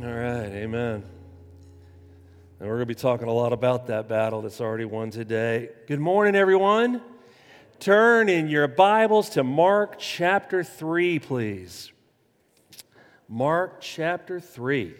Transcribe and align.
All 0.00 0.12
right, 0.12 0.52
amen. 0.52 1.02
And 2.60 2.68
we're 2.68 2.76
going 2.76 2.80
to 2.80 2.86
be 2.86 2.94
talking 2.94 3.26
a 3.26 3.32
lot 3.32 3.52
about 3.52 3.88
that 3.88 4.08
battle 4.08 4.42
that's 4.42 4.60
already 4.60 4.84
won 4.84 5.10
today. 5.10 5.70
Good 5.88 5.98
morning, 5.98 6.36
everyone. 6.36 7.02
Turn 7.80 8.28
in 8.28 8.46
your 8.46 8.68
Bibles 8.68 9.28
to 9.30 9.42
Mark 9.42 9.98
chapter 9.98 10.62
3, 10.62 11.18
please. 11.18 11.90
Mark 13.28 13.80
chapter 13.80 14.38
3. 14.38 14.94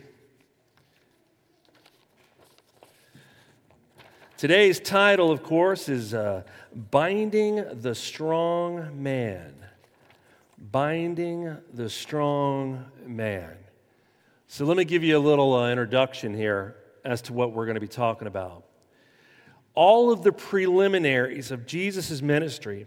Today's 4.36 4.80
title, 4.80 5.30
of 5.30 5.44
course, 5.44 5.88
is 5.88 6.12
uh, 6.12 6.42
Binding 6.74 7.64
the 7.82 7.94
Strong 7.94 9.00
Man. 9.00 9.54
Binding 10.58 11.56
the 11.72 11.88
Strong 11.88 12.84
Man. 13.06 13.54
So 14.50 14.64
let 14.64 14.78
me 14.78 14.86
give 14.86 15.04
you 15.04 15.18
a 15.18 15.20
little 15.20 15.54
uh, 15.54 15.70
introduction 15.70 16.34
here 16.34 16.74
as 17.04 17.20
to 17.22 17.34
what 17.34 17.52
we're 17.52 17.66
going 17.66 17.74
to 17.74 17.82
be 17.82 17.86
talking 17.86 18.26
about. 18.26 18.64
All 19.74 20.10
of 20.10 20.22
the 20.22 20.32
preliminaries 20.32 21.50
of 21.50 21.66
Jesus' 21.66 22.22
ministry 22.22 22.86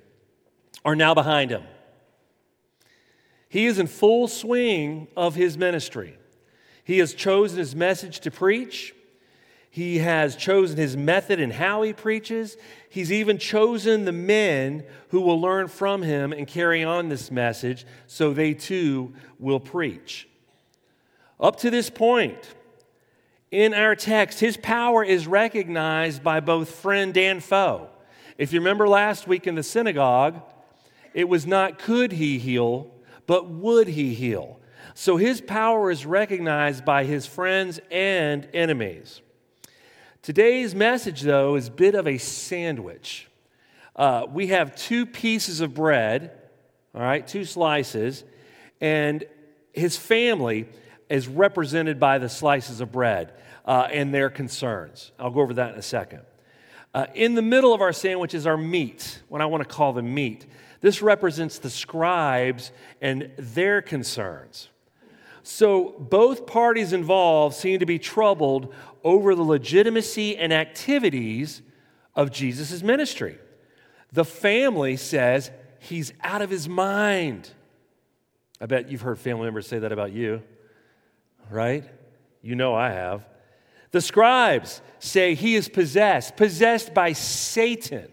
are 0.84 0.96
now 0.96 1.14
behind 1.14 1.52
him. 1.52 1.62
He 3.48 3.68
is 3.68 3.78
in 3.78 3.86
full 3.86 4.28
swing 4.28 5.08
of 5.16 5.36
his 5.36 5.56
ministry. 5.56 6.18
He 6.84 6.98
has 6.98 7.14
chosen 7.14 7.60
his 7.60 7.76
message 7.76 8.22
to 8.22 8.32
preach. 8.32 8.96
He 9.70 10.00
has 10.00 10.36
chosen 10.36 10.78
his 10.78 10.98
method 10.98 11.40
and 11.40 11.54
how 11.54 11.84
he 11.84 11.94
preaches. 11.94 12.58
He's 12.90 13.12
even 13.12 13.38
chosen 13.38 14.06
the 14.06 14.12
men 14.12 14.84
who 15.10 15.22
will 15.22 15.40
learn 15.40 15.68
from 15.68 16.02
him 16.02 16.34
and 16.34 16.48
carry 16.48 16.84
on 16.84 17.10
this 17.10 17.30
message 17.30 17.86
so 18.08 18.34
they 18.34 18.56
too 18.56 19.14
will 19.38 19.60
preach. 19.60 20.28
Up 21.42 21.56
to 21.58 21.72
this 21.72 21.90
point, 21.90 22.54
in 23.50 23.74
our 23.74 23.96
text, 23.96 24.40
his 24.40 24.58
power 24.58 25.04
is 25.04 25.26
recognized 25.26 26.24
by 26.24 26.40
both 26.40 26.70
friend 26.76 27.18
and 27.18 27.44
foe. 27.44 27.90
If 28.38 28.54
you 28.54 28.60
remember 28.60 28.88
last 28.88 29.28
week 29.28 29.48
in 29.48 29.56
the 29.56 29.64
synagogue, 29.64 30.42
it 31.14 31.28
was 31.28 31.48
not 31.48 31.80
could 31.80 32.12
he 32.14 32.38
heal, 32.38 32.92
but 33.26 33.50
would 33.50 33.88
he 33.88 34.14
heal. 34.14 34.60
So 34.94 35.18
his 35.18 35.42
power 35.42 35.90
is 35.90 36.06
recognized 36.06 36.86
by 36.86 37.06
his 37.06 37.26
friends 37.26 37.80
and 37.90 38.48
enemies. 38.54 39.22
Today's 40.22 40.76
message, 40.76 41.22
though, 41.22 41.56
is 41.56 41.70
a 41.70 41.72
bit 41.72 41.96
of 41.96 42.08
a 42.08 42.20
sandwich. 42.20 43.28
Uh, 43.96 44.28
we 44.32 44.48
have 44.48 44.76
two 44.76 45.06
pieces 45.08 45.60
of 45.60 45.74
bread, 45.74 46.32
all 46.94 47.02
right, 47.02 47.26
two 47.26 47.46
slices, 47.46 48.24
and 48.80 49.24
his 49.74 49.98
family 49.98 50.68
is 51.12 51.28
represented 51.28 52.00
by 52.00 52.18
the 52.18 52.30
slices 52.30 52.80
of 52.80 52.92
bread 52.92 53.34
uh, 53.66 53.88
and 53.92 54.14
their 54.14 54.30
concerns. 54.30 55.12
I'll 55.20 55.30
go 55.30 55.42
over 55.42 55.54
that 55.56 55.74
in 55.74 55.80
a 55.80 55.84
second. 55.84 56.22
Uh, 56.94 57.08
in 57.14 57.36
the 57.36 57.42
middle 57.42 57.74
of 57.74 57.82
our 57.82 57.94
sandwich 57.94 58.34
is 58.34 58.48
our 58.48 58.58
meat, 58.58 59.22
what 59.28 59.42
I 59.42 59.46
want 59.46 59.62
to 59.62 59.70
call 59.70 59.94
the 59.94 60.02
meat. 60.02 60.46
This 60.80 61.02
represents 61.02 61.60
the 61.60 61.70
scribes 61.70 62.72
and 63.02 63.32
their 63.38 63.82
concerns. 63.82 64.70
So 65.44 65.96
both 66.00 66.46
parties 66.46 66.94
involved 66.94 67.56
seem 67.56 67.80
to 67.80 67.86
be 67.86 68.00
troubled 68.00 68.74
over 69.04 69.36
the 69.36 69.44
legitimacy 69.44 70.38
and 70.38 70.54
activities 70.54 71.62
of 72.16 72.32
Jesus' 72.32 72.84
ministry. 72.84 73.38
The 74.12 74.26
family 74.26 74.98
says 74.98 75.52
he's 75.80 76.14
out 76.22 76.42
of 76.42 76.50
his 76.50 76.70
mind. 76.70 77.50
I 78.60 78.66
bet 78.66 78.90
you've 78.90 79.02
heard 79.02 79.20
family 79.20 79.46
members 79.46 79.68
say 79.68 79.80
that 79.80 79.92
about 79.92 80.12
you 80.12 80.42
right? 81.50 81.84
You 82.42 82.56
know 82.56 82.74
I 82.74 82.90
have. 82.92 83.26
The 83.92 84.02
scribes 84.02 84.82
say 85.00 85.36
he 85.36 85.56
is 85.56 85.68
possessed, 85.68 86.38
possessed 86.38 86.94
by 86.94 87.14
Satan. 87.14 88.10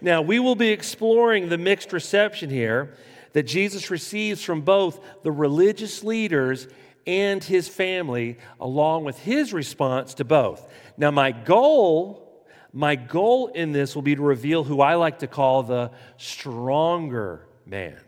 Now, 0.00 0.22
we 0.22 0.38
will 0.38 0.54
be 0.54 0.70
exploring 0.70 1.48
the 1.48 1.58
mixed 1.58 1.92
reception 1.92 2.50
here 2.50 2.94
that 3.32 3.44
Jesus 3.44 3.90
receives 3.90 4.42
from 4.42 4.62
both 4.62 5.00
the 5.22 5.32
religious 5.32 6.04
leaders 6.04 6.68
and 7.06 7.42
his 7.42 7.68
family, 7.68 8.38
along 8.60 9.04
with 9.04 9.18
his 9.18 9.52
response 9.52 10.14
to 10.14 10.24
both. 10.24 10.68
Now, 10.96 11.10
my 11.10 11.32
goal, 11.32 12.46
my 12.72 12.94
goal 12.94 13.48
in 13.48 13.72
this 13.72 13.94
will 13.94 14.02
be 14.02 14.14
to 14.14 14.22
reveal 14.22 14.64
who 14.64 14.80
I 14.80 14.94
like 14.94 15.20
to 15.20 15.26
call 15.26 15.62
the 15.62 15.90
stronger 16.16 17.46
man. 17.66 17.98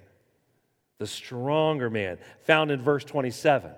The 0.98 1.06
stronger 1.06 1.90
man, 1.90 2.18
found 2.42 2.70
in 2.70 2.80
verse 2.80 3.04
27 3.04 3.72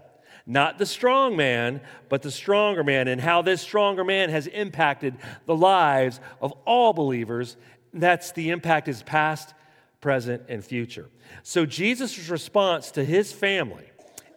not 0.47 0.79
the 0.79 0.87
strong 0.87 1.37
man, 1.37 1.81
but 2.09 2.23
the 2.23 2.31
stronger 2.31 2.85
man, 2.85 3.09
and 3.09 3.21
how 3.21 3.43
this 3.43 3.61
stronger 3.61 4.05
man 4.05 4.31
has 4.31 4.47
impacted 4.47 5.17
the 5.45 5.57
lives 5.57 6.21
of 6.41 6.53
all 6.65 6.93
believers. 6.93 7.57
That's 7.93 8.33
the 8.33 8.51
impact 8.51 8.87
is 8.87 9.03
past, 9.03 9.55
present, 10.01 10.45
and 10.49 10.65
future. 10.65 11.11
So 11.43 11.67
Jesus' 11.67 12.29
response 12.29 12.93
to 12.93 13.05
his 13.05 13.33
family 13.33 13.91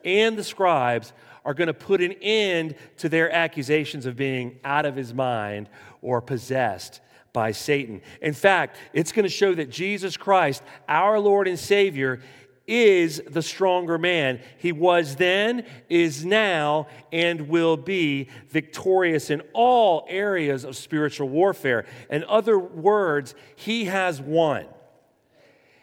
and 0.03 0.37
the 0.37 0.43
scribes 0.43 1.13
are 1.45 1.53
going 1.53 1.67
to 1.67 1.73
put 1.73 2.01
an 2.01 2.13
end 2.21 2.75
to 2.97 3.09
their 3.09 3.31
accusations 3.31 4.05
of 4.05 4.15
being 4.15 4.59
out 4.63 4.85
of 4.85 4.95
his 4.95 5.13
mind 5.13 5.69
or 6.01 6.21
possessed 6.21 7.01
by 7.33 7.51
Satan. 7.51 8.01
In 8.21 8.33
fact, 8.33 8.75
it's 8.93 9.11
going 9.11 9.23
to 9.23 9.29
show 9.29 9.53
that 9.53 9.69
Jesus 9.69 10.17
Christ, 10.17 10.63
our 10.87 11.19
Lord 11.19 11.47
and 11.47 11.59
Savior, 11.59 12.21
is 12.69 13.19
the 13.27 13.41
stronger 13.41 13.97
man. 13.97 14.39
He 14.59 14.71
was 14.71 15.15
then, 15.15 15.65
is 15.89 16.23
now, 16.23 16.87
and 17.11 17.49
will 17.49 17.75
be 17.75 18.29
victorious 18.47 19.31
in 19.31 19.41
all 19.53 20.05
areas 20.07 20.63
of 20.63 20.77
spiritual 20.77 21.29
warfare. 21.29 21.85
In 22.11 22.23
other 22.25 22.59
words, 22.59 23.33
he 23.55 23.85
has 23.85 24.21
won. 24.21 24.65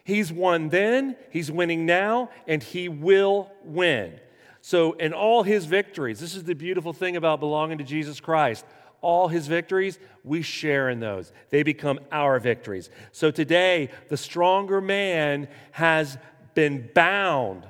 He's 0.05 0.33
won 0.33 0.69
then, 0.69 1.17
he's 1.31 1.51
winning 1.51 1.85
now, 1.85 2.31
and 2.47 2.63
he 2.63 2.89
will 2.89 3.51
win. 3.65 4.21
So, 4.61 4.93
in 4.93 5.13
all 5.13 5.43
his 5.43 5.65
victories, 5.65 6.21
this 6.21 6.37
is 6.37 6.45
the 6.45 6.55
beautiful 6.55 6.93
thing 6.93 7.17
about 7.17 7.41
belonging 7.41 7.79
to 7.79 7.85
Jesus 7.85 8.21
Christ. 8.21 8.65
All 9.01 9.29
his 9.29 9.47
victories, 9.47 9.99
we 10.25 10.43
share 10.43 10.89
in 10.89 11.01
those. 11.01 11.33
They 11.51 11.63
become 11.63 12.01
our 12.11 12.41
victories. 12.41 12.91
So 13.13 13.31
today, 13.31 13.91
the 14.09 14.17
stronger 14.17 14.81
man 14.81 15.49
has 15.73 16.19
been 16.57 16.91
bound. 16.93 17.65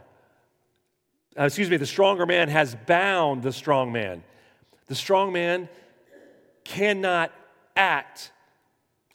Uh, 1.38 1.44
excuse 1.44 1.68
me, 1.68 1.76
the 1.76 1.84
stronger 1.84 2.24
man 2.24 2.48
has 2.48 2.74
bound 2.86 3.42
the 3.42 3.52
strong 3.52 3.92
man. 3.92 4.24
The 4.86 4.94
strong 4.94 5.34
man 5.34 5.68
cannot 6.64 7.32
act 7.76 8.32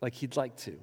like 0.02 0.14
he'd 0.14 0.36
like 0.36 0.56
to. 0.58 0.78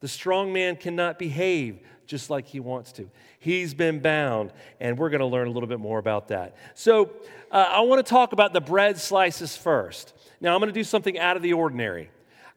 The 0.00 0.06
strong 0.06 0.52
man 0.52 0.76
cannot 0.76 1.18
behave 1.18 1.80
just 2.06 2.30
like 2.30 2.46
he 2.46 2.60
wants 2.60 2.92
to. 2.92 3.10
He's 3.40 3.74
been 3.74 3.98
bound, 3.98 4.52
and 4.78 4.96
we're 4.96 5.10
going 5.10 5.20
to 5.20 5.26
learn 5.26 5.48
a 5.48 5.50
little 5.50 5.68
bit 5.68 5.80
more 5.80 5.98
about 5.98 6.28
that. 6.28 6.54
So, 6.74 7.10
uh, 7.50 7.66
I 7.68 7.80
want 7.80 8.04
to 8.04 8.08
talk 8.08 8.32
about 8.32 8.52
the 8.52 8.60
bread 8.60 8.98
slices 8.98 9.56
first. 9.56 10.12
Now, 10.40 10.54
I'm 10.54 10.60
going 10.60 10.72
to 10.72 10.78
do 10.78 10.84
something 10.84 11.18
out 11.18 11.36
of 11.36 11.42
the 11.42 11.54
ordinary. 11.54 12.10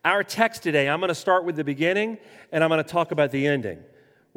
Our 0.05 0.23
text 0.23 0.61
today, 0.61 0.87
I'm 0.87 0.99
going 0.99 1.09
to 1.09 1.15
start 1.15 1.45
with 1.45 1.55
the 1.55 1.63
beginning, 1.63 2.17
and 2.51 2.63
I'm 2.63 2.69
going 2.69 2.83
to 2.83 2.89
talk 2.89 3.11
about 3.11 3.31
the 3.31 3.47
ending. 3.47 3.83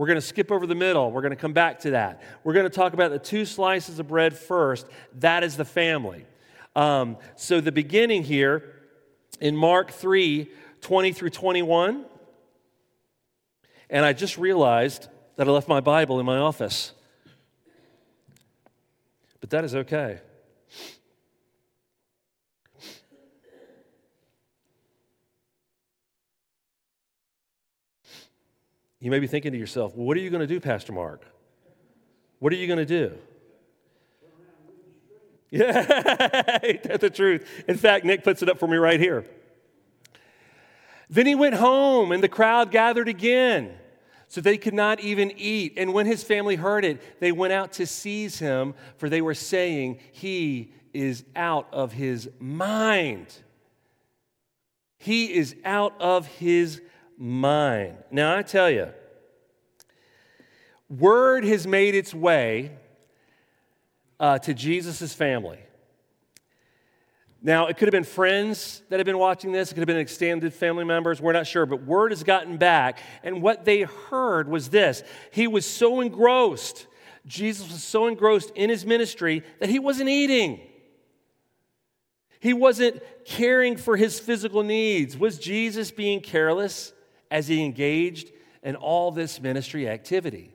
We're 0.03 0.09
going 0.09 0.17
to 0.17 0.21
skip 0.21 0.51
over 0.51 0.67
the 0.67 0.75
middle. 0.75 1.13
We're 1.13 1.21
going 1.21 1.31
to 1.31 1.37
come 1.37 1.53
back 1.53 1.79
to 1.83 1.93
that. 1.93 2.23
We're 2.43 2.55
going 2.55 2.69
to 2.69 2.75
talk 2.75 2.93
about 2.93 3.13
the 3.13 3.21
two 3.21 3.45
slices 3.45 4.01
of 4.01 4.09
bread 4.09 4.37
first. 4.37 4.89
That 5.21 5.45
is 5.45 5.57
the 5.57 5.65
family. 5.65 6.27
Um, 6.75 7.19
so, 7.37 7.61
the 7.61 7.71
beginning 7.71 8.25
here 8.25 8.81
in 9.41 9.55
Mark 9.57 9.93
3 9.93 10.51
20 10.81 11.13
through 11.13 11.31
21. 11.31 12.05
And 13.91 14.05
I 14.05 14.13
just 14.13 14.39
realized 14.39 15.07
that 15.37 15.47
I 15.47 15.53
left 15.53 15.69
my 15.69 15.79
Bible 15.79 16.19
in 16.19 16.27
my 16.27 16.39
office. 16.39 16.95
But 19.41 19.51
that 19.51 19.63
is 19.63 19.77
okay. 19.77 20.19
You 29.03 29.10
may 29.10 29.19
be 29.19 29.27
thinking 29.27 29.51
to 29.51 29.59
yourself, 29.59 29.97
what 29.97 30.16
are 30.16 30.21
you 30.21 30.31
going 30.31 30.43
to 30.43 30.47
do, 30.47 30.60
Pastor 30.60 30.93
Mark? 30.93 31.27
What 32.39 32.53
are 32.53 32.57
you 32.57 32.69
going 32.69 32.78
to 32.78 32.87
do? 32.87 33.19
Yeah, 35.54 35.83
that's 35.83 37.03
the 37.03 37.10
truth. 37.10 37.47
In 37.69 37.77
fact, 37.77 38.07
Nick 38.07 38.25
puts 38.25 38.43
it 38.43 38.49
up 38.49 38.59
for 38.59 38.66
me 38.66 38.78
right 38.78 38.99
here. 38.99 39.27
Then 41.10 41.27
he 41.27 41.34
went 41.34 41.57
home, 41.57 42.10
and 42.10 42.22
the 42.22 42.28
crowd 42.28 42.71
gathered 42.71 43.07
again, 43.07 43.75
so 44.28 44.41
they 44.41 44.57
could 44.57 44.72
not 44.72 45.01
even 45.01 45.31
eat. 45.37 45.75
And 45.77 45.93
when 45.93 46.07
his 46.07 46.22
family 46.25 46.57
heard 46.57 46.87
it, 46.87 47.21
they 47.21 47.33
went 47.33 47.53
out 47.53 47.72
to 47.75 47.87
seize 47.87 48.39
him, 48.39 48.72
for 48.97 49.10
they 49.10 49.21
were 49.21 49.34
saying, 49.34 49.98
He 50.13 50.72
is 50.95 51.25
out 51.37 51.69
of 51.71 51.93
his 51.93 52.31
mind. 52.39 53.27
He 54.97 55.34
is 55.34 55.55
out 55.66 56.01
of 56.01 56.27
his 56.28 56.81
mind. 57.22 57.97
Now, 58.10 58.36
I 58.36 58.42
tell 58.42 58.69
you, 58.69 58.89
word 60.91 61.45
has 61.45 61.69
made 61.69 61.95
its 61.95 62.13
way 62.13 62.72
uh, 64.19 64.41
to 64.41 64.53
Jesus' 64.53 65.15
family. 65.15 65.60
Now, 67.41 67.66
it 67.69 67.77
could 67.77 67.86
have 67.86 67.92
been 67.92 68.03
friends 68.03 68.83
that 68.89 68.98
have 68.98 69.07
been 69.07 69.19
watching 69.19 69.53
this, 69.53 69.71
it 69.71 69.74
could 69.74 69.83
have 69.83 69.86
been 69.86 69.98
extended 69.98 70.53
family 70.53 70.84
members, 70.84 71.21
we're 71.21 71.33
not 71.33 71.47
sure, 71.47 71.65
but 71.65 71.84
word 71.84 72.10
has 72.10 72.24
gotten 72.24 72.57
back. 72.57 72.98
And 73.22 73.41
what 73.41 73.65
they 73.65 73.83
heard 73.83 74.48
was 74.48 74.71
this 74.71 75.04
He 75.30 75.47
was 75.47 75.65
so 75.65 76.01
engrossed, 76.01 76.89
Jesus 77.24 77.71
was 77.71 77.84
so 77.84 78.09
engrossed 78.09 78.51
in 78.57 78.69
his 78.69 78.84
ministry 78.84 79.45
that 79.60 79.69
he 79.69 79.78
wasn't 79.78 80.09
eating. 80.09 80.60
He 82.41 82.53
wasn't 82.53 83.01
caring 83.24 83.77
for 83.77 83.97
his 83.97 84.19
physical 84.19 84.65
needs. 84.65 85.16
Was 85.16 85.39
Jesus 85.39 85.92
being 85.92 86.21
careless 86.21 86.92
as 87.33 87.49
he 87.49 87.65
engaged 87.65 88.31
in 88.63 88.77
all 88.77 89.11
this 89.11 89.41
ministry 89.41 89.89
activity? 89.89 90.53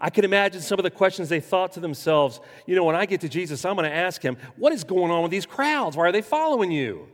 I 0.00 0.10
can 0.10 0.24
imagine 0.24 0.60
some 0.60 0.78
of 0.78 0.82
the 0.82 0.90
questions 0.90 1.28
they 1.28 1.40
thought 1.40 1.72
to 1.72 1.80
themselves. 1.80 2.40
You 2.66 2.74
know, 2.74 2.84
when 2.84 2.96
I 2.96 3.06
get 3.06 3.20
to 3.20 3.28
Jesus, 3.28 3.64
I'm 3.64 3.76
going 3.76 3.88
to 3.88 3.96
ask 3.96 4.20
him, 4.20 4.36
What 4.56 4.72
is 4.72 4.84
going 4.84 5.10
on 5.10 5.22
with 5.22 5.30
these 5.30 5.46
crowds? 5.46 5.96
Why 5.96 6.06
are 6.08 6.12
they 6.12 6.22
following 6.22 6.70
you? 6.70 7.08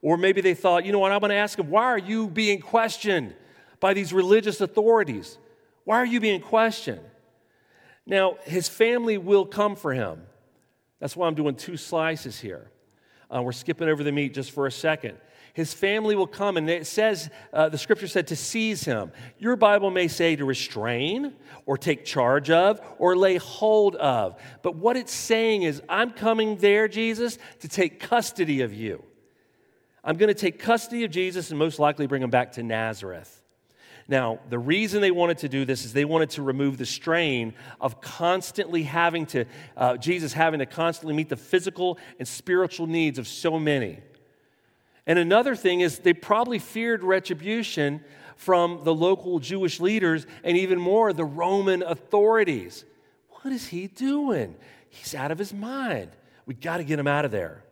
Or 0.00 0.16
maybe 0.16 0.40
they 0.40 0.54
thought, 0.54 0.84
You 0.84 0.92
know 0.92 1.00
what? 1.00 1.12
I'm 1.12 1.20
going 1.20 1.30
to 1.30 1.36
ask 1.36 1.58
him, 1.58 1.68
Why 1.68 1.84
are 1.84 1.98
you 1.98 2.28
being 2.28 2.60
questioned 2.60 3.34
by 3.80 3.92
these 3.94 4.12
religious 4.12 4.60
authorities? 4.60 5.38
Why 5.84 5.96
are 5.96 6.06
you 6.06 6.20
being 6.20 6.40
questioned? 6.40 7.00
Now, 8.06 8.36
his 8.44 8.68
family 8.68 9.18
will 9.18 9.46
come 9.46 9.76
for 9.76 9.92
him. 9.92 10.22
That's 11.00 11.16
why 11.16 11.26
I'm 11.26 11.34
doing 11.34 11.56
two 11.56 11.76
slices 11.76 12.40
here. 12.40 12.70
Uh, 13.34 13.42
we're 13.42 13.52
skipping 13.52 13.88
over 13.88 14.02
the 14.02 14.12
meat 14.12 14.34
just 14.34 14.50
for 14.50 14.66
a 14.66 14.72
second. 14.72 15.16
His 15.54 15.72
family 15.72 16.16
will 16.16 16.26
come, 16.26 16.56
and 16.56 16.68
it 16.68 16.84
says, 16.84 17.30
uh, 17.52 17.68
the 17.68 17.78
scripture 17.78 18.08
said 18.08 18.26
to 18.26 18.36
seize 18.36 18.84
him. 18.84 19.12
Your 19.38 19.54
Bible 19.54 19.90
may 19.92 20.08
say 20.08 20.34
to 20.34 20.44
restrain, 20.44 21.32
or 21.64 21.78
take 21.78 22.04
charge 22.04 22.50
of, 22.50 22.80
or 22.98 23.16
lay 23.16 23.36
hold 23.36 23.94
of. 23.94 24.38
But 24.62 24.74
what 24.74 24.96
it's 24.96 25.14
saying 25.14 25.62
is, 25.62 25.80
I'm 25.88 26.10
coming 26.10 26.56
there, 26.56 26.88
Jesus, 26.88 27.38
to 27.60 27.68
take 27.68 28.00
custody 28.00 28.62
of 28.62 28.74
you. 28.74 29.04
I'm 30.02 30.16
going 30.16 30.28
to 30.28 30.34
take 30.34 30.58
custody 30.58 31.04
of 31.04 31.12
Jesus 31.12 31.50
and 31.50 31.58
most 31.58 31.78
likely 31.78 32.08
bring 32.08 32.22
him 32.22 32.30
back 32.30 32.52
to 32.52 32.64
Nazareth. 32.64 33.40
Now, 34.08 34.40
the 34.50 34.58
reason 34.58 35.00
they 35.00 35.12
wanted 35.12 35.38
to 35.38 35.48
do 35.48 35.64
this 35.64 35.84
is 35.84 35.92
they 35.92 36.04
wanted 36.04 36.30
to 36.30 36.42
remove 36.42 36.78
the 36.78 36.84
strain 36.84 37.54
of 37.80 38.00
constantly 38.00 38.82
having 38.82 39.24
to, 39.26 39.44
uh, 39.76 39.96
Jesus 39.98 40.32
having 40.32 40.58
to 40.58 40.66
constantly 40.66 41.14
meet 41.14 41.28
the 41.28 41.36
physical 41.36 41.98
and 42.18 42.26
spiritual 42.26 42.88
needs 42.88 43.20
of 43.20 43.28
so 43.28 43.58
many. 43.58 44.00
And 45.06 45.18
another 45.18 45.54
thing 45.54 45.80
is 45.80 45.98
they 45.98 46.14
probably 46.14 46.58
feared 46.58 47.02
retribution 47.02 48.02
from 48.36 48.80
the 48.84 48.94
local 48.94 49.38
Jewish 49.38 49.80
leaders 49.80 50.26
and 50.42 50.56
even 50.56 50.78
more 50.78 51.12
the 51.12 51.24
Roman 51.24 51.82
authorities. 51.82 52.84
What 53.28 53.52
is 53.52 53.68
he 53.68 53.86
doing? 53.86 54.56
He's 54.88 55.14
out 55.14 55.30
of 55.30 55.38
his 55.38 55.52
mind. 55.52 56.10
We 56.46 56.54
got 56.54 56.78
to 56.78 56.84
get 56.84 56.98
him 56.98 57.06
out 57.06 57.24
of 57.24 57.30
there. 57.30 57.64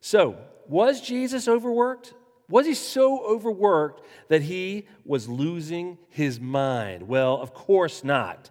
So, 0.00 0.36
was 0.68 1.00
Jesus 1.00 1.48
overworked? 1.48 2.14
Was 2.48 2.66
he 2.66 2.74
so 2.74 3.24
overworked 3.24 4.02
that 4.28 4.42
he 4.42 4.86
was 5.04 5.28
losing 5.28 5.98
his 6.08 6.40
mind? 6.40 7.08
Well, 7.08 7.40
of 7.40 7.54
course 7.54 8.04
not. 8.04 8.50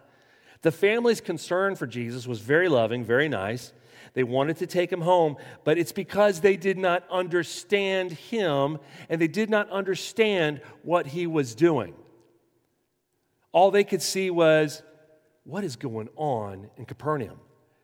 The 0.62 0.72
family's 0.72 1.20
concern 1.20 1.76
for 1.76 1.86
Jesus 1.86 2.26
was 2.26 2.40
very 2.40 2.68
loving, 2.68 3.04
very 3.04 3.28
nice. 3.28 3.72
They 4.14 4.24
wanted 4.24 4.58
to 4.58 4.66
take 4.66 4.92
him 4.92 5.00
home, 5.00 5.36
but 5.64 5.78
it's 5.78 5.92
because 5.92 6.40
they 6.40 6.56
did 6.56 6.76
not 6.76 7.04
understand 7.10 8.12
him 8.12 8.78
and 9.08 9.20
they 9.20 9.28
did 9.28 9.48
not 9.48 9.70
understand 9.70 10.60
what 10.82 11.06
he 11.06 11.26
was 11.26 11.54
doing. 11.54 11.94
All 13.52 13.70
they 13.70 13.84
could 13.84 14.02
see 14.02 14.30
was, 14.30 14.82
what 15.44 15.64
is 15.64 15.76
going 15.76 16.08
on 16.16 16.70
in 16.76 16.84
Capernaum? 16.84 17.38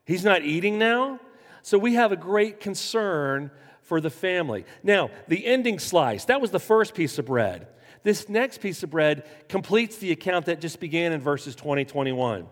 He's 0.05 0.25
not 0.25 0.43
eating 0.43 0.79
now? 0.79 1.21
So 1.63 1.79
we 1.79 1.95
have 1.95 2.13
a 2.13 2.17
great 2.17 2.61
concern 2.61 3.51
for 3.83 4.01
the 4.01 4.11
family. 4.11 4.65
Now, 4.83 5.11
the 5.29 5.47
ending 5.47 5.79
slice, 5.79 6.27
that 6.27 6.41
was 6.41 6.51
the 6.51 6.61
first 6.61 6.95
piece 6.95 7.19
of 7.19 7.27
bread. 7.27 7.69
This 8.03 8.29
next 8.29 8.61
piece 8.61 8.83
of 8.83 8.91
bread 8.91 9.27
completes 9.49 9.97
the 9.97 10.13
account 10.13 10.47
that 10.47 10.61
just 10.61 10.79
began 10.79 11.13
in 11.13 11.21
verses 11.21 11.55
20, 11.57 11.85
21. 11.85 12.47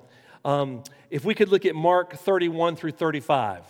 Um, 0.47 0.85
if 1.11 1.25
we 1.25 1.35
could 1.35 1.49
look 1.49 1.67
at 1.67 1.75
Mark 1.75 2.15
31 2.15 2.77
through 2.77 2.93
35. 2.93 3.65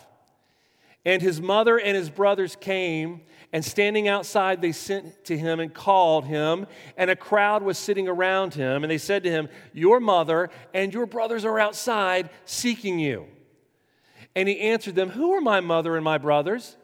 And 1.03 1.23
his 1.23 1.41
mother 1.41 1.79
and 1.79 1.97
his 1.97 2.11
brothers 2.11 2.55
came, 2.55 3.21
and 3.51 3.65
standing 3.65 4.07
outside, 4.07 4.61
they 4.61 4.73
sent 4.73 5.25
to 5.25 5.35
him 5.35 5.59
and 5.59 5.73
called 5.73 6.25
him, 6.25 6.67
and 6.95 7.09
a 7.09 7.15
crowd 7.15 7.63
was 7.63 7.79
sitting 7.79 8.07
around 8.07 8.53
him. 8.53 8.83
And 8.83 8.91
they 8.91 8.99
said 8.99 9.23
to 9.23 9.31
him, 9.31 9.49
Your 9.73 9.99
mother 9.99 10.51
and 10.71 10.93
your 10.93 11.07
brothers 11.07 11.45
are 11.45 11.59
outside 11.59 12.29
seeking 12.45 12.99
you. 12.99 13.25
And 14.35 14.47
he 14.47 14.59
answered 14.59 14.93
them, 14.93 15.09
Who 15.09 15.33
are 15.33 15.41
my 15.41 15.61
mother 15.61 15.95
and 15.95 16.05
my 16.05 16.19
brothers? 16.19 16.77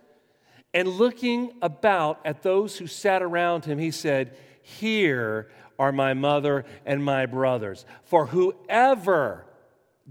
And 0.73 0.87
looking 0.87 1.53
about 1.61 2.19
at 2.25 2.41
those 2.41 2.77
who 2.77 2.87
sat 2.87 3.21
around 3.21 3.65
him, 3.65 3.77
he 3.77 3.91
said, 3.91 4.35
Here 4.63 5.51
are 5.77 5.91
my 5.91 6.15
mother 6.15 6.65
and 6.83 7.03
my 7.03 7.27
brothers. 7.27 7.85
For 8.05 8.25
whoever 8.27 9.45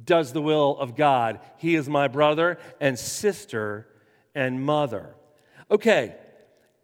does 0.05 0.33
the 0.33 0.43
will 0.43 0.77
of 0.79 0.97
God, 0.97 1.41
he 1.59 1.75
is 1.75 1.89
my 1.89 2.09
brother 2.09 2.59
and 2.81 2.99
sister 2.99 3.87
and 4.35 4.65
mother. 4.65 5.15
Okay, 5.71 6.15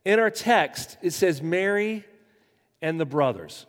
in 0.05 0.19
our 0.19 0.31
text, 0.31 0.97
it 1.03 1.13
says 1.13 1.43
Mary 1.43 2.05
and 2.81 3.01
the 3.01 3.07
brothers. 3.07 3.67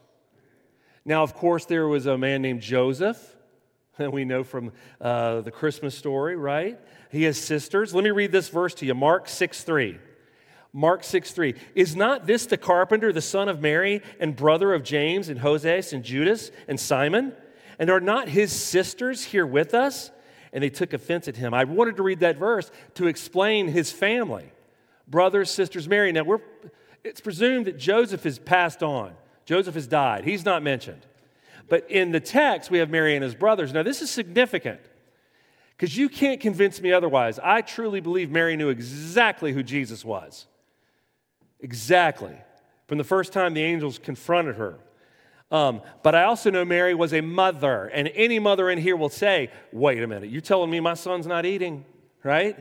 Now, 1.06 1.24
of 1.24 1.34
course, 1.34 1.66
there 1.66 1.88
was 1.88 2.06
a 2.06 2.18
man 2.18 2.42
named 2.42 2.62
Joseph, 2.62 3.36
that 3.98 4.14
we 4.14 4.26
know 4.26 4.44
from 4.44 4.72
uh, 5.02 5.42
the 5.42 5.52
Christmas 5.52 5.96
story, 5.96 6.36
right? 6.36 6.80
He 7.12 7.24
has 7.24 7.38
sisters. 7.38 7.94
Let 7.94 8.04
me 8.04 8.12
read 8.12 8.32
this 8.32 8.50
verse 8.50 8.74
to 8.76 8.86
you 8.86 8.94
Mark 8.94 9.28
6 9.28 9.64
3. 9.64 10.00
Mark 10.72 11.04
6 11.04 11.32
3. 11.32 11.56
Is 11.76 11.96
not 11.96 12.26
this 12.26 12.46
the 12.46 12.58
carpenter, 12.58 13.12
the 13.12 13.22
son 13.22 13.50
of 13.50 13.62
Mary, 13.62 14.02
and 14.20 14.36
brother 14.36 14.74
of 14.74 14.84
James, 14.84 15.30
and 15.30 15.40
Joses, 15.40 15.94
and 15.94 16.04
Judas, 16.04 16.52
and 16.68 16.80
Simon? 16.80 17.34
And 17.80 17.90
are 17.90 18.02
not 18.02 18.28
his 18.28 18.52
sisters 18.52 19.24
here 19.24 19.46
with 19.46 19.74
us? 19.74 20.12
And 20.52 20.64
they 20.64 20.70
took 20.70 20.94
offense 20.94 21.28
at 21.28 21.38
him. 21.38 21.54
I 21.54 21.64
wanted 21.64 21.96
to 21.98 22.04
read 22.04 22.20
that 22.20 22.38
verse 22.38 22.70
to 22.96 23.08
explain 23.08 23.68
his 23.68 23.92
family 23.92 24.52
brothers, 25.08 25.50
sisters, 25.50 25.88
Mary. 25.88 26.12
Now, 26.12 26.24
we're, 26.24 26.40
it's 27.04 27.22
presumed 27.22 27.66
that 27.66 27.78
Joseph 27.78 28.24
has 28.24 28.38
passed 28.38 28.84
on, 28.84 29.14
Joseph 29.46 29.76
has 29.76 29.88
died. 29.88 30.24
He's 30.24 30.46
not 30.46 30.62
mentioned. 30.62 31.06
But 31.68 31.90
in 31.90 32.12
the 32.12 32.20
text, 32.20 32.72
we 32.72 32.80
have 32.80 32.90
Mary 32.90 33.16
and 33.16 33.24
his 33.24 33.36
brothers. 33.36 33.74
Now, 33.74 33.84
this 33.84 34.02
is 34.02 34.10
significant 34.10 34.80
because 35.78 35.96
you 35.96 36.10
can't 36.10 36.42
convince 36.42 36.82
me 36.82 36.92
otherwise. 36.92 37.40
I 37.42 37.62
truly 37.62 38.00
believe 38.02 38.32
Mary 38.32 38.56
knew 38.56 38.70
exactly 38.70 39.54
who 39.54 39.64
Jesus 39.64 40.04
was. 40.04 40.48
Exactly. 41.60 42.36
From 42.88 42.98
the 42.98 43.04
first 43.04 43.34
time 43.34 43.54
the 43.54 43.64
angels 43.64 44.00
confronted 44.00 44.56
her. 44.56 44.80
Um, 45.52 45.82
but 46.04 46.14
I 46.14 46.24
also 46.24 46.52
know 46.52 46.64
Mary 46.64 46.94
was 46.94 47.14
a 47.14 47.22
mother, 47.22 47.88
and 47.88 48.10
any 48.14 48.38
mother 48.38 48.70
in 48.70 48.78
here 48.78 48.96
will 48.96 49.10
say, 49.10 49.50
"Wait 49.72 50.02
a 50.04 50.08
minute, 50.08 50.30
you're 50.30 50.42
telling 50.42 50.70
me 50.70 50.80
my 50.80 50.94
son's 50.94 51.26
not 51.26 51.46
eating, 51.46 51.86
right? 52.24 52.58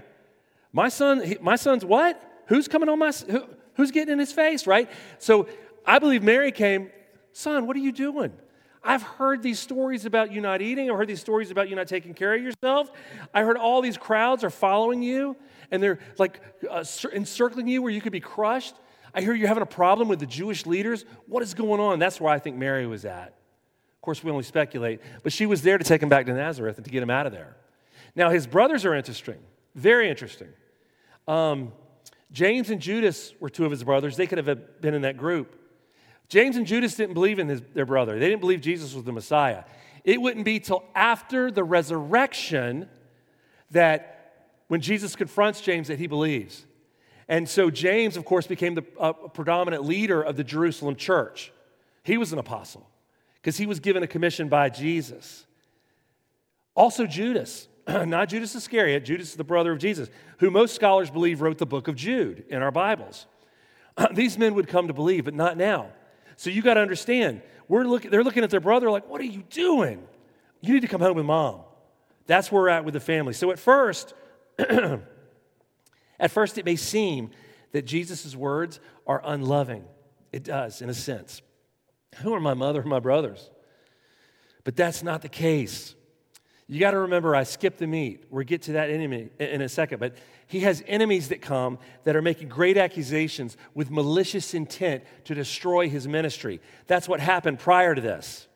My 0.73 0.88
son, 0.88 1.37
my 1.40 1.57
son's 1.57 1.85
what? 1.85 2.23
Who's 2.47 2.66
coming 2.66 2.88
on 2.88 2.99
my? 2.99 3.11
Who, 3.11 3.45
who's 3.75 3.90
getting 3.90 4.12
in 4.12 4.18
his 4.18 4.33
face, 4.33 4.66
right? 4.66 4.90
So 5.18 5.49
I 5.87 5.99
believe 5.99 6.23
Mary 6.23 6.52
came, 6.52 6.90
son, 7.33 7.66
what 7.66 7.76
are 7.76 7.80
you 7.80 7.92
doing? 7.92 8.33
I've 8.83 9.02
heard 9.02 9.42
these 9.42 9.59
stories 9.59 10.04
about 10.04 10.33
you 10.33 10.40
not 10.40 10.61
eating. 10.61 10.90
I've 10.90 10.97
heard 10.97 11.09
these 11.09 11.21
stories 11.21 11.50
about 11.50 11.68
you 11.68 11.76
not 11.76 11.88
taking 11.88 12.12
care 12.12 12.35
of 12.35 12.42
yourself. 12.42 12.90
I 13.33 13.42
heard 13.42 13.57
all 13.57 13.80
these 13.80 13.97
crowds 13.97 14.45
are 14.45 14.50
following 14.50 15.02
you 15.02 15.37
and 15.71 15.83
they're 15.83 15.99
like 16.18 16.40
uh, 16.68 16.85
encircling 17.12 17.68
you 17.68 17.83
where 17.83 17.92
you 17.92 18.00
could 18.00 18.12
be 18.12 18.21
crushed. 18.21 18.75
I 19.15 19.21
hear 19.21 19.35
you're 19.35 19.49
having 19.49 19.62
a 19.62 19.67
problem 19.67 20.09
with 20.09 20.21
the 20.21 20.27
Jewish 20.27 20.67
leaders. 20.67 21.05
What 21.27 21.43
is 21.43 21.55
going 21.55 21.81
on? 21.81 21.99
That's 21.99 22.21
where 22.21 22.33
I 22.33 22.38
think 22.38 22.57
Mary 22.57 22.87
was 22.87 23.05
at. 23.05 23.29
Of 23.29 24.03
course, 24.03 24.23
we 24.23 24.31
only 24.31 24.45
speculate, 24.45 25.00
but 25.23 25.33
she 25.33 25.47
was 25.47 25.62
there 25.62 25.79
to 25.79 25.85
take 25.85 26.03
him 26.03 26.09
back 26.09 26.27
to 26.27 26.33
Nazareth 26.33 26.77
and 26.77 26.85
to 26.85 26.91
get 26.91 27.03
him 27.03 27.11
out 27.11 27.27
of 27.27 27.33
there. 27.33 27.57
Now, 28.15 28.31
his 28.31 28.47
brothers 28.47 28.85
are 28.85 28.95
interesting, 28.95 29.38
very 29.75 30.09
interesting. 30.09 30.49
Um, 31.27 31.73
James 32.33 32.71
and 32.71 32.81
Judas 32.81 33.33
were 33.41 33.50
two 33.50 33.65
of 33.65 33.71
his 33.71 33.85
brothers. 33.85 34.17
They 34.17 34.27
could 34.27 34.38
have 34.38 34.81
been 34.81 34.95
in 34.95 35.03
that 35.03 35.17
group. 35.17 35.55
James 36.29 36.57
and 36.57 36.67
Judas 36.67 36.95
didn't 36.95 37.15
believe 37.15 37.38
in 37.38 37.49
his, 37.49 37.62
their 37.75 37.87
brother, 37.87 38.19
they 38.19 38.29
didn't 38.29 38.41
believe 38.41 38.61
Jesus 38.61 38.95
was 38.95 39.05
the 39.05 39.12
Messiah. 39.12 39.65
It 40.05 40.21
wouldn't 40.21 40.45
be 40.45 40.61
till 40.61 40.85
after 40.95 41.50
the 41.50 41.65
resurrection 41.65 42.88
that 43.71 44.15
when 44.69 44.81
Jesus 44.81 45.17
confronts 45.17 45.61
James 45.61 45.88
that 45.88 45.99
he 45.99 46.07
believes. 46.07 46.65
And 47.28 47.49
so 47.49 47.70
James, 47.70 48.16
of 48.16 48.25
course, 48.25 48.47
became 48.47 48.75
the 48.75 48.85
uh, 48.99 49.12
predominant 49.12 49.85
leader 49.85 50.23
of 50.23 50.37
the 50.37 50.44
Jerusalem 50.44 50.97
church. 50.97 51.52
He 52.02 52.16
was 52.16 52.32
an 52.32 52.38
apostle 52.38 52.88
because 53.37 53.58
he 53.58 53.66
was 53.66 53.80
given 53.80 54.02
a 54.02 54.06
commission 54.06 54.49
by 54.49 54.70
Jesus. 54.70 55.47
Also, 56.75 57.06
Judas, 57.06 57.68
not 57.87 58.28
Judas 58.28 58.54
Iscariot, 58.54 59.04
Judas 59.04 59.30
is 59.30 59.37
the 59.37 59.44
brother 59.44 59.73
of 59.73 59.78
Jesus, 59.78 60.08
who 60.38 60.50
most 60.50 60.75
scholars 60.75 61.11
believe 61.11 61.42
wrote 61.42 61.58
the 61.58 61.66
book 61.66 61.87
of 61.87 61.97
Jude 61.97 62.44
in 62.49 62.62
our 62.62 62.70
Bibles. 62.70 63.26
These 64.14 64.38
men 64.38 64.54
would 64.54 64.68
come 64.68 64.88
to 64.88 64.94
believe, 64.94 65.26
but 65.26 65.35
not 65.35 65.56
now. 65.56 65.90
So 66.37 66.50
you 66.50 66.62
got 66.62 66.75
to 66.75 66.80
understand, 66.80 67.42
we're 67.66 67.85
looking, 67.85 68.11
they're 68.11 68.25
looking 68.25 68.44
at 68.44 68.50
their 68.50 68.61
brother 68.61 68.90
like, 68.90 69.08
what 69.08 69.20
are 69.20 69.25
you 69.25 69.42
doing? 69.50 70.06
You 70.61 70.73
need 70.73 70.82
to 70.82 70.88
come 70.88 71.00
home 71.00 71.16
with 71.16 71.26
mom. 71.26 71.61
That's 72.26 72.50
where 72.52 72.62
we're 72.62 72.68
at 72.68 72.85
with 72.85 72.94
the 72.94 73.00
family. 73.00 73.32
So 73.32 73.50
at 73.50 73.58
first, 73.58 74.14
at 76.19 76.31
first 76.31 76.59
it 76.59 76.65
may 76.65 76.77
seem 76.77 77.31
that 77.73 77.83
Jesus' 77.83 78.35
words 78.35 78.81
are 79.07 79.21
unloving. 79.25 79.85
It 80.33 80.45
does, 80.45 80.83
in 80.83 80.91
a 80.91 80.95
sense. 80.95 81.43
Who 82.23 82.35
are 82.35 82.41
my 82.41 82.55
mother 82.55 82.81
and 82.81 82.91
my 82.91 83.01
brothers? 83.01 83.51
But 84.65 84.77
that's 84.77 85.03
not 85.03 85.23
the 85.23 85.29
case. 85.29 85.95
You 86.67 86.81
got 86.81 86.91
to 86.91 86.99
remember, 86.99 87.35
I 87.35 87.45
skipped 87.45 87.79
the 87.79 87.87
meat. 87.87 88.25
We'll 88.29 88.45
get 88.45 88.63
to 88.63 88.73
that 88.73 88.91
enemy 88.91 89.31
in 89.39 89.63
a 89.63 89.69
second. 89.69 90.01
But 90.01 90.17
he 90.47 90.61
has 90.61 90.85
enemies 90.87 91.29
that 91.29 91.41
come 91.41 91.79
that 92.05 92.15
are 92.15 92.21
making 92.21 92.49
great 92.49 92.77
accusations 92.77 93.57
with 93.75 93.91
malicious 93.91 94.53
intent 94.53 95.05
to 95.25 95.35
destroy 95.35 95.89
his 95.89 96.07
ministry. 96.07 96.61
That's 96.87 97.09
what 97.09 97.21
happened 97.21 97.59
prior 97.59 97.95
to 97.95 98.01
this. 98.01 98.47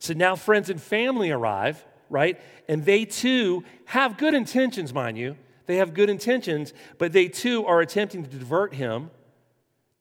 So 0.00 0.14
now 0.14 0.34
friends 0.34 0.70
and 0.70 0.82
family 0.82 1.30
arrive, 1.30 1.84
right? 2.10 2.40
And 2.68 2.84
they 2.84 3.04
too 3.04 3.62
have 3.84 4.18
good 4.18 4.34
intentions, 4.34 4.92
mind 4.92 5.16
you. 5.16 5.36
They 5.66 5.76
have 5.76 5.94
good 5.94 6.10
intentions, 6.10 6.72
but 6.98 7.12
they 7.12 7.28
too 7.28 7.64
are 7.66 7.80
attempting 7.80 8.24
to 8.24 8.36
divert 8.36 8.74
him 8.74 9.10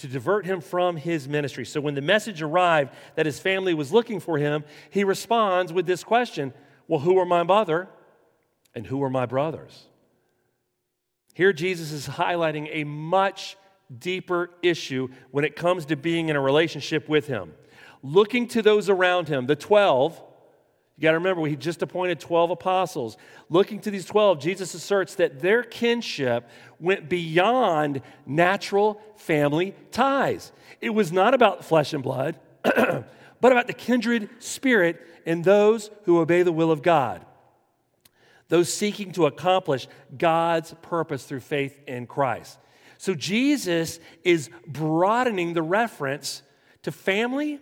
to 0.01 0.07
divert 0.07 0.47
him 0.47 0.61
from 0.61 0.97
his 0.97 1.27
ministry. 1.27 1.63
So 1.63 1.79
when 1.79 1.93
the 1.93 2.01
message 2.01 2.41
arrived 2.41 2.91
that 3.13 3.27
his 3.27 3.39
family 3.39 3.75
was 3.75 3.93
looking 3.93 4.19
for 4.19 4.39
him, 4.39 4.63
he 4.89 5.03
responds 5.03 5.71
with 5.71 5.85
this 5.85 6.03
question 6.03 6.53
Well, 6.87 7.01
who 7.01 7.19
are 7.19 7.25
my 7.25 7.43
mother 7.43 7.87
and 8.73 8.87
who 8.87 9.03
are 9.03 9.11
my 9.11 9.27
brothers? 9.27 9.85
Here, 11.35 11.53
Jesus 11.53 11.91
is 11.91 12.07
highlighting 12.07 12.67
a 12.71 12.83
much 12.83 13.57
deeper 13.95 14.49
issue 14.63 15.09
when 15.29 15.45
it 15.45 15.55
comes 15.55 15.85
to 15.85 15.95
being 15.95 16.29
in 16.29 16.35
a 16.35 16.41
relationship 16.41 17.07
with 17.07 17.27
him. 17.27 17.53
Looking 18.01 18.47
to 18.49 18.63
those 18.63 18.89
around 18.89 19.27
him, 19.27 19.45
the 19.45 19.55
12, 19.55 20.19
you 21.01 21.07
got 21.07 21.13
to 21.13 21.17
remember, 21.17 21.43
he 21.47 21.55
just 21.55 21.81
appointed 21.81 22.19
12 22.19 22.51
apostles. 22.51 23.17
Looking 23.49 23.79
to 23.79 23.89
these 23.89 24.05
12, 24.05 24.39
Jesus 24.39 24.75
asserts 24.75 25.15
that 25.15 25.39
their 25.39 25.63
kinship 25.63 26.47
went 26.79 27.09
beyond 27.09 28.03
natural 28.27 29.01
family 29.15 29.73
ties. 29.89 30.51
It 30.79 30.91
was 30.91 31.11
not 31.11 31.33
about 31.33 31.65
flesh 31.65 31.93
and 31.93 32.03
blood, 32.03 32.39
but 32.63 33.05
about 33.41 33.65
the 33.65 33.73
kindred 33.73 34.29
spirit 34.37 35.01
in 35.25 35.41
those 35.41 35.89
who 36.03 36.19
obey 36.19 36.43
the 36.43 36.51
will 36.51 36.71
of 36.71 36.83
God, 36.83 37.25
those 38.49 38.71
seeking 38.71 39.11
to 39.13 39.25
accomplish 39.25 39.87
God's 40.15 40.75
purpose 40.83 41.23
through 41.25 41.39
faith 41.39 41.79
in 41.87 42.05
Christ. 42.05 42.59
So 42.99 43.15
Jesus 43.15 43.99
is 44.23 44.51
broadening 44.67 45.55
the 45.55 45.63
reference 45.63 46.43
to 46.83 46.91
family 46.91 47.59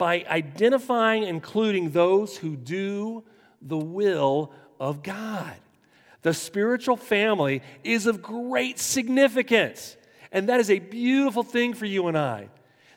by 0.00 0.24
identifying 0.30 1.24
including 1.24 1.90
those 1.90 2.38
who 2.38 2.56
do 2.56 3.22
the 3.60 3.76
will 3.76 4.50
of 4.80 5.02
God. 5.02 5.54
The 6.22 6.32
spiritual 6.32 6.96
family 6.96 7.60
is 7.84 8.06
of 8.06 8.22
great 8.22 8.78
significance, 8.78 9.98
and 10.32 10.48
that 10.48 10.58
is 10.58 10.70
a 10.70 10.78
beautiful 10.78 11.42
thing 11.42 11.74
for 11.74 11.84
you 11.84 12.08
and 12.08 12.16
I. 12.16 12.48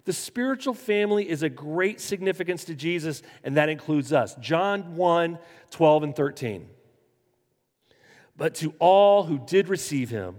The 0.06 0.14
spiritual 0.14 0.74
family 0.74 1.30
is 1.30 1.44
a 1.44 1.50
great 1.50 2.00
significance 2.00 2.64
to 2.66 2.74
Jesus, 2.74 3.22
and 3.44 3.58
that 3.58 3.68
includes 3.68 4.14
us. 4.14 4.36
John 4.36 4.96
1 4.96 5.38
12 5.72 6.04
and 6.04 6.16
13. 6.16 6.70
But 8.38 8.56
to 8.56 8.74
all 8.80 9.24
who 9.24 9.40
did 9.40 9.68
receive 9.68 10.10
him, 10.10 10.38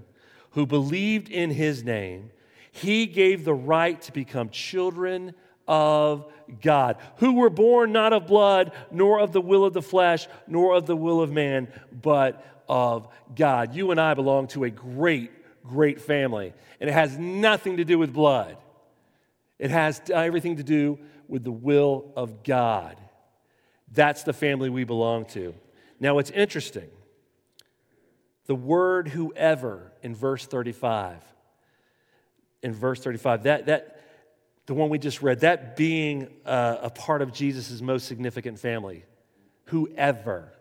who 0.53 0.65
believed 0.65 1.29
in 1.29 1.51
his 1.51 1.85
name, 1.85 2.31
he 2.73 3.05
gave 3.05 3.45
the 3.45 3.53
right 3.53 4.01
to 4.01 4.13
become 4.13 4.49
children 4.49 5.35
of 5.67 6.27
God, 6.61 6.99
who 7.17 7.35
were 7.35 7.51
born 7.51 7.93
not 7.93 8.13
of 8.13 8.27
blood, 8.27 8.73
nor 8.91 9.21
of 9.21 9.33
the 9.33 9.41
will 9.41 9.65
of 9.65 9.73
the 9.73 9.83
flesh, 9.83 10.27
nor 10.47 10.75
of 10.75 10.87
the 10.87 10.97
will 10.97 11.21
of 11.21 11.33
man, 11.33 11.69
but 11.91 12.45
of 12.69 13.09
God. 13.35 13.75
You 13.75 13.91
and 13.91 14.01
I 14.01 14.15
belong 14.15 14.49
to 14.49 14.65
a 14.65 14.71
great, 14.71 15.31
great 15.65 16.01
family, 16.01 16.53
and 16.81 16.91
it 16.91 16.93
has 16.93 17.19
nothing 17.19 17.79
to 17.79 17.85
do 17.85 17.99
with 17.99 18.13
blood. 18.13 18.57
It 19.59 19.71
has 19.71 20.03
everything 20.13 20.57
to 20.57 20.65
do 20.65 20.99
with 21.29 21.45
the 21.45 21.53
will 21.53 22.13
of 22.17 22.43
God. 22.43 22.97
That's 23.93 24.25
the 24.25 24.33
family 24.33 24.69
we 24.71 24.85
belong 24.85 25.27
to. 25.27 25.55
Now, 26.01 26.19
it's 26.19 26.31
interesting. 26.31 26.89
The 28.47 28.55
word 28.55 29.09
whoever 29.09 29.93
in 30.03 30.15
verse 30.15 30.45
35, 30.45 31.23
in 32.63 32.73
verse 32.73 33.01
35, 33.01 33.45
that, 33.45 33.67
that, 33.67 33.94
the 34.67 34.75
one 34.75 34.89
we 34.89 34.99
just 34.99 35.23
read, 35.23 35.41
that 35.41 35.77
being 35.77 36.29
uh, 36.47 36.79
a 36.83 36.91
part 36.91 37.23
of 37.23 37.33
Jesus' 37.33 37.81
most 37.81 38.07
significant 38.07 38.59
family, 38.59 39.05
whoever. 39.67 40.53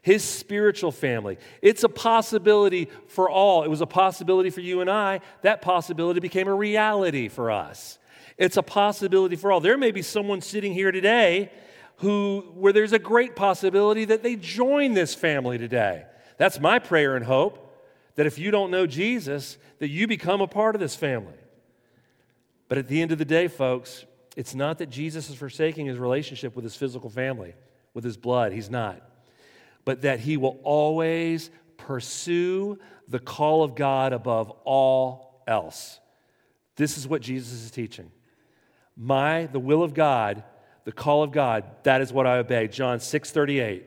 His 0.00 0.22
spiritual 0.22 0.92
family. 0.92 1.38
It's 1.62 1.82
a 1.82 1.88
possibility 1.88 2.90
for 3.06 3.30
all. 3.30 3.62
It 3.62 3.70
was 3.70 3.80
a 3.80 3.86
possibility 3.86 4.50
for 4.50 4.60
you 4.60 4.82
and 4.82 4.90
I. 4.90 5.20
That 5.40 5.62
possibility 5.62 6.20
became 6.20 6.46
a 6.46 6.54
reality 6.54 7.28
for 7.28 7.50
us. 7.50 7.98
It's 8.36 8.58
a 8.58 8.62
possibility 8.62 9.36
for 9.36 9.50
all. 9.50 9.60
There 9.60 9.78
may 9.78 9.92
be 9.92 10.02
someone 10.02 10.42
sitting 10.42 10.74
here 10.74 10.92
today 10.92 11.50
who, 11.96 12.44
where 12.54 12.72
there's 12.72 12.92
a 12.92 12.98
great 12.98 13.34
possibility 13.34 14.04
that 14.04 14.22
they 14.22 14.36
join 14.36 14.92
this 14.92 15.14
family 15.14 15.56
today. 15.56 16.04
That's 16.36 16.60
my 16.60 16.78
prayer 16.80 17.16
and 17.16 17.24
hope 17.24 17.60
that 18.16 18.26
if 18.26 18.38
you 18.38 18.50
don't 18.50 18.70
know 18.70 18.86
Jesus, 18.86 19.56
that 19.78 19.88
you 19.88 20.06
become 20.06 20.40
a 20.40 20.46
part 20.46 20.74
of 20.74 20.80
this 20.80 20.96
family. 20.96 21.32
But 22.68 22.78
at 22.78 22.88
the 22.88 23.02
end 23.02 23.12
of 23.12 23.18
the 23.18 23.24
day, 23.24 23.48
folks, 23.48 24.04
it's 24.36 24.54
not 24.54 24.78
that 24.78 24.90
Jesus 24.90 25.30
is 25.30 25.36
forsaking 25.36 25.86
his 25.86 25.98
relationship 25.98 26.56
with 26.56 26.64
his 26.64 26.74
physical 26.74 27.10
family, 27.10 27.54
with 27.92 28.04
his 28.04 28.16
blood. 28.16 28.52
He's 28.52 28.70
not. 28.70 29.00
But 29.84 30.02
that 30.02 30.20
he 30.20 30.36
will 30.36 30.58
always 30.62 31.50
pursue 31.76 32.78
the 33.08 33.18
call 33.18 33.62
of 33.62 33.74
God 33.74 34.12
above 34.12 34.50
all 34.64 35.42
else. 35.46 36.00
This 36.76 36.98
is 36.98 37.06
what 37.06 37.22
Jesus 37.22 37.52
is 37.52 37.70
teaching. 37.70 38.10
My, 38.96 39.46
the 39.46 39.60
will 39.60 39.82
of 39.82 39.94
God, 39.94 40.42
the 40.84 40.92
call 40.92 41.22
of 41.22 41.32
God, 41.32 41.64
that 41.84 42.00
is 42.00 42.12
what 42.12 42.26
I 42.26 42.38
obey. 42.38 42.68
John 42.68 43.00
6 43.00 43.30
38. 43.30 43.86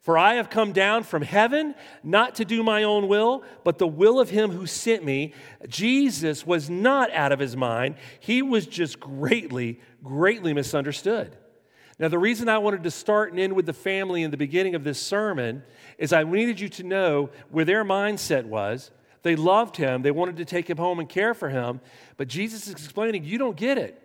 For 0.00 0.16
I 0.16 0.34
have 0.34 0.48
come 0.48 0.72
down 0.72 1.02
from 1.02 1.22
heaven 1.22 1.74
not 2.02 2.36
to 2.36 2.44
do 2.46 2.62
my 2.62 2.84
own 2.84 3.06
will, 3.06 3.44
but 3.64 3.78
the 3.78 3.86
will 3.86 4.18
of 4.18 4.30
him 4.30 4.50
who 4.50 4.66
sent 4.66 5.04
me. 5.04 5.34
Jesus 5.68 6.46
was 6.46 6.70
not 6.70 7.10
out 7.12 7.32
of 7.32 7.38
his 7.38 7.54
mind. 7.54 7.96
He 8.18 8.40
was 8.40 8.66
just 8.66 8.98
greatly, 8.98 9.78
greatly 10.02 10.54
misunderstood. 10.54 11.36
Now, 11.98 12.08
the 12.08 12.18
reason 12.18 12.48
I 12.48 12.56
wanted 12.56 12.82
to 12.84 12.90
start 12.90 13.30
and 13.30 13.38
end 13.38 13.52
with 13.52 13.66
the 13.66 13.74
family 13.74 14.22
in 14.22 14.30
the 14.30 14.38
beginning 14.38 14.74
of 14.74 14.84
this 14.84 14.98
sermon 14.98 15.62
is 15.98 16.14
I 16.14 16.22
needed 16.22 16.58
you 16.58 16.70
to 16.70 16.82
know 16.82 17.28
where 17.50 17.66
their 17.66 17.84
mindset 17.84 18.46
was. 18.46 18.90
They 19.22 19.36
loved 19.36 19.76
him, 19.76 20.00
they 20.00 20.10
wanted 20.10 20.38
to 20.38 20.46
take 20.46 20.70
him 20.70 20.78
home 20.78 20.98
and 20.98 21.06
care 21.06 21.34
for 21.34 21.50
him, 21.50 21.82
but 22.16 22.26
Jesus 22.26 22.66
is 22.66 22.72
explaining, 22.72 23.24
you 23.24 23.36
don't 23.36 23.56
get 23.56 23.76
it. 23.76 24.02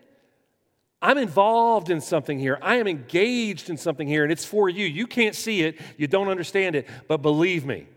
I'm 1.01 1.17
involved 1.17 1.89
in 1.89 2.01
something 2.01 2.39
here. 2.39 2.57
I 2.61 2.77
am 2.77 2.87
engaged 2.87 3.69
in 3.69 3.77
something 3.77 4.07
here, 4.07 4.23
and 4.23 4.31
it's 4.31 4.45
for 4.45 4.69
you. 4.69 4.85
You 4.85 5.07
can't 5.07 5.35
see 5.35 5.61
it, 5.61 5.79
you 5.97 6.07
don't 6.07 6.29
understand 6.29 6.75
it, 6.75 6.87
but 7.07 7.21
believe 7.21 7.65
me, 7.65 7.87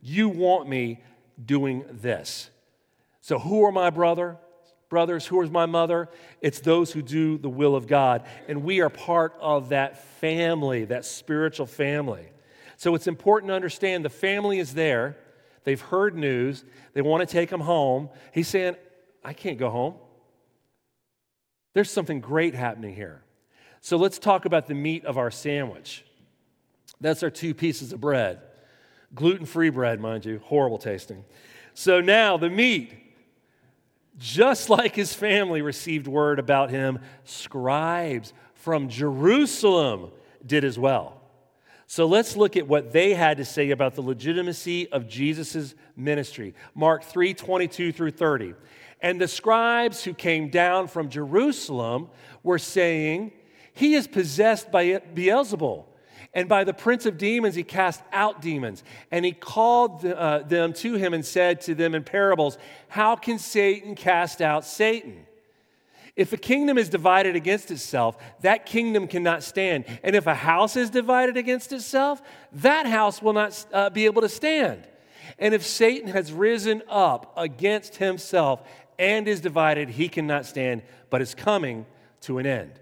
you 0.00 0.28
want 0.28 0.68
me 0.68 1.02
doing 1.44 1.84
this. 1.90 2.50
So, 3.20 3.38
who 3.38 3.64
are 3.64 3.72
my 3.72 3.90
brother? 3.90 4.38
Brothers, 4.88 5.24
who 5.24 5.40
is 5.40 5.50
my 5.50 5.64
mother? 5.64 6.10
It's 6.42 6.60
those 6.60 6.92
who 6.92 7.00
do 7.00 7.38
the 7.38 7.48
will 7.48 7.74
of 7.74 7.86
God. 7.86 8.26
And 8.46 8.62
we 8.62 8.82
are 8.82 8.90
part 8.90 9.34
of 9.40 9.70
that 9.70 10.04
family, 10.20 10.84
that 10.84 11.06
spiritual 11.06 11.64
family. 11.64 12.28
So 12.76 12.94
it's 12.94 13.06
important 13.06 13.48
to 13.48 13.54
understand 13.54 14.04
the 14.04 14.10
family 14.10 14.58
is 14.58 14.74
there. 14.74 15.16
They've 15.64 15.80
heard 15.80 16.14
news. 16.14 16.64
They 16.92 17.00
want 17.00 17.26
to 17.26 17.32
take 17.32 17.48
him 17.48 17.60
home. 17.60 18.10
He's 18.34 18.48
saying, 18.48 18.76
I 19.24 19.32
can't 19.32 19.56
go 19.56 19.70
home. 19.70 19.94
There's 21.74 21.90
something 21.90 22.20
great 22.20 22.54
happening 22.54 22.94
here. 22.94 23.22
So 23.80 23.96
let's 23.96 24.18
talk 24.18 24.44
about 24.44 24.66
the 24.66 24.74
meat 24.74 25.04
of 25.04 25.18
our 25.18 25.30
sandwich. 25.30 26.04
That's 27.00 27.22
our 27.22 27.30
two 27.30 27.54
pieces 27.54 27.92
of 27.92 28.00
bread. 28.00 28.40
Gluten 29.14 29.46
free 29.46 29.70
bread, 29.70 30.00
mind 30.00 30.24
you, 30.24 30.40
horrible 30.44 30.78
tasting. 30.78 31.24
So 31.74 32.00
now 32.00 32.36
the 32.36 32.50
meat. 32.50 32.94
Just 34.18 34.68
like 34.68 34.94
his 34.94 35.14
family 35.14 35.62
received 35.62 36.06
word 36.06 36.38
about 36.38 36.70
him, 36.70 36.98
scribes 37.24 38.32
from 38.54 38.88
Jerusalem 38.88 40.10
did 40.44 40.64
as 40.64 40.78
well. 40.78 41.20
So 41.86 42.06
let's 42.06 42.36
look 42.36 42.56
at 42.56 42.68
what 42.68 42.92
they 42.92 43.14
had 43.14 43.38
to 43.38 43.44
say 43.44 43.70
about 43.70 43.94
the 43.94 44.02
legitimacy 44.02 44.90
of 44.92 45.08
Jesus' 45.08 45.74
ministry. 45.96 46.54
Mark 46.74 47.04
3 47.04 47.34
22 47.34 47.92
through 47.92 48.12
30. 48.12 48.54
And 49.02 49.20
the 49.20 49.28
scribes 49.28 50.04
who 50.04 50.14
came 50.14 50.48
down 50.48 50.86
from 50.86 51.10
Jerusalem 51.10 52.08
were 52.44 52.58
saying, 52.58 53.32
He 53.74 53.94
is 53.94 54.06
possessed 54.06 54.70
by 54.70 55.00
Beelzebul. 55.14 55.86
And 56.34 56.48
by 56.48 56.64
the 56.64 56.72
prince 56.72 57.04
of 57.04 57.18
demons, 57.18 57.54
he 57.54 57.62
cast 57.62 58.00
out 58.10 58.40
demons. 58.40 58.82
And 59.10 59.22
he 59.22 59.32
called 59.32 60.06
uh, 60.06 60.38
them 60.38 60.72
to 60.74 60.94
him 60.94 61.12
and 61.12 61.26
said 61.26 61.60
to 61.62 61.74
them 61.74 61.94
in 61.94 62.04
parables, 62.04 62.56
How 62.88 63.16
can 63.16 63.38
Satan 63.38 63.94
cast 63.94 64.40
out 64.40 64.64
Satan? 64.64 65.26
If 66.14 66.32
a 66.32 66.36
kingdom 66.36 66.78
is 66.78 66.88
divided 66.88 67.36
against 67.36 67.70
itself, 67.70 68.16
that 68.42 68.66
kingdom 68.66 69.08
cannot 69.08 69.42
stand. 69.42 69.84
And 70.02 70.14
if 70.14 70.26
a 70.26 70.34
house 70.34 70.76
is 70.76 70.90
divided 70.90 71.36
against 71.36 71.72
itself, 71.72 72.22
that 72.52 72.86
house 72.86 73.20
will 73.20 73.32
not 73.32 73.66
uh, 73.72 73.90
be 73.90 74.04
able 74.04 74.22
to 74.22 74.28
stand. 74.28 74.86
And 75.38 75.54
if 75.54 75.66
Satan 75.66 76.08
has 76.08 76.32
risen 76.32 76.82
up 76.88 77.32
against 77.36 77.96
himself 77.96 78.62
and 79.02 79.26
is 79.28 79.40
divided, 79.40 79.90
he 79.90 80.08
cannot 80.08 80.46
stand, 80.46 80.82
but 81.10 81.20
is 81.20 81.34
coming 81.34 81.84
to 82.22 82.38
an 82.38 82.46
end. 82.46 82.72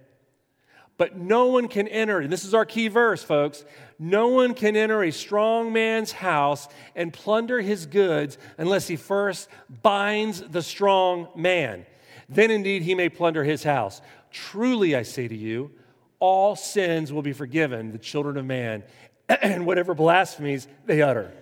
But 0.96 1.16
no 1.16 1.46
one 1.46 1.66
can 1.66 1.88
enter, 1.88 2.20
and 2.20 2.30
this 2.30 2.44
is 2.44 2.52
our 2.52 2.66
key 2.66 2.88
verse, 2.88 3.24
folks. 3.24 3.64
No 3.98 4.28
one 4.28 4.54
can 4.54 4.76
enter 4.76 5.02
a 5.02 5.10
strong 5.10 5.72
man's 5.72 6.12
house 6.12 6.68
and 6.94 7.12
plunder 7.12 7.60
his 7.60 7.86
goods 7.86 8.36
unless 8.58 8.86
he 8.86 8.96
first 8.96 9.48
binds 9.82 10.42
the 10.42 10.62
strong 10.62 11.28
man 11.34 11.86
then 12.30 12.50
indeed 12.50 12.82
he 12.82 12.94
may 12.94 13.08
plunder 13.08 13.44
his 13.44 13.64
house. 13.64 14.00
Truly, 14.30 14.94
I 14.94 15.02
say 15.02 15.26
to 15.26 15.36
you, 15.36 15.72
all 16.20 16.54
sins 16.54 17.12
will 17.12 17.22
be 17.22 17.32
forgiven 17.32 17.92
the 17.92 17.98
children 17.98 18.36
of 18.36 18.46
man 18.46 18.84
and 19.28 19.66
whatever 19.66 19.94
blasphemies 19.94 20.68
they 20.86 21.02
utter. 21.02 21.32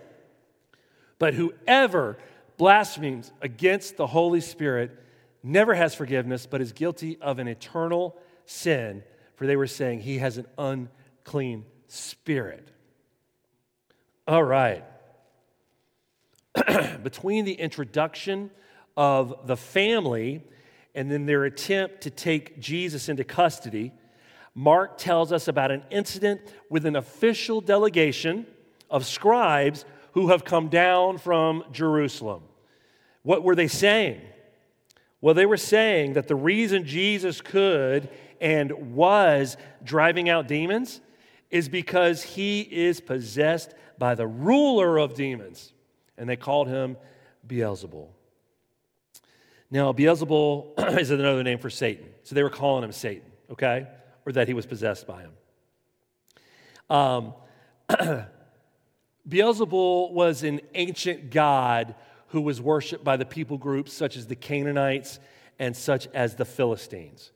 But 1.18 1.34
whoever 1.34 2.16
blasphemes 2.58 3.32
against 3.40 3.96
the 3.96 4.06
Holy 4.06 4.40
Spirit 4.40 5.02
never 5.42 5.74
has 5.74 5.94
forgiveness, 5.94 6.46
but 6.46 6.60
is 6.60 6.72
guilty 6.72 7.16
of 7.20 7.38
an 7.38 7.48
eternal 7.48 8.16
sin, 8.44 9.02
for 9.36 9.46
they 9.46 9.56
were 9.56 9.66
saying 9.66 10.00
he 10.00 10.18
has 10.18 10.36
an 10.36 10.46
unclean 10.58 11.64
spirit. 11.86 12.70
All 14.26 14.42
right. 14.42 14.84
Between 17.02 17.44
the 17.44 17.54
introduction 17.54 18.50
of 18.96 19.46
the 19.46 19.56
family 19.56 20.42
and 20.94 21.10
then 21.10 21.24
their 21.24 21.44
attempt 21.44 22.02
to 22.02 22.10
take 22.10 22.58
Jesus 22.58 23.08
into 23.08 23.22
custody, 23.22 23.92
Mark 24.54 24.98
tells 24.98 25.30
us 25.30 25.46
about 25.46 25.70
an 25.70 25.84
incident 25.90 26.40
with 26.68 26.84
an 26.84 26.96
official 26.96 27.60
delegation 27.60 28.44
of 28.90 29.06
scribes 29.06 29.84
who 30.12 30.28
have 30.28 30.44
come 30.44 30.68
down 30.68 31.18
from 31.18 31.62
Jerusalem. 31.70 32.42
What 33.22 33.42
were 33.42 33.54
they 33.54 33.68
saying? 33.68 34.20
Well, 35.20 35.34
they 35.34 35.46
were 35.46 35.56
saying 35.56 36.12
that 36.12 36.28
the 36.28 36.36
reason 36.36 36.84
Jesus 36.84 37.40
could 37.40 38.08
and 38.40 38.94
was 38.94 39.56
driving 39.82 40.28
out 40.28 40.46
demons 40.46 41.00
is 41.50 41.68
because 41.68 42.22
he 42.22 42.60
is 42.60 43.00
possessed 43.00 43.74
by 43.98 44.14
the 44.14 44.26
ruler 44.26 44.98
of 44.98 45.14
demons. 45.14 45.72
And 46.16 46.28
they 46.28 46.36
called 46.36 46.68
him 46.68 46.96
Beelzebul. 47.46 48.08
Now, 49.70 49.92
Beelzebul 49.92 50.98
is 51.00 51.10
another 51.10 51.42
name 51.42 51.58
for 51.58 51.70
Satan. 51.70 52.06
So 52.22 52.34
they 52.34 52.42
were 52.42 52.50
calling 52.50 52.84
him 52.84 52.92
Satan, 52.92 53.30
okay? 53.50 53.86
Or 54.24 54.32
that 54.32 54.46
he 54.48 54.54
was 54.54 54.66
possessed 54.66 55.06
by 55.06 55.22
him. 55.22 55.32
Um, 56.90 57.34
Beelzebul 59.28 60.12
was 60.12 60.42
an 60.42 60.60
ancient 60.74 61.30
god 61.30 61.94
who 62.28 62.40
was 62.40 62.60
worshiped 62.60 63.04
by 63.04 63.16
the 63.16 63.24
people 63.24 63.58
groups 63.58 63.92
such 63.92 64.16
as 64.16 64.26
the 64.26 64.36
Canaanites 64.36 65.18
and 65.58 65.76
such 65.76 66.06
as 66.14 66.36
the 66.36 66.44
Philistines. 66.44 67.32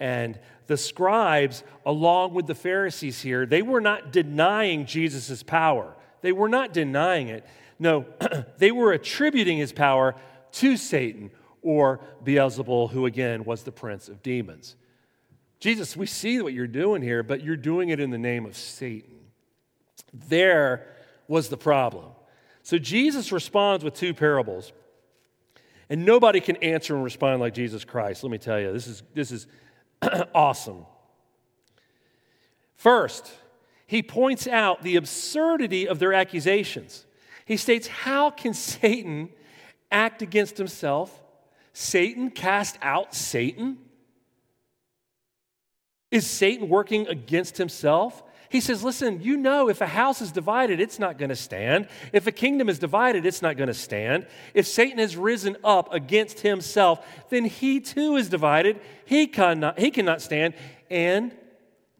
And 0.00 0.38
the 0.66 0.76
scribes, 0.76 1.64
along 1.84 2.34
with 2.34 2.46
the 2.46 2.54
Pharisees 2.54 3.20
here, 3.20 3.46
they 3.46 3.62
were 3.62 3.80
not 3.80 4.12
denying 4.12 4.86
Jesus' 4.86 5.42
power. 5.42 5.96
They 6.20 6.32
were 6.32 6.48
not 6.48 6.72
denying 6.72 7.28
it. 7.28 7.44
No, 7.78 8.06
they 8.58 8.70
were 8.70 8.92
attributing 8.92 9.58
his 9.58 9.72
power 9.72 10.14
to 10.52 10.76
Satan 10.76 11.30
or 11.62 12.00
Beelzebul, 12.24 12.90
who 12.90 13.06
again 13.06 13.44
was 13.44 13.64
the 13.64 13.72
prince 13.72 14.08
of 14.08 14.22
demons. 14.22 14.76
Jesus, 15.60 15.96
we 15.96 16.06
see 16.06 16.40
what 16.40 16.52
you're 16.52 16.68
doing 16.68 17.02
here, 17.02 17.24
but 17.24 17.42
you're 17.42 17.56
doing 17.56 17.88
it 17.88 17.98
in 17.98 18.10
the 18.10 18.18
name 18.18 18.46
of 18.46 18.56
Satan. 18.56 19.16
There 20.12 20.94
was 21.26 21.48
the 21.48 21.56
problem. 21.56 22.06
So 22.68 22.76
Jesus 22.76 23.32
responds 23.32 23.82
with 23.82 23.94
two 23.94 24.12
parables. 24.12 24.74
And 25.88 26.04
nobody 26.04 26.38
can 26.38 26.56
answer 26.56 26.94
and 26.94 27.02
respond 27.02 27.40
like 27.40 27.54
Jesus 27.54 27.82
Christ. 27.82 28.22
Let 28.22 28.30
me 28.30 28.36
tell 28.36 28.60
you, 28.60 28.74
this 28.74 28.86
is, 28.86 29.02
this 29.14 29.32
is 29.32 29.46
awesome. 30.34 30.84
First, 32.76 33.32
he 33.86 34.02
points 34.02 34.46
out 34.46 34.82
the 34.82 34.96
absurdity 34.96 35.88
of 35.88 35.98
their 35.98 36.12
accusations. 36.12 37.06
He 37.46 37.56
states, 37.56 37.86
How 37.86 38.28
can 38.28 38.52
Satan 38.52 39.30
act 39.90 40.20
against 40.20 40.58
himself 40.58 41.22
Satan 41.72 42.30
cast 42.30 42.76
out 42.82 43.14
Satan? 43.14 43.78
Is 46.10 46.26
Satan 46.26 46.68
working 46.68 47.08
against 47.08 47.56
himself? 47.56 48.22
He 48.50 48.60
says, 48.60 48.82
Listen, 48.82 49.20
you 49.20 49.36
know, 49.36 49.68
if 49.68 49.80
a 49.80 49.86
house 49.86 50.22
is 50.22 50.32
divided, 50.32 50.80
it's 50.80 50.98
not 50.98 51.18
going 51.18 51.28
to 51.28 51.36
stand. 51.36 51.88
If 52.12 52.26
a 52.26 52.32
kingdom 52.32 52.68
is 52.68 52.78
divided, 52.78 53.26
it's 53.26 53.42
not 53.42 53.56
going 53.56 53.68
to 53.68 53.74
stand. 53.74 54.26
If 54.54 54.66
Satan 54.66 54.98
has 54.98 55.16
risen 55.16 55.56
up 55.62 55.92
against 55.92 56.40
himself, 56.40 57.06
then 57.28 57.44
he 57.44 57.80
too 57.80 58.16
is 58.16 58.28
divided. 58.28 58.80
He 59.04 59.26
cannot, 59.26 59.78
he 59.78 59.90
cannot 59.90 60.22
stand, 60.22 60.54
and 60.90 61.34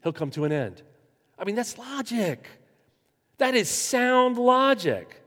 he'll 0.03 0.13
come 0.13 0.31
to 0.31 0.45
an 0.45 0.51
end. 0.51 0.81
I 1.37 1.45
mean, 1.45 1.55
that's 1.55 1.77
logic. 1.77 2.47
That 3.37 3.55
is 3.55 3.69
sound 3.69 4.37
logic. 4.37 5.21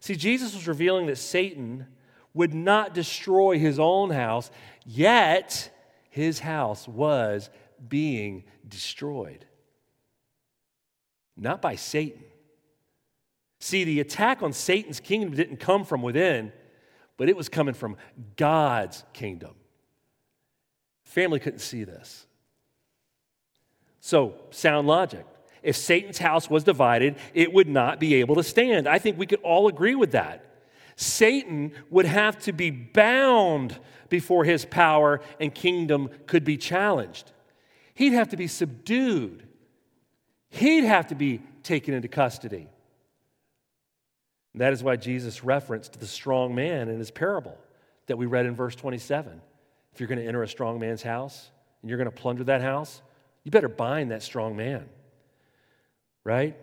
See, 0.00 0.16
Jesus 0.16 0.54
was 0.54 0.66
revealing 0.66 1.06
that 1.06 1.18
Satan 1.18 1.86
would 2.32 2.52
not 2.52 2.94
destroy 2.94 3.58
his 3.58 3.78
own 3.78 4.10
house, 4.10 4.50
yet 4.84 5.70
his 6.10 6.40
house 6.40 6.88
was 6.88 7.48
being 7.88 8.44
destroyed. 8.66 9.46
Not 11.36 11.60
by 11.60 11.76
Satan. 11.76 12.22
See, 13.60 13.84
the 13.84 14.00
attack 14.00 14.42
on 14.42 14.52
Satan's 14.52 15.00
kingdom 15.00 15.34
didn't 15.34 15.56
come 15.56 15.84
from 15.84 16.02
within, 16.02 16.52
but 17.16 17.28
it 17.28 17.36
was 17.36 17.48
coming 17.48 17.74
from 17.74 17.96
God's 18.36 19.04
kingdom. 19.12 19.54
Family 21.04 21.38
couldn't 21.38 21.60
see 21.60 21.84
this. 21.84 22.26
So, 24.00 24.34
sound 24.50 24.86
logic. 24.86 25.24
If 25.62 25.76
Satan's 25.76 26.18
house 26.18 26.50
was 26.50 26.62
divided, 26.62 27.16
it 27.32 27.52
would 27.54 27.68
not 27.68 27.98
be 27.98 28.16
able 28.16 28.34
to 28.34 28.42
stand. 28.42 28.86
I 28.86 28.98
think 28.98 29.18
we 29.18 29.26
could 29.26 29.40
all 29.40 29.66
agree 29.66 29.94
with 29.94 30.12
that. 30.12 30.44
Satan 30.96 31.72
would 31.90 32.04
have 32.04 32.38
to 32.40 32.52
be 32.52 32.70
bound 32.70 33.78
before 34.10 34.44
his 34.44 34.64
power 34.64 35.20
and 35.40 35.54
kingdom 35.54 36.10
could 36.26 36.44
be 36.44 36.56
challenged. 36.56 37.32
He'd 37.94 38.12
have 38.12 38.28
to 38.28 38.36
be 38.36 38.46
subdued. 38.46 39.48
He'd 40.54 40.84
have 40.84 41.08
to 41.08 41.16
be 41.16 41.40
taken 41.64 41.94
into 41.94 42.06
custody. 42.06 42.68
And 44.52 44.60
that 44.60 44.72
is 44.72 44.84
why 44.84 44.94
Jesus 44.94 45.42
referenced 45.42 45.98
the 45.98 46.06
strong 46.06 46.54
man 46.54 46.88
in 46.88 47.00
his 47.00 47.10
parable 47.10 47.58
that 48.06 48.16
we 48.16 48.26
read 48.26 48.46
in 48.46 48.54
verse 48.54 48.76
27. 48.76 49.40
If 49.92 49.98
you're 49.98 50.06
going 50.06 50.20
to 50.20 50.26
enter 50.26 50.44
a 50.44 50.48
strong 50.48 50.78
man's 50.78 51.02
house 51.02 51.50
and 51.82 51.88
you're 51.88 51.98
going 51.98 52.10
to 52.10 52.16
plunder 52.16 52.44
that 52.44 52.62
house, 52.62 53.02
you 53.42 53.50
better 53.50 53.68
bind 53.68 54.12
that 54.12 54.22
strong 54.22 54.56
man. 54.56 54.88
Right? 56.22 56.56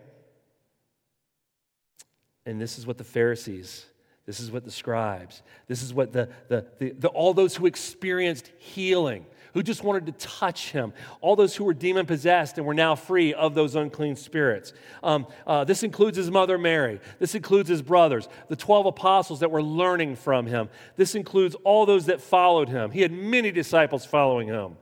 And 2.46 2.58
this 2.58 2.78
is 2.78 2.86
what 2.86 2.96
the 2.96 3.04
Pharisees 3.04 3.84
this 4.24 4.38
is 4.38 4.50
what 4.50 4.64
the 4.64 4.70
scribes, 4.70 5.42
this 5.66 5.82
is 5.82 5.92
what 5.92 6.12
the, 6.12 6.28
the, 6.48 6.66
the, 6.78 6.90
the, 6.90 7.08
all 7.08 7.34
those 7.34 7.56
who 7.56 7.66
experienced 7.66 8.50
healing, 8.58 9.26
who 9.54 9.62
just 9.62 9.84
wanted 9.84 10.06
to 10.06 10.12
touch 10.12 10.72
him, 10.72 10.92
all 11.20 11.36
those 11.36 11.54
who 11.54 11.64
were 11.64 11.74
demon 11.74 12.06
possessed 12.06 12.58
and 12.58 12.66
were 12.66 12.74
now 12.74 12.94
free 12.94 13.34
of 13.34 13.54
those 13.54 13.74
unclean 13.74 14.16
spirits. 14.16 14.72
Um, 15.02 15.26
uh, 15.46 15.64
this 15.64 15.82
includes 15.82 16.16
his 16.16 16.30
mother 16.30 16.58
Mary. 16.58 17.00
This 17.18 17.34
includes 17.34 17.68
his 17.68 17.82
brothers, 17.82 18.28
the 18.48 18.56
12 18.56 18.86
apostles 18.86 19.40
that 19.40 19.50
were 19.50 19.62
learning 19.62 20.16
from 20.16 20.46
him. 20.46 20.68
This 20.96 21.14
includes 21.14 21.54
all 21.64 21.86
those 21.86 22.06
that 22.06 22.20
followed 22.20 22.68
him. 22.68 22.90
He 22.90 23.02
had 23.02 23.12
many 23.12 23.50
disciples 23.50 24.04
following 24.04 24.48
him. 24.48 24.76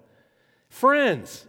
Friends, 0.69 1.47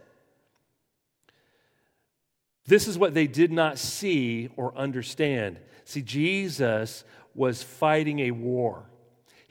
this 2.66 2.88
is 2.88 2.98
what 2.98 3.14
they 3.14 3.26
did 3.26 3.52
not 3.52 3.78
see 3.78 4.48
or 4.56 4.76
understand. 4.76 5.58
See, 5.84 6.02
Jesus 6.02 7.04
was 7.34 7.62
fighting 7.62 8.20
a 8.20 8.30
war. 8.30 8.84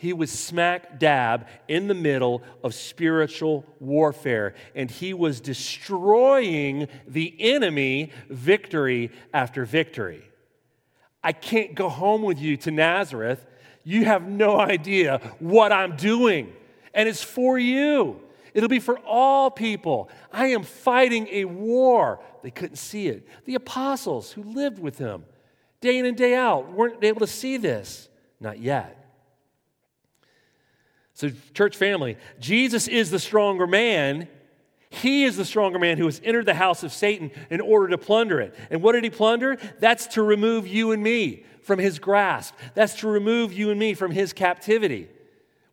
He 0.02 0.14
was 0.14 0.32
smack 0.32 0.98
dab 0.98 1.46
in 1.68 1.88
the 1.88 1.94
middle 1.94 2.42
of 2.64 2.74
spiritual 2.74 3.64
warfare, 3.80 4.56
and 4.74 4.90
he 4.90 5.14
was 5.14 5.40
destroying 5.40 6.88
the 7.06 7.36
enemy 7.38 8.12
victory 8.28 9.12
after 9.32 9.64
victory. 9.64 10.24
I 11.24 11.34
can't 11.34 11.76
go 11.76 11.88
home 11.88 12.24
with 12.24 12.40
you 12.40 12.58
to 12.58 12.72
Nazareth. 12.72 13.46
You 13.84 14.06
have 14.06 14.28
no 14.28 14.60
idea 14.60 15.22
what 15.38 15.72
I'm 15.72 15.96
doing, 15.98 16.52
and 16.96 17.08
it's 17.08 17.22
for 17.22 17.60
you. 17.60 18.22
It'll 18.56 18.70
be 18.70 18.80
for 18.80 18.98
all 19.06 19.52
people. 19.52 20.10
I 20.34 20.48
am 20.48 20.64
fighting 20.64 21.28
a 21.28 21.46
war. 21.46 22.24
They 22.42 22.50
couldn't 22.50 22.78
see 22.78 23.08
it. 23.08 23.28
The 23.46 23.54
apostles 23.54 24.32
who 24.32 24.42
lived 24.42 24.80
with 24.80 24.98
him, 24.98 25.26
day 25.80 26.00
in 26.00 26.08
and 26.08 26.18
day 26.18 26.34
out 26.34 26.72
weren't 26.72 27.04
able 27.04 27.20
to 27.20 27.28
see 27.28 27.58
this. 27.58 28.10
Not 28.40 28.58
yet. 28.58 28.98
So, 31.22 31.30
church 31.54 31.78
family, 31.78 32.18
Jesus 32.40 32.88
is 32.88 33.12
the 33.12 33.20
stronger 33.20 33.68
man. 33.68 34.28
He 34.90 35.24
is 35.24 35.38
the 35.38 35.46
stronger 35.46 35.78
man 35.78 36.00
who 36.00 36.06
has 36.06 36.20
entered 36.24 36.48
the 36.48 36.56
house 36.56 36.82
of 36.82 36.92
Satan 36.92 37.30
in 37.52 37.62
order 37.62 37.90
to 37.90 38.00
plunder 38.00 38.42
it. 38.42 38.56
And 38.72 38.82
what 38.82 38.94
did 38.94 39.04
he 39.04 39.12
plunder? 39.12 39.60
That's 39.80 40.08
to 40.16 40.24
remove 40.24 40.66
you 40.66 40.94
and 40.94 41.04
me 41.04 41.46
from 41.62 41.78
his 41.78 42.00
grasp. 42.00 42.56
That's 42.74 42.96
to 43.02 43.08
remove 43.08 43.54
you 43.54 43.70
and 43.70 43.80
me 43.80 43.94
from 43.94 44.10
his 44.10 44.34
captivity. 44.34 45.10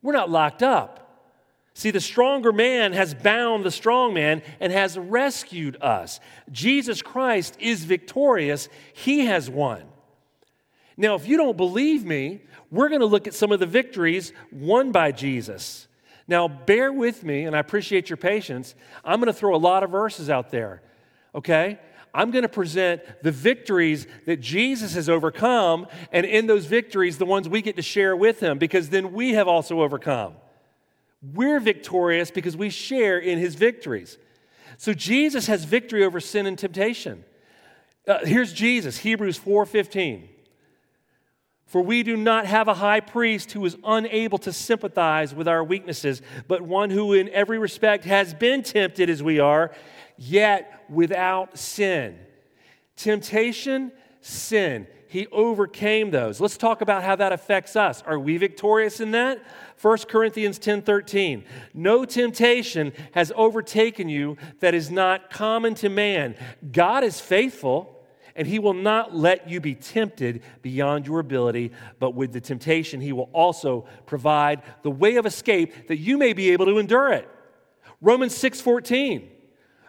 We're 0.02 0.12
not 0.12 0.28
locked 0.28 0.62
up. 0.62 1.32
See, 1.72 1.92
the 1.92 1.98
stronger 1.98 2.52
man 2.52 2.92
has 2.92 3.14
bound 3.14 3.64
the 3.64 3.70
strong 3.70 4.12
man 4.12 4.42
and 4.60 4.70
has 4.70 4.98
rescued 4.98 5.78
us. 5.80 6.20
Jesus 6.52 7.00
Christ 7.00 7.56
is 7.58 7.84
victorious, 7.84 8.68
he 8.92 9.24
has 9.24 9.48
won. 9.48 9.84
Now, 10.98 11.14
if 11.14 11.26
you 11.26 11.38
don't 11.38 11.56
believe 11.56 12.04
me, 12.04 12.42
we're 12.70 12.88
going 12.88 13.00
to 13.00 13.06
look 13.06 13.26
at 13.26 13.34
some 13.34 13.52
of 13.52 13.60
the 13.60 13.66
victories 13.66 14.32
won 14.52 14.92
by 14.92 15.12
Jesus. 15.12 15.88
Now, 16.26 16.46
bear 16.46 16.92
with 16.92 17.24
me, 17.24 17.44
and 17.44 17.56
I 17.56 17.58
appreciate 17.58 18.10
your 18.10 18.18
patience. 18.18 18.74
I'm 19.04 19.18
going 19.20 19.32
to 19.32 19.38
throw 19.38 19.54
a 19.54 19.56
lot 19.56 19.82
of 19.82 19.90
verses 19.90 20.28
out 20.28 20.50
there, 20.50 20.82
okay? 21.34 21.78
I'm 22.12 22.30
going 22.30 22.42
to 22.42 22.48
present 22.48 23.02
the 23.22 23.32
victories 23.32 24.06
that 24.26 24.40
Jesus 24.40 24.94
has 24.94 25.08
overcome, 25.08 25.86
and 26.12 26.26
in 26.26 26.46
those 26.46 26.66
victories, 26.66 27.16
the 27.16 27.26
ones 27.26 27.48
we 27.48 27.62
get 27.62 27.76
to 27.76 27.82
share 27.82 28.14
with 28.14 28.40
him, 28.40 28.58
because 28.58 28.90
then 28.90 29.12
we 29.12 29.32
have 29.32 29.48
also 29.48 29.80
overcome. 29.80 30.34
We're 31.22 31.60
victorious 31.60 32.30
because 32.30 32.56
we 32.56 32.70
share 32.70 33.18
in 33.18 33.38
his 33.38 33.54
victories. 33.54 34.18
So 34.76 34.92
Jesus 34.92 35.46
has 35.46 35.64
victory 35.64 36.04
over 36.04 36.20
sin 36.20 36.46
and 36.46 36.58
temptation. 36.58 37.24
Uh, 38.06 38.18
here's 38.24 38.52
Jesus, 38.52 38.98
Hebrews 38.98 39.38
4:15. 39.38 40.28
For 41.68 41.82
we 41.82 42.02
do 42.02 42.16
not 42.16 42.46
have 42.46 42.66
a 42.66 42.74
high 42.74 43.00
priest 43.00 43.52
who 43.52 43.64
is 43.66 43.76
unable 43.84 44.38
to 44.38 44.54
sympathize 44.54 45.34
with 45.34 45.46
our 45.46 45.62
weaknesses, 45.62 46.22
but 46.48 46.62
one 46.62 46.88
who 46.88 47.12
in 47.12 47.28
every 47.28 47.58
respect 47.58 48.06
has 48.06 48.32
been 48.32 48.62
tempted 48.62 49.10
as 49.10 49.22
we 49.22 49.38
are, 49.38 49.70
yet 50.16 50.84
without 50.88 51.58
sin. 51.58 52.18
Temptation, 52.96 53.92
sin. 54.22 54.86
He 55.08 55.26
overcame 55.26 56.10
those. 56.10 56.40
Let's 56.40 56.56
talk 56.56 56.80
about 56.80 57.02
how 57.02 57.16
that 57.16 57.32
affects 57.32 57.76
us. 57.76 58.02
Are 58.06 58.18
we 58.18 58.38
victorious 58.38 58.98
in 58.98 59.10
that? 59.10 59.38
1 59.80 59.98
Corinthians 60.08 60.58
10 60.58 60.82
13. 60.82 61.44
No 61.74 62.06
temptation 62.06 62.94
has 63.12 63.30
overtaken 63.36 64.08
you 64.08 64.38
that 64.60 64.74
is 64.74 64.90
not 64.90 65.28
common 65.28 65.74
to 65.76 65.90
man. 65.90 66.34
God 66.72 67.04
is 67.04 67.20
faithful 67.20 67.97
and 68.38 68.46
he 68.46 68.60
will 68.60 68.72
not 68.72 69.14
let 69.14 69.50
you 69.50 69.60
be 69.60 69.74
tempted 69.74 70.42
beyond 70.62 71.06
your 71.06 71.18
ability, 71.18 71.72
but 71.98 72.14
with 72.14 72.32
the 72.32 72.40
temptation, 72.40 73.00
he 73.00 73.12
will 73.12 73.28
also 73.32 73.84
provide 74.06 74.62
the 74.82 74.90
way 74.90 75.16
of 75.16 75.26
escape 75.26 75.88
that 75.88 75.98
you 75.98 76.16
may 76.16 76.32
be 76.32 76.50
able 76.50 76.64
to 76.66 76.78
endure 76.78 77.12
it. 77.12 77.28
Romans 78.00 78.34
6 78.36 78.60
14. 78.60 79.32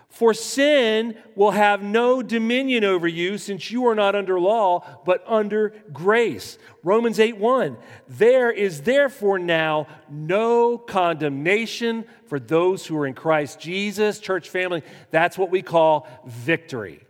For 0.09 0.33
sin 0.33 1.15
will 1.35 1.51
have 1.51 1.83
no 1.83 2.23
dominion 2.23 2.83
over 2.83 3.07
you 3.07 3.37
since 3.37 3.69
you 3.69 3.85
are 3.87 3.93
not 3.93 4.15
under 4.15 4.39
law, 4.39 4.83
but 5.05 5.23
under 5.27 5.75
grace. 5.93 6.57
Romans 6.83 7.19
8 7.19 7.37
1. 7.37 7.77
There 8.07 8.49
is 8.49 8.81
therefore 8.81 9.37
now 9.37 9.85
no 10.09 10.79
condemnation 10.79 12.05
for 12.25 12.39
those 12.39 12.87
who 12.87 12.97
are 12.97 13.05
in 13.05 13.13
Christ 13.13 13.59
Jesus. 13.59 14.17
Church 14.17 14.49
family, 14.49 14.81
that's 15.11 15.37
what 15.37 15.51
we 15.51 15.61
call 15.61 16.07
victory. 16.25 17.05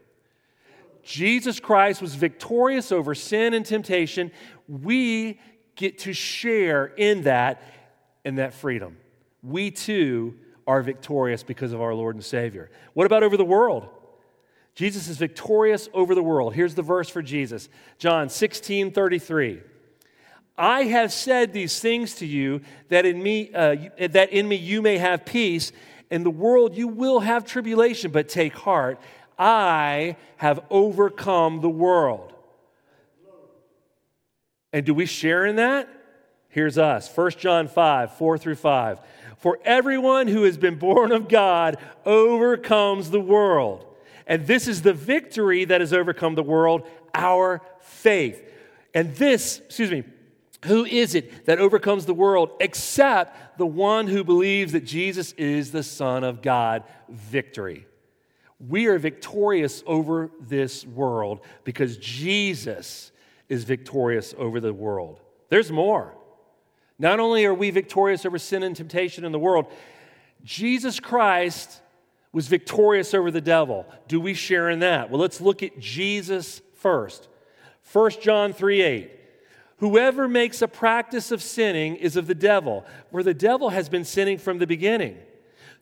Jesus 1.09 1.59
Christ 1.59 2.03
was 2.03 2.13
victorious 2.13 2.91
over 2.91 3.15
sin 3.15 3.55
and 3.55 3.65
temptation. 3.65 4.29
We 4.67 5.39
get 5.75 5.97
to 5.99 6.13
share 6.13 6.85
in 6.85 7.23
that, 7.23 7.63
in 8.23 8.35
that 8.35 8.53
freedom. 8.53 8.95
We 9.41 9.71
too 9.71 10.35
are 10.67 10.83
victorious 10.83 11.41
because 11.41 11.73
of 11.73 11.81
our 11.81 11.95
Lord 11.95 12.15
and 12.15 12.23
Savior. 12.23 12.69
What 12.93 13.07
about 13.07 13.23
over 13.23 13.37
the 13.37 13.43
world? 13.43 13.89
Jesus 14.75 15.07
is 15.07 15.17
victorious 15.17 15.89
over 15.95 16.13
the 16.13 16.21
world. 16.21 16.53
Here's 16.53 16.75
the 16.75 16.83
verse 16.83 17.09
for 17.09 17.23
Jesus 17.23 17.69
John 17.97 18.29
16 18.29 18.91
33. 18.91 19.61
I 20.59 20.83
have 20.83 21.11
said 21.11 21.53
these 21.53 21.79
things 21.79 22.13
to 22.15 22.27
you 22.27 22.61
that 22.89 23.07
in 23.07 23.23
me, 23.23 23.51
uh, 23.51 23.77
that 24.11 24.29
in 24.31 24.47
me 24.47 24.57
you 24.57 24.83
may 24.83 24.99
have 24.99 25.25
peace. 25.25 25.71
In 26.11 26.21
the 26.21 26.29
world 26.29 26.77
you 26.77 26.87
will 26.87 27.21
have 27.21 27.45
tribulation, 27.45 28.11
but 28.11 28.29
take 28.29 28.53
heart. 28.53 28.99
I 29.39 30.17
have 30.37 30.59
overcome 30.69 31.61
the 31.61 31.69
world. 31.69 32.33
And 34.73 34.85
do 34.85 34.93
we 34.93 35.05
share 35.05 35.45
in 35.45 35.55
that? 35.55 35.87
Here's 36.49 36.77
us 36.77 37.09
1 37.15 37.31
John 37.31 37.67
5 37.67 38.17
4 38.17 38.37
through 38.37 38.55
5. 38.55 38.99
For 39.37 39.57
everyone 39.63 40.27
who 40.27 40.43
has 40.43 40.57
been 40.57 40.75
born 40.75 41.13
of 41.13 41.29
God 41.29 41.77
overcomes 42.05 43.09
the 43.09 43.21
world. 43.21 43.85
And 44.27 44.45
this 44.45 44.67
is 44.67 44.81
the 44.81 44.93
victory 44.93 45.65
that 45.65 45.81
has 45.81 45.93
overcome 45.93 46.35
the 46.35 46.43
world, 46.43 46.87
our 47.15 47.61
faith. 47.79 48.43
And 48.93 49.15
this, 49.15 49.59
excuse 49.59 49.89
me, 49.89 50.03
who 50.65 50.85
is 50.85 51.15
it 51.15 51.45
that 51.45 51.59
overcomes 51.59 52.05
the 52.05 52.13
world 52.13 52.51
except 52.59 53.57
the 53.57 53.65
one 53.65 54.07
who 54.07 54.23
believes 54.23 54.73
that 54.73 54.85
Jesus 54.85 55.31
is 55.33 55.71
the 55.71 55.83
Son 55.83 56.23
of 56.23 56.41
God? 56.41 56.83
Victory. 57.07 57.87
We 58.59 58.87
are 58.87 58.99
victorious 58.99 59.83
over 59.87 60.31
this 60.39 60.85
world 60.85 61.39
because 61.63 61.97
Jesus 61.97 63.11
is 63.47 63.63
victorious 63.63 64.35
over 64.37 64.59
the 64.59 64.73
world. 64.73 65.21
There's 65.49 65.71
more. 65.71 66.13
Not 66.97 67.19
only 67.19 67.45
are 67.45 67.53
we 67.53 67.71
victorious 67.71 68.25
over 68.25 68.37
sin 68.37 68.63
and 68.63 68.75
temptation 68.75 69.23
in 69.23 69.31
the 69.31 69.39
world, 69.39 69.67
Jesus 70.43 70.99
Christ 70.99 71.81
was 72.31 72.47
victorious 72.47 73.13
over 73.13 73.31
the 73.31 73.41
devil. 73.41 73.85
Do 74.07 74.19
we 74.19 74.33
share 74.33 74.69
in 74.69 74.79
that? 74.79 75.09
Well, 75.09 75.21
let's 75.21 75.41
look 75.41 75.63
at 75.63 75.79
Jesus 75.79 76.61
first. 76.75 77.27
1 77.91 78.11
John 78.21 78.53
3 78.53 78.81
8. 78.81 79.11
Whoever 79.77 80.27
makes 80.27 80.61
a 80.61 80.67
practice 80.67 81.31
of 81.31 81.41
sinning 81.41 81.95
is 81.95 82.17
of 82.17 82.27
the 82.27 82.35
devil, 82.35 82.85
for 83.11 83.23
the 83.23 83.33
devil 83.33 83.69
has 83.69 83.87
been 83.87 84.03
sinning 84.03 84.37
from 84.37 84.59
the 84.59 84.67
beginning. 84.67 85.17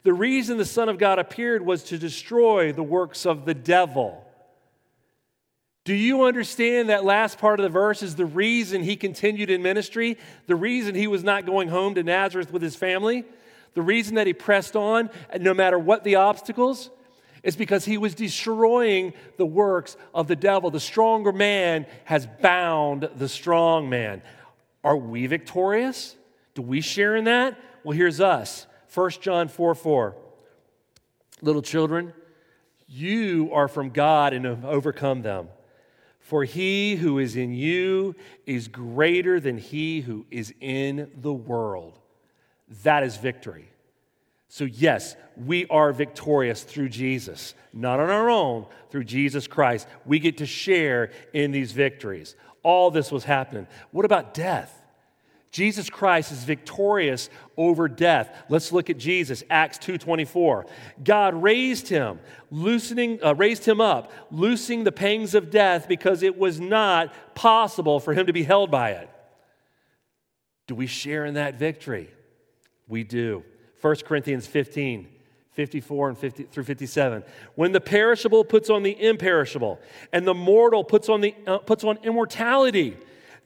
The 0.08 0.14
reason 0.14 0.58
the 0.58 0.64
Son 0.64 0.88
of 0.88 0.98
God 0.98 1.20
appeared 1.20 1.66
was 1.66 1.84
to 1.84 1.98
destroy 1.98 2.72
the 2.72 2.82
works 2.82 3.26
of 3.26 3.44
the 3.44 3.54
devil. 3.54 4.26
Do 5.84 5.94
you 5.94 6.24
understand 6.24 6.88
that 6.88 7.04
last 7.04 7.40
part 7.40 7.60
of 7.60 7.66
the 7.66 7.70
verse 7.70 8.02
is 8.02 8.16
the 8.16 8.26
reason 8.26 8.84
he 8.84 8.96
continued 8.96 9.50
in 9.50 9.62
ministry? 9.62 10.18
The 10.46 10.56
reason 10.56 10.96
he 10.96 11.08
was 11.08 11.26
not 11.26 11.46
going 11.46 11.68
home 11.68 11.96
to 11.96 12.04
Nazareth 12.04 12.54
with 12.54 12.62
his 12.62 12.74
family? 12.74 13.26
The 13.74 13.82
reason 13.82 14.16
that 14.16 14.28
he 14.28 14.34
pressed 14.34 14.78
on, 14.78 15.10
no 15.42 15.54
matter 15.54 15.78
what 15.78 16.06
the 16.06 16.16
obstacles? 16.16 16.90
is 17.44 17.58
because 17.58 17.84
he 17.84 17.98
was 17.98 18.16
destroying 18.16 19.12
the 19.36 19.46
works 19.46 19.98
of 20.14 20.30
the 20.30 20.38
devil. 20.38 20.72
The 20.72 20.80
stronger 20.80 21.34
man 21.34 21.86
has 22.06 22.26
bound 22.42 23.10
the 23.18 23.28
strong 23.28 23.90
man. 23.90 24.22
Are 24.86 24.96
we 24.96 25.28
victorious? 25.28 26.16
Do 26.56 26.62
we 26.62 26.80
share 26.80 27.18
in 27.18 27.26
that? 27.26 27.60
Well, 27.84 27.98
here's 27.98 28.22
us 28.22 28.68
1 28.94 29.10
John 29.22 29.48
4 29.48 29.76
4. 29.76 30.16
Little 31.42 31.62
children, 31.62 32.14
you 32.88 33.50
are 33.54 33.68
from 33.68 33.90
God 33.90 34.34
and 34.34 34.46
have 34.46 34.66
overcome 34.66 35.22
them. 35.22 35.50
For 36.20 36.44
he 36.44 36.96
who 36.96 37.20
is 37.20 37.36
in 37.36 37.54
you 37.54 38.16
is 38.46 38.68
greater 38.68 39.40
than 39.40 39.58
he 39.58 40.02
who 40.02 40.26
is 40.30 40.54
in 40.60 41.10
the 41.16 41.34
world. 41.34 42.00
That 42.84 43.04
is 43.04 43.16
victory. 43.16 43.70
So, 44.50 44.64
yes, 44.64 45.16
we 45.36 45.68
are 45.68 45.92
victorious 45.92 46.64
through 46.64 46.90
Jesus, 46.90 47.54
not 47.74 48.00
on 48.00 48.10
our 48.10 48.30
own, 48.30 48.66
through 48.90 49.04
Jesus 49.04 49.48
Christ. 49.48 49.88
We 50.06 50.20
get 50.20 50.38
to 50.38 50.46
share 50.46 51.12
in 51.34 51.52
these 51.52 51.74
victories. 51.74 52.36
All 52.64 52.90
this 52.90 53.12
was 53.12 53.24
happening. 53.24 53.68
What 53.92 54.06
about 54.06 54.34
death? 54.34 54.77
Jesus 55.58 55.90
Christ 55.90 56.32
is 56.32 56.44
victorious 56.44 57.32
over 57.58 57.88
death. 57.88 58.46
Let's 58.48 58.72
look 58.72 58.92
at 58.92 59.00
Jesus, 59.00 59.44
Acts 59.50 59.80
2:24. 59.80 60.68
God 61.04 61.34
raised 61.34 61.88
him, 61.88 62.20
loosening 62.52 63.18
uh, 63.24 63.34
raised 63.34 63.66
him 63.66 63.82
up, 63.82 64.12
loosing 64.30 64.84
the 64.84 64.92
pangs 64.92 65.34
of 65.34 65.50
death 65.50 65.88
because 65.88 66.22
it 66.22 66.38
was 66.38 66.60
not 66.60 67.12
possible 67.34 68.00
for 68.00 68.14
him 68.14 68.28
to 68.28 68.34
be 68.34 68.44
held 68.44 68.70
by 68.70 68.92
it. 68.92 69.10
Do 70.68 70.76
we 70.76 70.86
share 70.86 71.26
in 71.26 71.34
that 71.34 71.58
victory? 71.58 72.12
We 72.88 73.04
do. 73.04 73.44
1 73.82 73.96
Corinthians 74.06 74.46
15 74.46 75.08
54 75.54 76.10
and 76.10 76.18
50 76.20 76.44
through 76.44 76.66
57. 76.66 77.24
When 77.56 77.72
the 77.72 77.82
perishable 77.82 78.46
puts 78.46 78.70
on 78.70 78.84
the 78.84 78.96
imperishable, 79.04 79.80
and 80.14 80.28
the 80.28 80.36
mortal 80.36 80.84
puts 80.84 81.10
on, 81.10 81.22
the, 81.22 81.34
uh, 81.48 81.58
puts 81.58 81.84
on 81.84 81.98
immortality, 82.04 82.96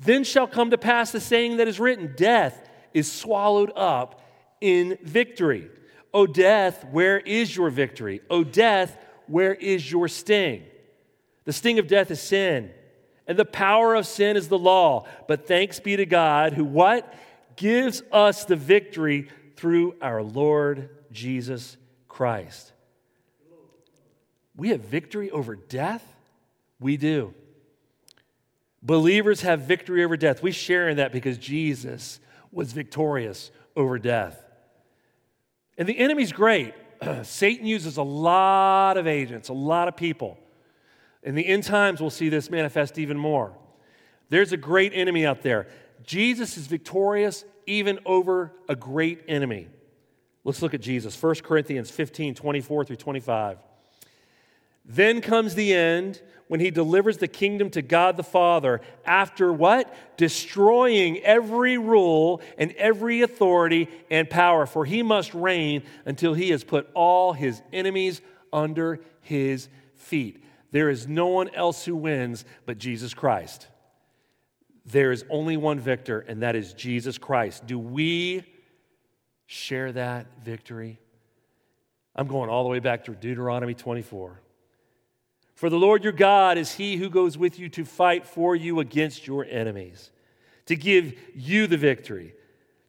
then 0.03 0.23
shall 0.23 0.47
come 0.47 0.71
to 0.71 0.77
pass 0.77 1.11
the 1.11 1.19
saying 1.19 1.57
that 1.57 1.67
is 1.67 1.79
written 1.79 2.13
Death 2.15 2.69
is 2.93 3.11
swallowed 3.11 3.71
up 3.75 4.21
in 4.59 4.97
victory. 5.01 5.69
O 6.13 6.27
death, 6.27 6.85
where 6.91 7.19
is 7.19 7.55
your 7.55 7.69
victory? 7.69 8.21
O 8.29 8.43
death, 8.43 8.97
where 9.27 9.53
is 9.53 9.89
your 9.89 10.07
sting? 10.07 10.63
The 11.45 11.53
sting 11.53 11.79
of 11.79 11.87
death 11.87 12.11
is 12.11 12.19
sin, 12.19 12.71
and 13.27 13.39
the 13.39 13.45
power 13.45 13.95
of 13.95 14.05
sin 14.05 14.35
is 14.35 14.49
the 14.49 14.59
law. 14.59 15.07
But 15.27 15.47
thanks 15.47 15.79
be 15.79 15.95
to 15.95 16.05
God 16.05 16.53
who 16.53 16.65
what? 16.65 17.13
gives 17.55 18.01
us 18.11 18.45
the 18.45 18.55
victory 18.55 19.29
through 19.55 19.95
our 20.01 20.23
Lord 20.23 20.89
Jesus 21.11 21.77
Christ. 22.07 22.71
We 24.55 24.69
have 24.69 24.81
victory 24.81 25.29
over 25.31 25.55
death? 25.55 26.03
We 26.79 26.97
do. 26.97 27.33
Believers 28.83 29.41
have 29.41 29.61
victory 29.61 30.03
over 30.03 30.17
death. 30.17 30.41
We 30.41 30.51
share 30.51 30.89
in 30.89 30.97
that 30.97 31.11
because 31.11 31.37
Jesus 31.37 32.19
was 32.51 32.73
victorious 32.73 33.51
over 33.75 33.99
death. 33.99 34.43
And 35.77 35.87
the 35.87 35.97
enemy's 35.97 36.31
great. 36.31 36.73
Satan 37.23 37.65
uses 37.65 37.97
a 37.97 38.03
lot 38.03 38.97
of 38.97 39.07
agents, 39.07 39.49
a 39.49 39.53
lot 39.53 39.87
of 39.87 39.95
people. 39.95 40.37
In 41.23 41.35
the 41.35 41.45
end 41.45 41.63
times, 41.63 42.01
we'll 42.01 42.09
see 42.09 42.29
this 42.29 42.49
manifest 42.49 42.97
even 42.97 43.17
more. 43.17 43.55
There's 44.29 44.51
a 44.51 44.57
great 44.57 44.93
enemy 44.95 45.25
out 45.25 45.43
there. 45.43 45.67
Jesus 46.03 46.57
is 46.57 46.67
victorious 46.67 47.45
even 47.67 47.99
over 48.05 48.51
a 48.67 48.75
great 48.75 49.23
enemy. 49.27 49.67
Let's 50.43 50.61
look 50.61 50.73
at 50.73 50.81
Jesus. 50.81 51.21
1 51.21 51.35
Corinthians 51.43 51.91
15 51.91 52.33
24 52.33 52.85
through 52.85 52.95
25. 52.95 53.57
Then 54.85 55.21
comes 55.21 55.55
the 55.55 55.73
end 55.73 56.21
when 56.47 56.59
he 56.59 56.69
delivers 56.69 57.17
the 57.17 57.29
kingdom 57.29 57.69
to 57.69 57.81
God 57.81 58.17
the 58.17 58.23
Father 58.23 58.81
after 59.05 59.53
what? 59.53 59.93
Destroying 60.17 61.19
every 61.19 61.77
rule 61.77 62.41
and 62.57 62.73
every 62.73 63.21
authority 63.21 63.87
and 64.09 64.29
power, 64.29 64.65
for 64.65 64.83
he 64.83 65.01
must 65.01 65.33
reign 65.33 65.83
until 66.05 66.33
he 66.33 66.49
has 66.49 66.65
put 66.65 66.89
all 66.93 67.31
his 67.31 67.61
enemies 67.71 68.21
under 68.51 68.99
his 69.21 69.69
feet. 69.95 70.43
There 70.71 70.89
is 70.89 71.07
no 71.07 71.27
one 71.27 71.53
else 71.55 71.85
who 71.85 71.95
wins 71.95 72.43
but 72.65 72.77
Jesus 72.77 73.13
Christ. 73.13 73.67
There 74.85 75.11
is 75.11 75.23
only 75.29 75.57
one 75.57 75.79
victor, 75.79 76.19
and 76.19 76.41
that 76.41 76.55
is 76.57 76.73
Jesus 76.73 77.17
Christ. 77.17 77.65
Do 77.65 77.79
we 77.79 78.43
share 79.45 79.91
that 79.93 80.43
victory? 80.43 80.99
I'm 82.13 82.27
going 82.27 82.49
all 82.49 82.63
the 82.63 82.69
way 82.69 82.79
back 82.79 83.05
to 83.05 83.13
Deuteronomy 83.13 83.73
24. 83.73 84.41
For 85.61 85.69
the 85.69 85.77
Lord 85.77 86.03
your 86.03 86.11
God 86.11 86.57
is 86.57 86.73
he 86.73 86.97
who 86.97 87.07
goes 87.07 87.37
with 87.37 87.59
you 87.59 87.69
to 87.69 87.85
fight 87.85 88.25
for 88.25 88.55
you 88.55 88.79
against 88.79 89.27
your 89.27 89.45
enemies, 89.45 90.09
to 90.65 90.75
give 90.75 91.13
you 91.35 91.67
the 91.67 91.77
victory. 91.77 92.33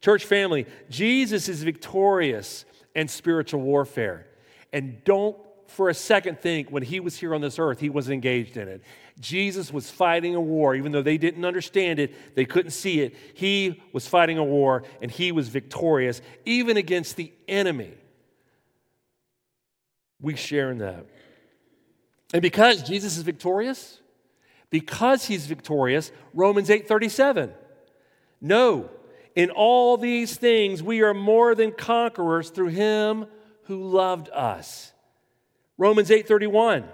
Church 0.00 0.24
family, 0.24 0.64
Jesus 0.88 1.50
is 1.50 1.62
victorious 1.62 2.64
in 2.94 3.08
spiritual 3.08 3.61
warfare. 3.61 4.26
And 4.72 5.04
don't 5.04 5.37
for 5.66 5.90
a 5.90 5.94
second 5.94 6.40
think 6.40 6.70
when 6.70 6.82
he 6.82 6.98
was 6.98 7.14
here 7.14 7.35
on 7.35 7.42
this 7.42 7.58
earth, 7.58 7.78
he 7.78 7.90
was 7.90 8.08
engaged 8.08 8.56
in 8.56 8.68
it. 8.68 8.80
Jesus 9.20 9.70
was 9.70 9.90
fighting 9.90 10.35
a 10.35 10.40
war, 10.40 10.74
even 10.74 10.92
though 10.92 11.02
they 11.02 11.18
didn't 11.18 11.44
understand 11.44 11.98
it, 11.98 12.35
they 12.35 12.46
couldn't 12.46 12.70
see 12.70 13.02
it. 13.02 13.14
He 13.35 13.82
was 13.92 14.06
fighting 14.06 14.38
a 14.38 14.44
war 14.44 14.85
and 15.02 15.11
he 15.11 15.30
was 15.30 15.50
victorious, 15.50 16.22
even 16.46 16.78
against 16.78 17.16
the 17.16 17.35
enemy. 17.46 17.92
We 20.22 20.37
share 20.37 20.70
in 20.70 20.78
that. 20.78 21.04
And 22.32 22.42
because 22.42 22.82
Jesus 22.82 23.16
is 23.16 23.22
victorious, 23.22 24.00
because 24.70 25.26
he's 25.26 25.46
victorious, 25.46 26.10
Romans 26.32 26.70
8:37. 26.70 27.52
No, 28.40 28.90
in 29.34 29.50
all 29.50 29.96
these 29.96 30.36
things 30.36 30.82
we 30.82 31.02
are 31.02 31.14
more 31.14 31.54
than 31.54 31.72
conquerors 31.72 32.50
through 32.50 32.68
him 32.68 33.26
who 33.64 33.84
loved 33.84 34.28
us. 34.30 34.92
Romans 35.78 36.10
8:31. 36.10 36.88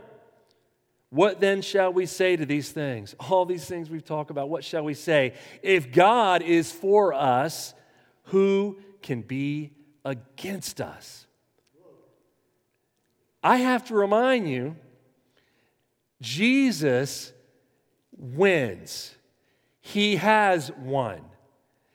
What 1.10 1.40
then 1.40 1.62
shall 1.62 1.90
we 1.92 2.04
say 2.04 2.36
to 2.36 2.44
these 2.44 2.70
things? 2.70 3.14
All 3.18 3.46
these 3.46 3.64
things 3.64 3.88
we've 3.88 4.04
talked 4.04 4.30
about, 4.30 4.50
what 4.50 4.62
shall 4.62 4.84
we 4.84 4.92
say? 4.92 5.32
If 5.62 5.90
God 5.90 6.42
is 6.42 6.70
for 6.70 7.14
us, 7.14 7.72
who 8.24 8.78
can 9.00 9.22
be 9.22 9.72
against 10.04 10.82
us? 10.82 11.26
I 13.42 13.56
have 13.58 13.86
to 13.86 13.94
remind 13.94 14.50
you 14.50 14.76
Jesus 16.20 17.32
wins. 18.16 19.14
He 19.80 20.16
has 20.16 20.70
won. 20.72 21.20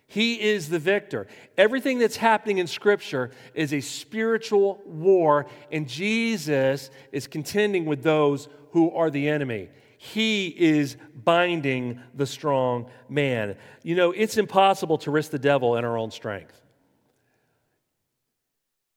He 0.08 0.40
is 0.40 0.70
the 0.70 0.80
victor. 0.80 1.28
Everything 1.58 1.98
that's 1.98 2.18
happening 2.18 2.60
in 2.60 2.68
Scripture 2.68 3.32
is 3.54 3.74
a 3.74 3.82
spiritual 3.82 4.82
war, 4.86 5.48
and 5.72 5.88
Jesus 5.88 6.92
is 7.12 7.28
contending 7.28 7.86
with 7.86 8.04
those 8.04 8.48
who 8.72 8.92
are 8.92 9.10
the 9.10 9.28
enemy. 9.28 9.70
He 9.98 10.48
is 10.48 10.98
binding 11.16 12.00
the 12.14 12.28
strong 12.28 12.90
man. 13.10 13.56
You 13.84 13.96
know, 13.96 14.12
it's 14.12 14.38
impossible 14.38 14.98
to 15.00 15.12
risk 15.12 15.32
the 15.32 15.40
devil 15.40 15.78
in 15.78 15.86
our 15.86 15.98
own 15.98 16.12
strength. 16.12 16.62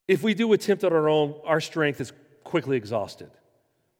If 0.06 0.22
we 0.22 0.34
do 0.34 0.52
attempt 0.52 0.84
on 0.84 0.92
our 0.92 1.08
own, 1.08 1.34
our 1.44 1.60
strength 1.60 2.00
is 2.00 2.12
quickly 2.44 2.76
exhausted 2.76 3.30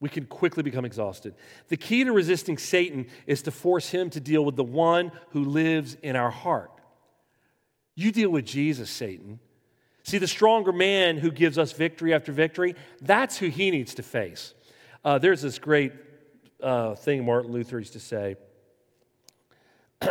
we 0.01 0.09
can 0.09 0.27
quickly 0.27 0.63
become 0.63 0.85
exhausted. 0.85 1.35
The 1.69 1.77
key 1.77 2.05
to 2.05 2.13
resisting 2.13 2.59
Satan 2.59 3.07
is 3.27 3.43
to 3.43 3.51
force 3.51 3.89
him 3.91 4.11
to 4.11 4.21
deal 4.21 4.45
with 4.45 4.57
the 4.57 4.65
one 4.65 5.11
who 5.31 5.45
lives 5.45 5.97
in 6.03 6.17
our 6.17 6.31
heart. 6.31 6.71
You 7.95 8.13
deal 8.13 8.29
with 8.29 8.45
Jesus, 8.45 8.91
Satan. 8.91 9.41
See, 10.03 10.19
the 10.19 10.29
stronger 10.29 10.73
man 10.73 11.17
who 11.17 11.31
gives 11.31 11.59
us 11.59 11.73
victory 11.73 12.15
after 12.15 12.31
victory, 12.31 12.77
that's 13.01 13.39
who 13.39 13.49
he 13.49 13.71
needs 13.71 13.95
to 13.95 14.03
face. 14.03 14.55
Uh, 15.05 15.19
there's 15.19 15.41
this 15.41 15.59
great 15.59 15.93
uh, 16.63 16.95
thing 16.95 17.25
Martin 17.25 17.51
Luther 17.51 17.79
used 17.79 17.95
to 17.95 18.01
say. 18.01 18.37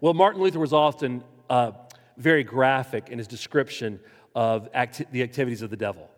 well, 0.00 0.14
Martin 0.14 0.42
Luther 0.42 0.58
was 0.58 0.72
often 0.72 1.22
uh, 1.48 1.72
very 2.16 2.42
graphic 2.42 3.08
in 3.08 3.18
his 3.18 3.28
description 3.28 4.00
of 4.34 4.68
acti- 4.74 5.06
the 5.12 5.22
activities 5.22 5.62
of 5.62 5.70
the 5.70 5.76
devil, 5.76 6.10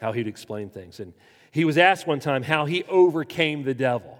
how 0.00 0.12
he'd 0.12 0.26
explain 0.26 0.68
things. 0.68 1.00
And 1.00 1.14
he 1.56 1.64
was 1.64 1.78
asked 1.78 2.06
one 2.06 2.20
time 2.20 2.42
how 2.42 2.66
he 2.66 2.84
overcame 2.84 3.62
the 3.62 3.72
devil. 3.72 4.18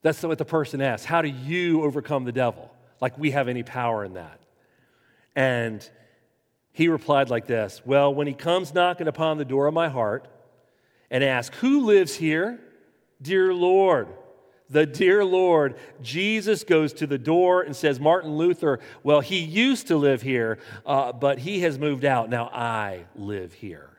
That's 0.00 0.22
what 0.22 0.38
the 0.38 0.46
person 0.46 0.80
asked. 0.80 1.04
How 1.04 1.20
do 1.20 1.28
you 1.28 1.82
overcome 1.82 2.24
the 2.24 2.32
devil? 2.32 2.72
Like 3.02 3.18
we 3.18 3.32
have 3.32 3.46
any 3.46 3.62
power 3.62 4.02
in 4.02 4.14
that. 4.14 4.40
And 5.34 5.86
he 6.72 6.88
replied 6.88 7.28
like 7.28 7.46
this 7.46 7.82
Well, 7.84 8.14
when 8.14 8.26
he 8.26 8.32
comes 8.32 8.72
knocking 8.72 9.08
upon 9.08 9.36
the 9.36 9.44
door 9.44 9.66
of 9.66 9.74
my 9.74 9.90
heart 9.90 10.26
and 11.10 11.22
asks, 11.22 11.54
Who 11.58 11.84
lives 11.84 12.14
here? 12.14 12.58
Dear 13.20 13.52
Lord. 13.52 14.08
The 14.70 14.86
dear 14.86 15.22
Lord, 15.22 15.76
Jesus 16.00 16.64
goes 16.64 16.94
to 16.94 17.06
the 17.06 17.18
door 17.18 17.60
and 17.60 17.76
says, 17.76 18.00
Martin 18.00 18.38
Luther, 18.38 18.80
well, 19.02 19.20
he 19.20 19.40
used 19.40 19.88
to 19.88 19.98
live 19.98 20.22
here, 20.22 20.58
uh, 20.86 21.12
but 21.12 21.40
he 21.40 21.60
has 21.60 21.78
moved 21.78 22.06
out. 22.06 22.30
Now 22.30 22.46
I 22.46 23.04
live 23.14 23.52
here. 23.52 23.95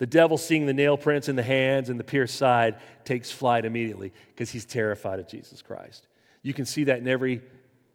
The 0.00 0.06
devil, 0.06 0.38
seeing 0.38 0.64
the 0.64 0.72
nail 0.72 0.96
prints 0.96 1.28
in 1.28 1.36
the 1.36 1.42
hands 1.42 1.90
and 1.90 2.00
the 2.00 2.04
pierced 2.04 2.36
side, 2.36 2.76
takes 3.04 3.30
flight 3.30 3.66
immediately 3.66 4.14
because 4.28 4.48
he's 4.50 4.64
terrified 4.64 5.20
of 5.20 5.28
Jesus 5.28 5.60
Christ. 5.60 6.08
You 6.40 6.54
can 6.54 6.64
see 6.64 6.84
that 6.84 7.00
in 7.00 7.06
every 7.06 7.42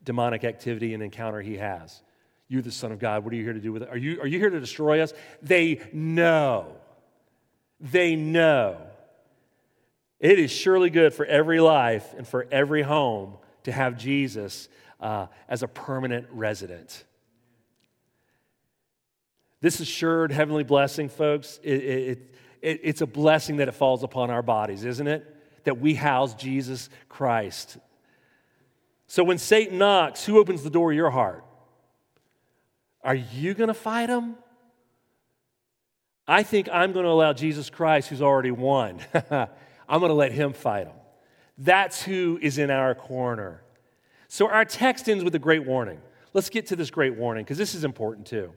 demonic 0.04 0.44
activity 0.44 0.94
and 0.94 1.02
encounter 1.02 1.42
he 1.42 1.58
has. 1.58 2.04
You're 2.48 2.62
the 2.62 2.72
Son 2.72 2.92
of 2.92 3.00
God. 3.00 3.24
What 3.24 3.34
are 3.34 3.36
you 3.36 3.44
here 3.44 3.54
to 3.54 3.60
do 3.60 3.74
with 3.74 3.82
it? 3.82 3.90
Are 3.90 3.98
you, 3.98 4.22
are 4.22 4.28
you 4.28 4.38
here 4.38 4.52
to 4.52 4.60
destroy 4.60 5.02
us? 5.02 5.14
They 5.42 5.82
know. 5.94 6.76
They 7.80 8.16
know. 8.16 8.78
It 10.20 10.38
is 10.38 10.52
surely 10.52 10.92
good 10.92 11.12
for 11.12 11.26
every 11.26 11.60
life 11.60 12.14
and 12.16 12.28
for 12.28 12.46
every 12.52 12.84
home 12.84 13.38
to 13.64 13.72
have 13.72 13.98
Jesus 13.98 14.70
uh, 15.00 15.26
as 15.50 15.64
a 15.64 15.68
permanent 15.68 16.28
resident. 16.30 17.04
This 19.66 19.80
assured 19.80 20.32
heavenly 20.32 20.64
blessing, 20.64 21.10
folks, 21.10 21.60
it, 21.64 21.74
it, 21.74 22.36
it, 22.62 22.80
it's 22.84 23.02
a 23.02 23.08
blessing 23.08 23.58
that 23.58 23.68
it 23.68 23.72
falls 23.72 24.04
upon 24.04 24.30
our 24.30 24.44
bodies, 24.44 24.86
isn't 24.86 25.08
it? 25.08 25.26
That 25.64 25.80
we 25.80 25.96
house 25.96 26.36
Jesus 26.36 26.88
Christ. 27.10 27.80
So 29.08 29.24
when 29.24 29.40
Satan 29.40 29.80
knocks, 29.80 30.24
who 30.24 30.38
opens 30.38 30.62
the 30.62 30.70
door 30.70 30.92
of 30.92 30.96
your 30.96 31.10
heart? 31.10 31.44
Are 33.04 33.16
you 33.16 33.56
going 33.56 33.70
to 33.70 33.74
fight 33.74 34.08
him? 34.08 34.36
I 36.28 36.44
think 36.44 36.70
I'm 36.72 36.92
going 36.92 37.06
to 37.06 37.12
allow 37.12 37.34
Jesus 37.34 37.72
Christ, 37.72 38.10
who's 38.10 38.22
already 38.22 38.52
won, 38.52 39.00
I'm 39.32 40.00
going 40.00 40.10
to 40.10 40.14
let 40.14 40.32
him 40.32 40.54
fight 40.54 40.86
him. 40.86 40.96
That's 41.58 42.04
who 42.04 42.38
is 42.40 42.60
in 42.60 42.70
our 42.70 42.94
corner. 42.94 43.64
So 44.28 44.48
our 44.48 44.64
text 44.64 45.10
ends 45.10 45.24
with 45.24 45.34
a 45.34 45.40
great 45.40 45.66
warning. 45.66 46.02
Let's 46.34 46.52
get 46.52 46.68
to 46.68 46.76
this 46.76 46.92
great 46.92 47.16
warning 47.16 47.46
because 47.46 47.58
this 47.58 47.74
is 47.74 47.84
important 47.84 48.28
too. 48.28 48.54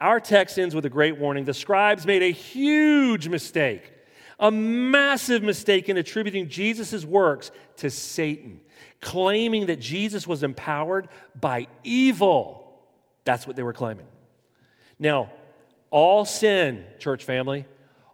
Our 0.00 0.20
text 0.20 0.58
ends 0.58 0.74
with 0.74 0.86
a 0.86 0.90
great 0.90 1.18
warning. 1.18 1.44
The 1.44 1.54
scribes 1.54 2.06
made 2.06 2.22
a 2.22 2.32
huge 2.32 3.28
mistake, 3.28 3.92
a 4.38 4.50
massive 4.50 5.42
mistake 5.42 5.88
in 5.88 5.98
attributing 5.98 6.48
Jesus' 6.48 7.04
works 7.04 7.50
to 7.76 7.90
Satan, 7.90 8.60
claiming 9.00 9.66
that 9.66 9.80
Jesus 9.80 10.26
was 10.26 10.42
empowered 10.42 11.08
by 11.38 11.66
evil. 11.84 12.80
That's 13.24 13.46
what 13.46 13.56
they 13.56 13.62
were 13.62 13.74
claiming. 13.74 14.06
Now, 14.98 15.30
all 15.90 16.24
sin, 16.24 16.84
church 16.98 17.24
family, 17.24 17.66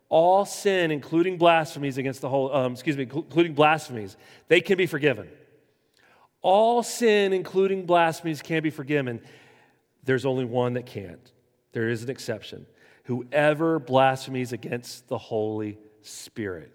all 0.09 0.45
sin, 0.45 0.91
including 0.91 1.37
blasphemies 1.39 1.99
against 1.99 2.21
the 2.21 2.29
whole, 2.29 2.53
um, 2.55 2.73
excuse 2.73 2.97
me, 2.97 3.05
including 3.05 3.55
blasphemies, 3.55 4.17
they 4.49 4.61
can 4.61 4.77
be 4.77 4.87
forgiven. 4.87 5.29
all 6.43 6.83
sin, 6.85 7.33
including 7.33 7.87
blasphemies, 7.87 8.41
can 8.41 8.63
be 8.63 8.71
forgiven. 8.71 9.21
There's 10.05 10.25
only 10.25 10.45
one 10.45 10.75
that 10.75 10.87
can't. 10.87 11.33
There 11.77 11.91
is 11.91 12.03
an 12.03 12.09
exception. 12.09 12.65
Whoever 13.05 13.79
blasphemies 13.79 14.55
against 14.55 15.09
the 15.09 15.19
Holy 15.19 15.77
Spirit. 16.01 16.73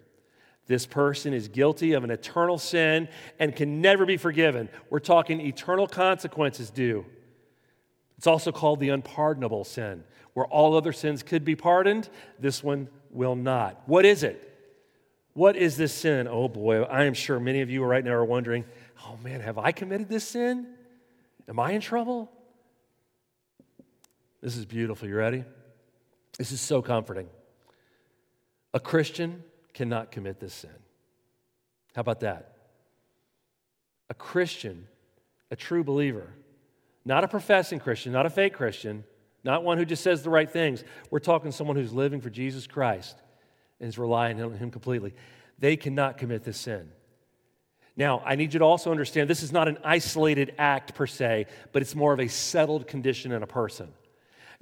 This 0.68 0.86
person 0.86 1.34
is 1.34 1.48
guilty 1.48 1.94
of 1.94 2.04
an 2.04 2.12
eternal 2.12 2.56
sin 2.56 3.08
and 3.40 3.56
can 3.56 3.80
never 3.80 4.06
be 4.06 4.16
forgiven. 4.16 4.68
We're 4.90 5.00
talking 5.00 5.40
eternal 5.40 5.88
consequences 5.88 6.70
due. 6.70 7.04
It's 8.16 8.28
also 8.28 8.52
called 8.52 8.78
the 8.78 8.90
unpardonable 8.90 9.64
sin, 9.64 10.04
where 10.34 10.46
all 10.46 10.76
other 10.76 10.92
sins 10.92 11.24
could 11.24 11.44
be 11.44 11.56
pardoned, 11.56 12.08
this 12.38 12.62
one 12.62 12.86
will 13.10 13.34
not. 13.34 13.82
What 13.86 14.04
is 14.04 14.22
it? 14.22 14.56
What 15.32 15.56
is 15.56 15.76
this 15.76 15.92
sin? 15.92 16.28
Oh 16.28 16.46
boy, 16.46 16.84
I 16.84 17.06
am 17.06 17.14
sure 17.14 17.40
many 17.40 17.60
of 17.60 17.70
you 17.70 17.82
right 17.82 18.04
now 18.04 18.12
are 18.12 18.24
wondering, 18.24 18.64
oh 19.04 19.18
man, 19.24 19.40
have 19.40 19.58
I 19.58 19.72
committed 19.72 20.08
this 20.08 20.22
sin? 20.22 20.68
Am 21.48 21.58
I 21.58 21.72
in 21.72 21.80
trouble? 21.80 22.30
This 24.42 24.56
is 24.56 24.66
beautiful. 24.66 25.08
You 25.08 25.16
ready? 25.16 25.44
This 26.36 26.52
is 26.52 26.60
so 26.60 26.82
comforting. 26.82 27.28
A 28.74 28.80
Christian 28.80 29.42
cannot 29.72 30.10
commit 30.10 30.40
this 30.40 30.52
sin. 30.52 30.70
How 31.94 32.00
about 32.00 32.20
that? 32.20 32.56
A 34.10 34.14
Christian, 34.14 34.88
a 35.50 35.56
true 35.56 35.84
believer, 35.84 36.34
not 37.04 37.24
a 37.24 37.28
professing 37.28 37.78
Christian, 37.78 38.12
not 38.12 38.26
a 38.26 38.30
fake 38.30 38.54
Christian, 38.54 39.04
not 39.44 39.64
one 39.64 39.78
who 39.78 39.84
just 39.84 40.02
says 40.02 40.22
the 40.22 40.30
right 40.30 40.50
things. 40.50 40.84
We're 41.10 41.20
talking 41.20 41.52
someone 41.52 41.76
who's 41.76 41.92
living 41.92 42.20
for 42.20 42.30
Jesus 42.30 42.66
Christ 42.66 43.16
and 43.80 43.88
is 43.88 43.98
relying 43.98 44.40
on 44.42 44.54
Him 44.54 44.70
completely. 44.70 45.14
They 45.58 45.76
cannot 45.76 46.18
commit 46.18 46.44
this 46.44 46.58
sin. 46.58 46.90
Now, 47.96 48.22
I 48.24 48.36
need 48.36 48.54
you 48.54 48.58
to 48.60 48.64
also 48.64 48.90
understand 48.90 49.28
this 49.28 49.42
is 49.42 49.52
not 49.52 49.68
an 49.68 49.78
isolated 49.84 50.54
act 50.58 50.94
per 50.94 51.06
se, 51.06 51.46
but 51.72 51.82
it's 51.82 51.94
more 51.94 52.12
of 52.12 52.20
a 52.20 52.28
settled 52.28 52.86
condition 52.86 53.32
in 53.32 53.42
a 53.42 53.46
person. 53.46 53.88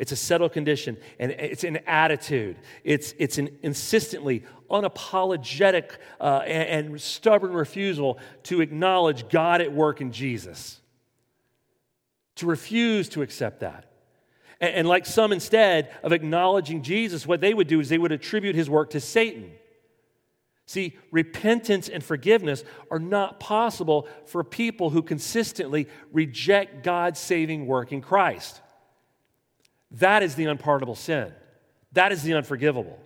It's 0.00 0.12
a 0.12 0.16
settled 0.16 0.54
condition 0.54 0.96
and 1.18 1.30
it's 1.30 1.62
an 1.62 1.76
attitude. 1.86 2.56
It's, 2.84 3.12
it's 3.18 3.36
an 3.36 3.50
insistently 3.62 4.44
unapologetic 4.70 5.90
uh, 6.18 6.38
and, 6.46 6.88
and 6.88 7.00
stubborn 7.00 7.52
refusal 7.52 8.18
to 8.44 8.62
acknowledge 8.62 9.28
God 9.28 9.60
at 9.60 9.74
work 9.74 10.00
in 10.00 10.10
Jesus, 10.10 10.80
to 12.36 12.46
refuse 12.46 13.10
to 13.10 13.20
accept 13.20 13.60
that. 13.60 13.92
And, 14.58 14.74
and 14.74 14.88
like 14.88 15.04
some, 15.04 15.32
instead 15.32 15.92
of 16.02 16.12
acknowledging 16.12 16.80
Jesus, 16.82 17.26
what 17.26 17.42
they 17.42 17.52
would 17.52 17.68
do 17.68 17.78
is 17.78 17.90
they 17.90 17.98
would 17.98 18.10
attribute 18.10 18.54
his 18.54 18.70
work 18.70 18.88
to 18.92 19.00
Satan. 19.00 19.52
See, 20.64 20.96
repentance 21.10 21.90
and 21.90 22.02
forgiveness 22.02 22.64
are 22.90 22.98
not 22.98 23.38
possible 23.38 24.08
for 24.24 24.42
people 24.42 24.88
who 24.88 25.02
consistently 25.02 25.88
reject 26.10 26.84
God's 26.84 27.20
saving 27.20 27.66
work 27.66 27.92
in 27.92 28.00
Christ. 28.00 28.62
That 29.92 30.22
is 30.22 30.34
the 30.34 30.46
unpardonable 30.46 30.94
sin. 30.94 31.32
That 31.92 32.12
is 32.12 32.22
the 32.22 32.34
unforgivable. 32.34 32.98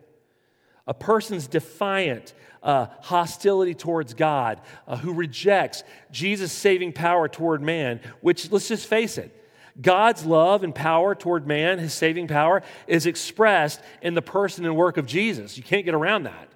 A 0.86 0.94
person's 0.94 1.46
defiant 1.46 2.34
uh, 2.62 2.86
hostility 3.00 3.74
towards 3.74 4.14
God, 4.14 4.60
uh, 4.86 4.96
who 4.96 5.12
rejects 5.12 5.82
Jesus' 6.10 6.52
saving 6.52 6.92
power 6.92 7.28
toward 7.28 7.62
man, 7.62 8.00
which, 8.20 8.50
let's 8.50 8.68
just 8.68 8.86
face 8.86 9.18
it, 9.18 9.34
God's 9.80 10.24
love 10.24 10.62
and 10.62 10.74
power 10.74 11.14
toward 11.14 11.46
man, 11.46 11.78
his 11.78 11.92
saving 11.92 12.28
power, 12.28 12.62
is 12.86 13.06
expressed 13.06 13.80
in 14.02 14.14
the 14.14 14.22
person 14.22 14.64
and 14.64 14.76
work 14.76 14.96
of 14.96 15.06
Jesus. 15.06 15.56
You 15.56 15.62
can't 15.62 15.84
get 15.84 15.94
around 15.94 16.24
that. 16.24 16.48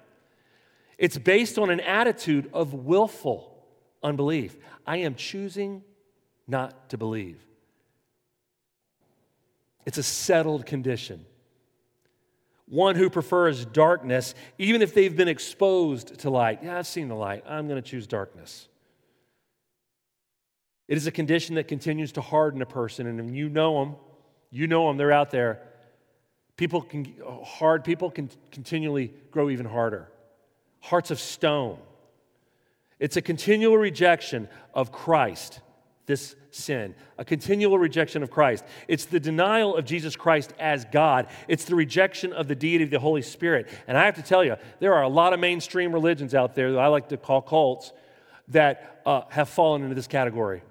It's 0.97 1.17
based 1.17 1.57
on 1.57 1.69
an 1.69 1.79
attitude 1.79 2.49
of 2.53 2.73
willful 2.73 3.57
unbelief. 4.01 4.55
I 4.85 4.97
am 4.97 5.15
choosing 5.15 5.83
not 6.47 6.89
to 6.89 6.97
believe. 6.97 7.39
It's 9.89 9.97
a 9.97 10.03
settled 10.03 10.67
condition. 10.67 11.25
One 12.67 12.95
who 12.95 13.09
prefers 13.09 13.65
darkness, 13.65 14.35
even 14.59 14.83
if 14.83 14.93
they've 14.93 15.17
been 15.17 15.27
exposed 15.27 16.19
to 16.19 16.29
light. 16.29 16.59
Yeah, 16.61 16.77
I've 16.77 16.85
seen 16.85 17.07
the 17.07 17.15
light. 17.15 17.43
I'm 17.49 17.67
going 17.67 17.81
to 17.81 17.89
choose 17.89 18.05
darkness. 18.05 18.67
It 20.87 20.95
is 20.95 21.07
a 21.07 21.11
condition 21.11 21.55
that 21.55 21.67
continues 21.67 22.11
to 22.11 22.21
harden 22.21 22.61
a 22.61 22.67
person, 22.67 23.07
and 23.07 23.35
you 23.35 23.49
know 23.49 23.83
them, 23.83 23.95
you 24.51 24.67
know 24.67 24.87
them, 24.87 24.97
they're 24.97 25.11
out 25.11 25.31
there. 25.31 25.59
People 26.55 26.83
can, 26.83 27.11
hard 27.43 27.83
people 27.83 28.11
can 28.11 28.29
continually 28.51 29.11
grow 29.31 29.49
even 29.49 29.65
harder. 29.65 30.07
Hearts 30.81 31.09
of 31.09 31.19
stone. 31.19 31.79
It's 32.99 33.17
a 33.17 33.23
continual 33.23 33.79
rejection 33.79 34.49
of 34.71 34.91
Christ 34.91 35.61
this 36.09 36.35
sin, 36.49 36.95
a 37.19 37.23
continual 37.23 37.77
rejection 37.77 38.23
of 38.23 38.31
Christ. 38.31 38.65
It's 38.87 39.05
the 39.05 39.19
denial 39.19 39.75
of 39.75 39.85
Jesus 39.85 40.15
Christ 40.15 40.53
as 40.59 40.83
God, 40.85 41.27
it's 41.47 41.65
the 41.65 41.75
rejection 41.75 42.33
of 42.33 42.47
the 42.47 42.55
deity 42.55 42.83
of 42.83 42.89
the 42.89 42.97
Holy 42.97 43.21
Spirit. 43.21 43.69
And 43.87 43.95
I 43.95 44.05
have 44.05 44.15
to 44.15 44.23
tell 44.23 44.43
you, 44.43 44.55
there 44.79 44.95
are 44.95 45.03
a 45.03 45.07
lot 45.07 45.33
of 45.33 45.39
mainstream 45.39 45.93
religions 45.93 46.33
out 46.33 46.55
there 46.55 46.71
that 46.71 46.79
I 46.79 46.87
like 46.87 47.09
to 47.09 47.17
call 47.17 47.43
cults 47.43 47.93
that 48.47 49.01
uh, 49.05 49.21
have 49.29 49.49
fallen 49.49 49.83
into 49.83 49.93
this 49.93 50.07
category. 50.07 50.63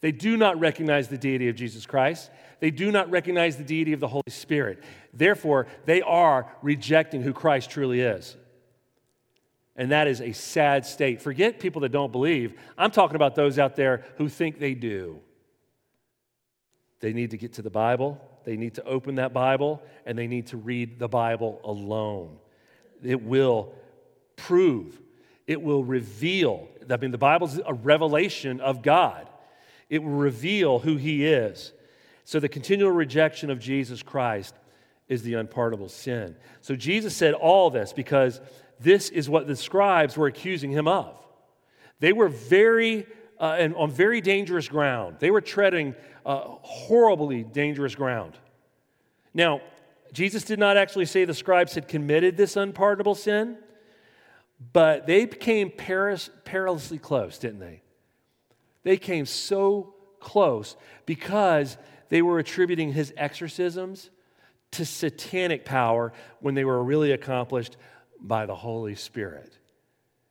They 0.00 0.12
do 0.12 0.36
not 0.36 0.60
recognize 0.60 1.08
the 1.08 1.18
deity 1.18 1.48
of 1.48 1.56
Jesus 1.56 1.84
Christ. 1.84 2.30
They 2.60 2.70
do 2.70 2.92
not 2.92 3.10
recognize 3.10 3.56
the 3.56 3.64
deity 3.64 3.92
of 3.92 3.98
the 3.98 4.06
Holy 4.06 4.22
Spirit. 4.28 4.84
Therefore, 5.12 5.66
they 5.84 6.00
are 6.00 6.48
rejecting 6.62 7.22
who 7.22 7.32
Christ 7.32 7.70
truly 7.70 8.02
is. 8.02 8.36
And 9.76 9.90
that 9.90 10.06
is 10.06 10.20
a 10.20 10.32
sad 10.32 10.86
state. 10.86 11.20
Forget 11.20 11.58
people 11.58 11.80
that 11.82 11.90
don't 11.90 12.12
believe. 12.12 12.54
I'm 12.78 12.90
talking 12.90 13.16
about 13.16 13.34
those 13.34 13.58
out 13.58 13.74
there 13.74 14.04
who 14.18 14.28
think 14.28 14.58
they 14.58 14.74
do. 14.74 15.18
They 17.00 17.12
need 17.12 17.32
to 17.32 17.36
get 17.36 17.54
to 17.54 17.62
the 17.62 17.70
Bible, 17.70 18.20
they 18.44 18.56
need 18.56 18.74
to 18.74 18.84
open 18.84 19.16
that 19.16 19.32
Bible, 19.32 19.82
and 20.06 20.16
they 20.16 20.26
need 20.26 20.46
to 20.48 20.56
read 20.56 20.98
the 20.98 21.08
Bible 21.08 21.60
alone. 21.64 22.38
It 23.02 23.22
will 23.22 23.74
prove, 24.36 25.00
it 25.46 25.60
will 25.60 25.84
reveal. 25.84 26.68
I 26.88 26.96
mean, 26.96 27.10
the 27.10 27.18
Bible's 27.18 27.60
a 27.66 27.74
revelation 27.74 28.60
of 28.60 28.82
God, 28.82 29.28
it 29.90 30.02
will 30.02 30.12
reveal 30.12 30.78
who 30.78 30.96
He 30.96 31.26
is. 31.26 31.72
So 32.24 32.40
the 32.40 32.48
continual 32.48 32.92
rejection 32.92 33.50
of 33.50 33.58
Jesus 33.58 34.02
Christ 34.02 34.54
is 35.08 35.22
the 35.22 35.34
unpardonable 35.34 35.90
sin. 35.90 36.36
So 36.62 36.74
Jesus 36.74 37.14
said 37.14 37.34
all 37.34 37.68
this 37.68 37.92
because 37.92 38.40
this 38.80 39.10
is 39.10 39.28
what 39.28 39.46
the 39.46 39.56
scribes 39.56 40.16
were 40.16 40.26
accusing 40.26 40.70
him 40.70 40.88
of. 40.88 41.16
They 42.00 42.12
were 42.12 42.28
very, 42.28 43.06
uh, 43.38 43.56
and 43.58 43.74
on 43.76 43.90
very 43.90 44.20
dangerous 44.20 44.68
ground. 44.68 45.16
They 45.20 45.30
were 45.30 45.40
treading 45.40 45.94
uh, 46.26 46.42
horribly 46.62 47.44
dangerous 47.44 47.94
ground. 47.94 48.36
Now, 49.32 49.60
Jesus 50.12 50.44
did 50.44 50.58
not 50.58 50.76
actually 50.76 51.06
say 51.06 51.24
the 51.24 51.34
scribes 51.34 51.74
had 51.74 51.88
committed 51.88 52.36
this 52.36 52.56
unpardonable 52.56 53.14
sin, 53.14 53.58
but 54.72 55.06
they 55.06 55.26
came 55.26 55.70
perilously 55.70 56.98
close, 56.98 57.38
didn't 57.38 57.58
they? 57.58 57.82
They 58.84 58.96
came 58.96 59.26
so 59.26 59.94
close 60.20 60.76
because 61.06 61.76
they 62.10 62.22
were 62.22 62.38
attributing 62.38 62.92
his 62.92 63.12
exorcisms 63.16 64.10
to 64.72 64.84
satanic 64.84 65.64
power 65.64 66.12
when 66.40 66.54
they 66.54 66.64
were 66.64 66.82
really 66.82 67.12
accomplished 67.12 67.76
by 68.26 68.46
the 68.46 68.54
Holy 68.54 68.94
Spirit. 68.94 69.58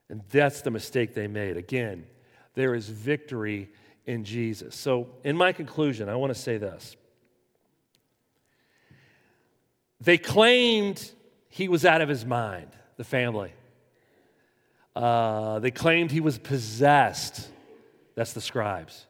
And 0.10 0.22
that's 0.30 0.62
the 0.62 0.72
mistake 0.72 1.14
they 1.14 1.28
made. 1.28 1.58
Again, 1.58 2.06
there 2.56 2.76
is 2.76 2.90
victory 2.90 3.70
in 4.06 4.26
Jesus. 4.26 4.76
So, 4.76 5.10
in 5.24 5.38
my 5.38 5.54
conclusion, 5.54 6.10
I 6.10 6.16
want 6.16 6.34
to 6.34 6.40
say 6.40 6.58
this. 6.58 6.96
They 10.02 10.18
claimed 10.18 11.12
he 11.48 11.70
was 11.70 11.86
out 11.86 12.02
of 12.02 12.10
his 12.10 12.26
mind, 12.26 12.70
the 12.98 13.04
family. 13.04 13.54
Uh, 14.96 15.60
they 15.60 15.72
claimed 15.72 16.12
he 16.12 16.20
was 16.20 16.38
possessed. 16.38 17.48
That's 18.16 18.34
the 18.34 18.42
scribes. 18.42 19.06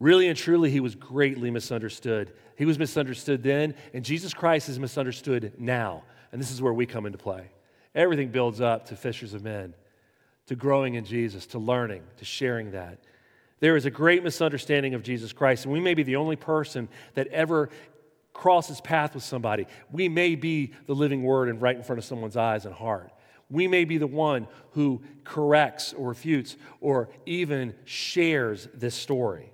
Really 0.00 0.28
and 0.28 0.36
truly, 0.36 0.70
he 0.70 0.80
was 0.80 0.94
greatly 0.94 1.50
misunderstood. 1.50 2.32
He 2.56 2.64
was 2.64 2.78
misunderstood 2.78 3.42
then, 3.42 3.74
and 3.94 4.04
Jesus 4.04 4.34
Christ 4.34 4.68
is 4.68 4.78
misunderstood 4.78 5.54
now. 5.58 6.02
And 6.32 6.40
this 6.40 6.50
is 6.50 6.60
where 6.60 6.72
we 6.72 6.84
come 6.84 7.06
into 7.06 7.18
play. 7.18 7.50
Everything 7.96 8.28
builds 8.28 8.60
up 8.60 8.86
to 8.86 8.96
fishers 8.96 9.34
of 9.34 9.42
men, 9.42 9.74
to 10.46 10.54
growing 10.54 10.94
in 10.94 11.04
Jesus, 11.04 11.46
to 11.46 11.58
learning, 11.58 12.02
to 12.18 12.24
sharing 12.24 12.72
that. 12.72 12.98
There 13.58 13.74
is 13.74 13.86
a 13.86 13.90
great 13.90 14.22
misunderstanding 14.22 14.94
of 14.94 15.02
Jesus 15.02 15.32
Christ, 15.32 15.64
and 15.64 15.72
we 15.72 15.80
may 15.80 15.94
be 15.94 16.02
the 16.02 16.16
only 16.16 16.36
person 16.36 16.88
that 17.14 17.26
ever 17.28 17.70
crosses 18.34 18.82
path 18.82 19.14
with 19.14 19.24
somebody. 19.24 19.66
We 19.90 20.10
may 20.10 20.34
be 20.34 20.74
the 20.86 20.94
living 20.94 21.22
word 21.22 21.48
and 21.48 21.60
right 21.60 21.74
in 21.74 21.82
front 21.82 21.98
of 21.98 22.04
someone's 22.04 22.36
eyes 22.36 22.66
and 22.66 22.74
heart. 22.74 23.10
We 23.48 23.66
may 23.66 23.84
be 23.84 23.96
the 23.96 24.06
one 24.06 24.46
who 24.72 25.00
corrects 25.24 25.94
or 25.94 26.08
refutes 26.08 26.56
or 26.82 27.08
even 27.24 27.74
shares 27.86 28.68
this 28.74 28.94
story 28.94 29.50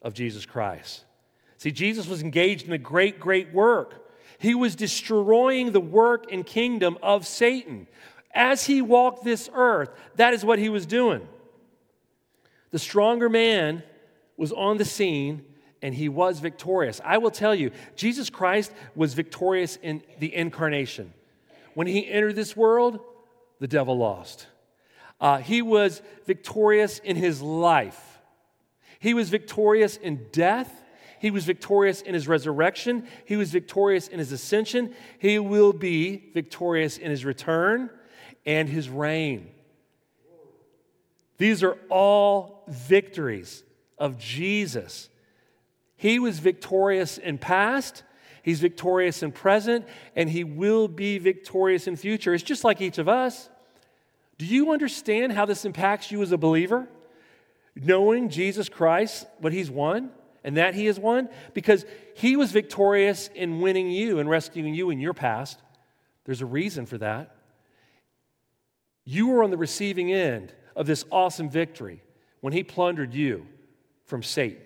of 0.00 0.14
Jesus 0.14 0.46
Christ. 0.46 1.04
See, 1.56 1.72
Jesus 1.72 2.06
was 2.06 2.22
engaged 2.22 2.66
in 2.66 2.72
a 2.72 2.78
great, 2.78 3.18
great 3.18 3.52
work. 3.52 4.03
He 4.38 4.54
was 4.54 4.74
destroying 4.74 5.72
the 5.72 5.80
work 5.80 6.30
and 6.32 6.44
kingdom 6.44 6.98
of 7.02 7.26
Satan. 7.26 7.86
As 8.34 8.66
he 8.66 8.82
walked 8.82 9.24
this 9.24 9.48
earth, 9.54 9.90
that 10.16 10.34
is 10.34 10.44
what 10.44 10.58
he 10.58 10.68
was 10.68 10.86
doing. 10.86 11.26
The 12.70 12.78
stronger 12.78 13.28
man 13.28 13.82
was 14.36 14.52
on 14.52 14.76
the 14.76 14.84
scene 14.84 15.44
and 15.80 15.94
he 15.94 16.08
was 16.08 16.40
victorious. 16.40 17.00
I 17.04 17.18
will 17.18 17.30
tell 17.30 17.54
you, 17.54 17.70
Jesus 17.94 18.30
Christ 18.30 18.72
was 18.96 19.14
victorious 19.14 19.76
in 19.76 20.02
the 20.18 20.34
incarnation. 20.34 21.12
When 21.74 21.86
he 21.86 22.08
entered 22.08 22.36
this 22.36 22.56
world, 22.56 23.00
the 23.60 23.68
devil 23.68 23.96
lost. 23.96 24.46
Uh, 25.20 25.38
he 25.38 25.62
was 25.62 26.02
victorious 26.26 26.98
in 26.98 27.16
his 27.16 27.40
life. 27.40 28.18
He 28.98 29.14
was 29.14 29.28
victorious 29.28 29.96
in 29.96 30.26
death. 30.32 30.82
He 31.24 31.30
was 31.30 31.46
victorious 31.46 32.02
in 32.02 32.12
his 32.12 32.28
resurrection. 32.28 33.08
He 33.24 33.36
was 33.36 33.50
victorious 33.50 34.08
in 34.08 34.18
his 34.18 34.30
ascension. 34.30 34.94
He 35.18 35.38
will 35.38 35.72
be 35.72 36.30
victorious 36.34 36.98
in 36.98 37.10
his 37.10 37.24
return 37.24 37.88
and 38.44 38.68
his 38.68 38.90
reign. 38.90 39.48
These 41.38 41.62
are 41.62 41.78
all 41.88 42.64
victories 42.68 43.64
of 43.96 44.18
Jesus. 44.18 45.08
He 45.96 46.18
was 46.18 46.40
victorious 46.40 47.16
in 47.16 47.38
past, 47.38 48.02
he's 48.42 48.60
victorious 48.60 49.22
in 49.22 49.32
present, 49.32 49.86
and 50.14 50.28
he 50.28 50.44
will 50.44 50.88
be 50.88 51.16
victorious 51.16 51.86
in 51.86 51.96
future. 51.96 52.34
It's 52.34 52.44
just 52.44 52.64
like 52.64 52.82
each 52.82 52.98
of 52.98 53.08
us. 53.08 53.48
Do 54.36 54.44
you 54.44 54.72
understand 54.72 55.32
how 55.32 55.46
this 55.46 55.64
impacts 55.64 56.12
you 56.12 56.20
as 56.20 56.32
a 56.32 56.36
believer? 56.36 56.86
Knowing 57.74 58.28
Jesus 58.28 58.68
Christ, 58.68 59.26
what 59.38 59.54
he's 59.54 59.70
won, 59.70 60.10
and 60.44 60.56
that 60.58 60.74
he 60.74 60.86
has 60.86 61.00
won? 61.00 61.28
Because 61.54 61.84
he 62.14 62.36
was 62.36 62.52
victorious 62.52 63.28
in 63.34 63.60
winning 63.60 63.90
you 63.90 64.18
and 64.18 64.28
rescuing 64.28 64.74
you 64.74 64.90
in 64.90 65.00
your 65.00 65.14
past. 65.14 65.58
There's 66.26 66.42
a 66.42 66.46
reason 66.46 66.86
for 66.86 66.98
that. 66.98 67.34
You 69.04 69.28
were 69.28 69.42
on 69.42 69.50
the 69.50 69.56
receiving 69.56 70.12
end 70.12 70.52
of 70.76 70.86
this 70.86 71.04
awesome 71.10 71.50
victory 71.50 72.02
when 72.40 72.52
he 72.52 72.62
plundered 72.62 73.14
you 73.14 73.46
from 74.04 74.22
Satan 74.22 74.62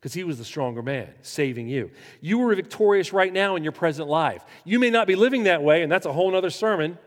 because 0.00 0.14
he 0.14 0.24
was 0.24 0.38
the 0.38 0.44
stronger 0.44 0.82
man, 0.82 1.12
saving 1.20 1.68
you. 1.68 1.90
You 2.22 2.42
are 2.48 2.54
victorious 2.54 3.12
right 3.12 3.32
now 3.32 3.56
in 3.56 3.62
your 3.62 3.72
present 3.72 4.08
life. 4.08 4.42
You 4.64 4.78
may 4.78 4.88
not 4.88 5.06
be 5.06 5.14
living 5.14 5.44
that 5.44 5.62
way, 5.62 5.82
and 5.82 5.92
that's 5.92 6.06
a 6.06 6.12
whole 6.12 6.34
other 6.34 6.48
sermon. 6.48 6.98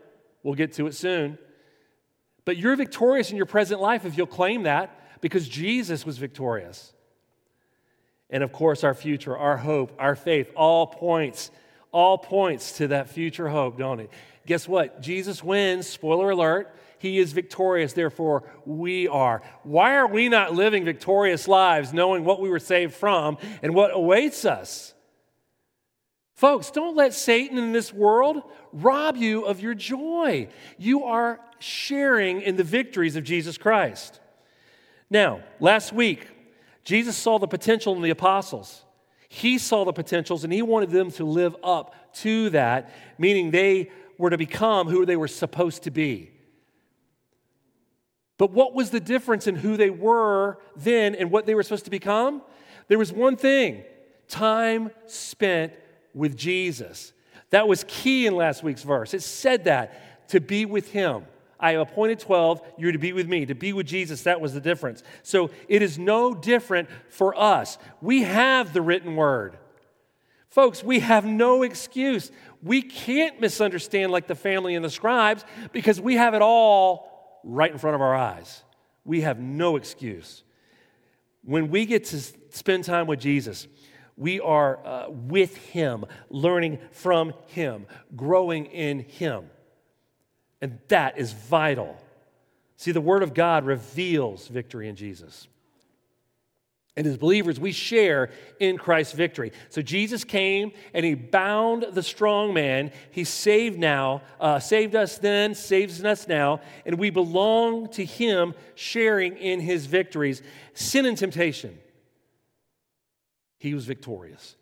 We'll 0.44 0.54
get 0.54 0.74
to 0.74 0.86
it 0.86 0.94
soon. 0.94 1.38
But 2.44 2.56
you're 2.56 2.76
victorious 2.76 3.30
in 3.30 3.36
your 3.36 3.46
present 3.46 3.80
life 3.80 4.04
if 4.04 4.16
you'll 4.16 4.28
claim 4.28 4.62
that 4.62 5.20
because 5.20 5.48
Jesus 5.48 6.06
was 6.06 6.18
victorious. 6.18 6.93
And 8.34 8.42
of 8.42 8.50
course, 8.50 8.82
our 8.82 8.94
future, 8.94 9.36
our 9.36 9.56
hope, 9.56 9.92
our 9.96 10.16
faith, 10.16 10.50
all 10.56 10.88
points, 10.88 11.52
all 11.92 12.18
points 12.18 12.78
to 12.78 12.88
that 12.88 13.08
future 13.08 13.48
hope, 13.48 13.78
don't 13.78 14.00
it? 14.00 14.10
Guess 14.44 14.66
what? 14.66 15.00
Jesus 15.00 15.44
wins, 15.44 15.86
spoiler 15.86 16.30
alert. 16.30 16.74
He 16.98 17.20
is 17.20 17.32
victorious, 17.32 17.92
therefore 17.92 18.42
we 18.66 19.06
are. 19.06 19.40
Why 19.62 19.94
are 19.94 20.08
we 20.08 20.28
not 20.28 20.52
living 20.52 20.84
victorious 20.84 21.46
lives 21.46 21.92
knowing 21.92 22.24
what 22.24 22.40
we 22.40 22.50
were 22.50 22.58
saved 22.58 22.94
from 22.94 23.38
and 23.62 23.72
what 23.72 23.92
awaits 23.94 24.44
us? 24.44 24.94
Folks, 26.34 26.72
don't 26.72 26.96
let 26.96 27.14
Satan 27.14 27.56
in 27.56 27.70
this 27.70 27.92
world 27.92 28.42
rob 28.72 29.16
you 29.16 29.44
of 29.44 29.60
your 29.60 29.74
joy. 29.74 30.48
You 30.76 31.04
are 31.04 31.38
sharing 31.60 32.40
in 32.40 32.56
the 32.56 32.64
victories 32.64 33.14
of 33.14 33.22
Jesus 33.22 33.58
Christ. 33.58 34.18
Now, 35.08 35.44
last 35.60 35.92
week, 35.92 36.26
Jesus 36.84 37.16
saw 37.16 37.38
the 37.38 37.46
potential 37.46 37.94
in 37.96 38.02
the 38.02 38.10
apostles. 38.10 38.84
He 39.28 39.58
saw 39.58 39.84
the 39.84 39.92
potentials 39.92 40.44
and 40.44 40.52
he 40.52 40.62
wanted 40.62 40.90
them 40.90 41.10
to 41.12 41.24
live 41.24 41.56
up 41.64 41.94
to 42.16 42.50
that, 42.50 42.90
meaning 43.18 43.50
they 43.50 43.90
were 44.18 44.30
to 44.30 44.38
become 44.38 44.88
who 44.88 45.04
they 45.04 45.16
were 45.16 45.28
supposed 45.28 45.84
to 45.84 45.90
be. 45.90 46.30
But 48.36 48.50
what 48.50 48.74
was 48.74 48.90
the 48.90 49.00
difference 49.00 49.46
in 49.46 49.56
who 49.56 49.76
they 49.76 49.90
were 49.90 50.58
then 50.76 51.14
and 51.14 51.30
what 51.30 51.46
they 51.46 51.54
were 51.54 51.62
supposed 51.62 51.84
to 51.84 51.90
become? 51.90 52.42
There 52.88 52.98
was 52.98 53.12
one 53.12 53.36
thing 53.36 53.84
time 54.28 54.90
spent 55.06 55.72
with 56.12 56.36
Jesus. 56.36 57.12
That 57.50 57.68
was 57.68 57.84
key 57.86 58.26
in 58.26 58.36
last 58.36 58.62
week's 58.62 58.82
verse. 58.82 59.14
It 59.14 59.22
said 59.22 59.64
that 59.64 60.28
to 60.28 60.40
be 60.40 60.64
with 60.64 60.90
Him. 60.90 61.24
I 61.58 61.72
have 61.72 61.80
appointed 61.82 62.18
12, 62.18 62.62
you're 62.78 62.92
to 62.92 62.98
be 62.98 63.12
with 63.12 63.28
me. 63.28 63.46
To 63.46 63.54
be 63.54 63.72
with 63.72 63.86
Jesus, 63.86 64.22
that 64.22 64.40
was 64.40 64.54
the 64.54 64.60
difference. 64.60 65.02
So 65.22 65.50
it 65.68 65.82
is 65.82 65.98
no 65.98 66.34
different 66.34 66.88
for 67.08 67.38
us. 67.38 67.78
We 68.00 68.22
have 68.22 68.72
the 68.72 68.82
written 68.82 69.16
word. 69.16 69.58
Folks, 70.48 70.84
we 70.84 71.00
have 71.00 71.24
no 71.24 71.62
excuse. 71.62 72.30
We 72.62 72.82
can't 72.82 73.40
misunderstand 73.40 74.12
like 74.12 74.26
the 74.26 74.34
family 74.34 74.74
and 74.74 74.84
the 74.84 74.90
scribes 74.90 75.44
because 75.72 76.00
we 76.00 76.14
have 76.14 76.34
it 76.34 76.42
all 76.42 77.40
right 77.44 77.70
in 77.70 77.78
front 77.78 77.94
of 77.94 78.00
our 78.00 78.14
eyes. 78.14 78.62
We 79.04 79.22
have 79.22 79.38
no 79.38 79.76
excuse. 79.76 80.44
When 81.42 81.70
we 81.70 81.86
get 81.86 82.04
to 82.04 82.20
spend 82.50 82.84
time 82.84 83.06
with 83.06 83.20
Jesus, 83.20 83.66
we 84.16 84.40
are 84.40 84.84
uh, 84.86 85.10
with 85.10 85.56
Him, 85.56 86.04
learning 86.30 86.78
from 86.92 87.34
Him, 87.48 87.86
growing 88.14 88.66
in 88.66 89.00
Him. 89.00 89.50
And 90.64 90.78
that 90.88 91.18
is 91.18 91.30
vital. 91.30 91.94
See, 92.78 92.90
the 92.90 93.02
Word 93.02 93.22
of 93.22 93.34
God 93.34 93.66
reveals 93.66 94.48
victory 94.48 94.88
in 94.88 94.96
Jesus. 94.96 95.46
And 96.96 97.06
as 97.06 97.18
believers, 97.18 97.60
we 97.60 97.70
share 97.70 98.30
in 98.58 98.78
Christ's 98.78 99.12
victory. 99.12 99.52
So 99.68 99.82
Jesus 99.82 100.24
came 100.24 100.72
and 100.94 101.04
he 101.04 101.14
bound 101.16 101.88
the 101.92 102.02
strong 102.02 102.54
man. 102.54 102.92
He 103.10 103.24
saved 103.24 103.78
now, 103.78 104.22
uh, 104.40 104.58
saved 104.58 104.94
us 104.94 105.18
then, 105.18 105.54
saves 105.54 106.02
us 106.02 106.26
now, 106.26 106.62
and 106.86 106.98
we 106.98 107.10
belong 107.10 107.90
to 107.90 108.02
him, 108.06 108.54
sharing 108.74 109.36
in 109.36 109.60
his 109.60 109.84
victories. 109.84 110.40
Sin 110.72 111.04
and 111.04 111.18
temptation, 111.18 111.78
he 113.58 113.74
was 113.74 113.84
victorious. 113.84 114.56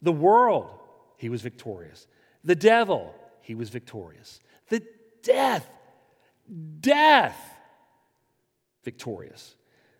The 0.00 0.12
world, 0.12 0.70
he 1.16 1.28
was 1.28 1.42
victorious. 1.42 2.06
The 2.44 2.54
devil, 2.54 3.12
he 3.40 3.56
was 3.56 3.68
victorious. 3.68 4.38
The 4.68 4.86
death, 5.22 5.68
death, 6.80 7.38
victorious. 8.84 9.54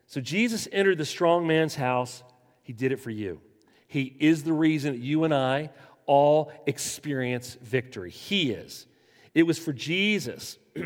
So 0.07 0.21
Jesus 0.21 0.67
entered 0.73 0.99
the 0.99 1.05
strong 1.05 1.47
man's 1.47 1.75
house. 1.75 2.23
He 2.63 2.73
did 2.73 2.93
it 2.93 3.01
for 3.01 3.11
you. 3.11 3.41
He 3.87 4.17
is 4.19 4.43
the 4.43 4.53
reason 4.53 4.93
that 4.93 5.01
you 5.01 5.25
and 5.25 5.35
I 5.35 5.71
all 6.07 6.53
experience 6.67 7.57
victory. 7.63 8.11
He 8.11 8.51
is. 8.51 8.87
It 9.35 9.45
was 9.45 9.59
for 9.59 9.73
Jesus. 9.73 10.59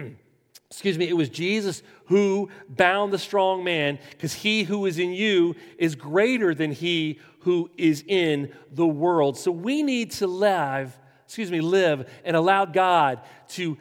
Excuse 0.70 0.98
me, 0.98 1.08
it 1.08 1.16
was 1.16 1.28
Jesus 1.28 1.82
who 2.06 2.50
bound 2.68 3.12
the 3.12 3.18
strong 3.18 3.62
man 3.62 3.98
because 4.10 4.34
he 4.34 4.64
who 4.64 4.86
is 4.86 4.98
in 4.98 5.12
you 5.12 5.54
is 5.78 5.94
greater 5.94 6.54
than 6.54 6.72
he 6.72 7.20
who 7.40 7.70
is 7.76 8.02
in 8.06 8.52
the 8.72 8.86
world. 8.86 9.38
So 9.38 9.52
we 9.52 9.82
need 9.82 10.10
to 10.12 10.26
live, 10.26 10.98
excuse 11.26 11.50
me, 11.50 11.60
live 11.60 12.10
and 12.24 12.36
allow 12.36 12.64
God 12.64 13.20
to 13.50 13.78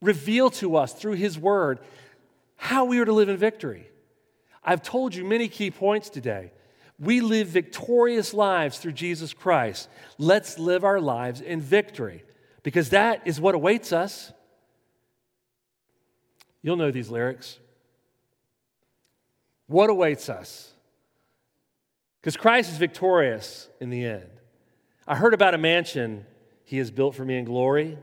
reveal 0.00 0.50
to 0.50 0.76
us 0.76 0.92
through 0.92 1.14
His 1.14 1.38
Word 1.38 1.78
how 2.56 2.84
we 2.84 2.98
are 2.98 3.04
to 3.04 3.12
live 3.12 3.28
in 3.28 3.36
victory. 3.36 3.88
I've 4.62 4.82
told 4.82 5.14
you 5.14 5.24
many 5.24 5.48
key 5.48 5.70
points 5.70 6.10
today. 6.10 6.52
We 6.98 7.22
live 7.22 7.48
victorious 7.48 8.34
lives 8.34 8.78
through 8.78 8.92
Jesus 8.92 9.32
Christ. 9.32 9.88
Let's 10.18 10.58
live 10.58 10.84
our 10.84 11.00
lives 11.00 11.40
in 11.40 11.60
victory 11.60 12.24
because 12.62 12.90
that 12.90 13.22
is 13.24 13.40
what 13.40 13.54
awaits 13.54 13.92
us. 13.92 14.32
You'll 16.60 16.76
know 16.76 16.90
these 16.90 17.08
lyrics. 17.08 17.58
What 19.66 19.88
awaits 19.88 20.28
us? 20.28 20.72
Because 22.20 22.36
Christ 22.36 22.70
is 22.70 22.76
victorious 22.76 23.68
in 23.80 23.88
the 23.88 24.04
end. 24.04 24.28
I 25.08 25.16
heard 25.16 25.32
about 25.32 25.54
a 25.54 25.58
mansion 25.58 26.26
he 26.64 26.76
has 26.76 26.90
built 26.90 27.14
for 27.14 27.24
me 27.24 27.38
in 27.38 27.46
glory 27.46 27.96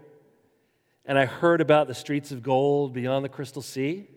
and 1.08 1.18
I 1.18 1.26
heard 1.26 1.62
about 1.62 1.88
the 1.88 1.96
streets 1.96 2.32
of 2.32 2.44
gold 2.44 2.94
beyond 2.94 3.24
the 3.24 3.30
crystal 3.30 3.62
sea, 3.62 4.08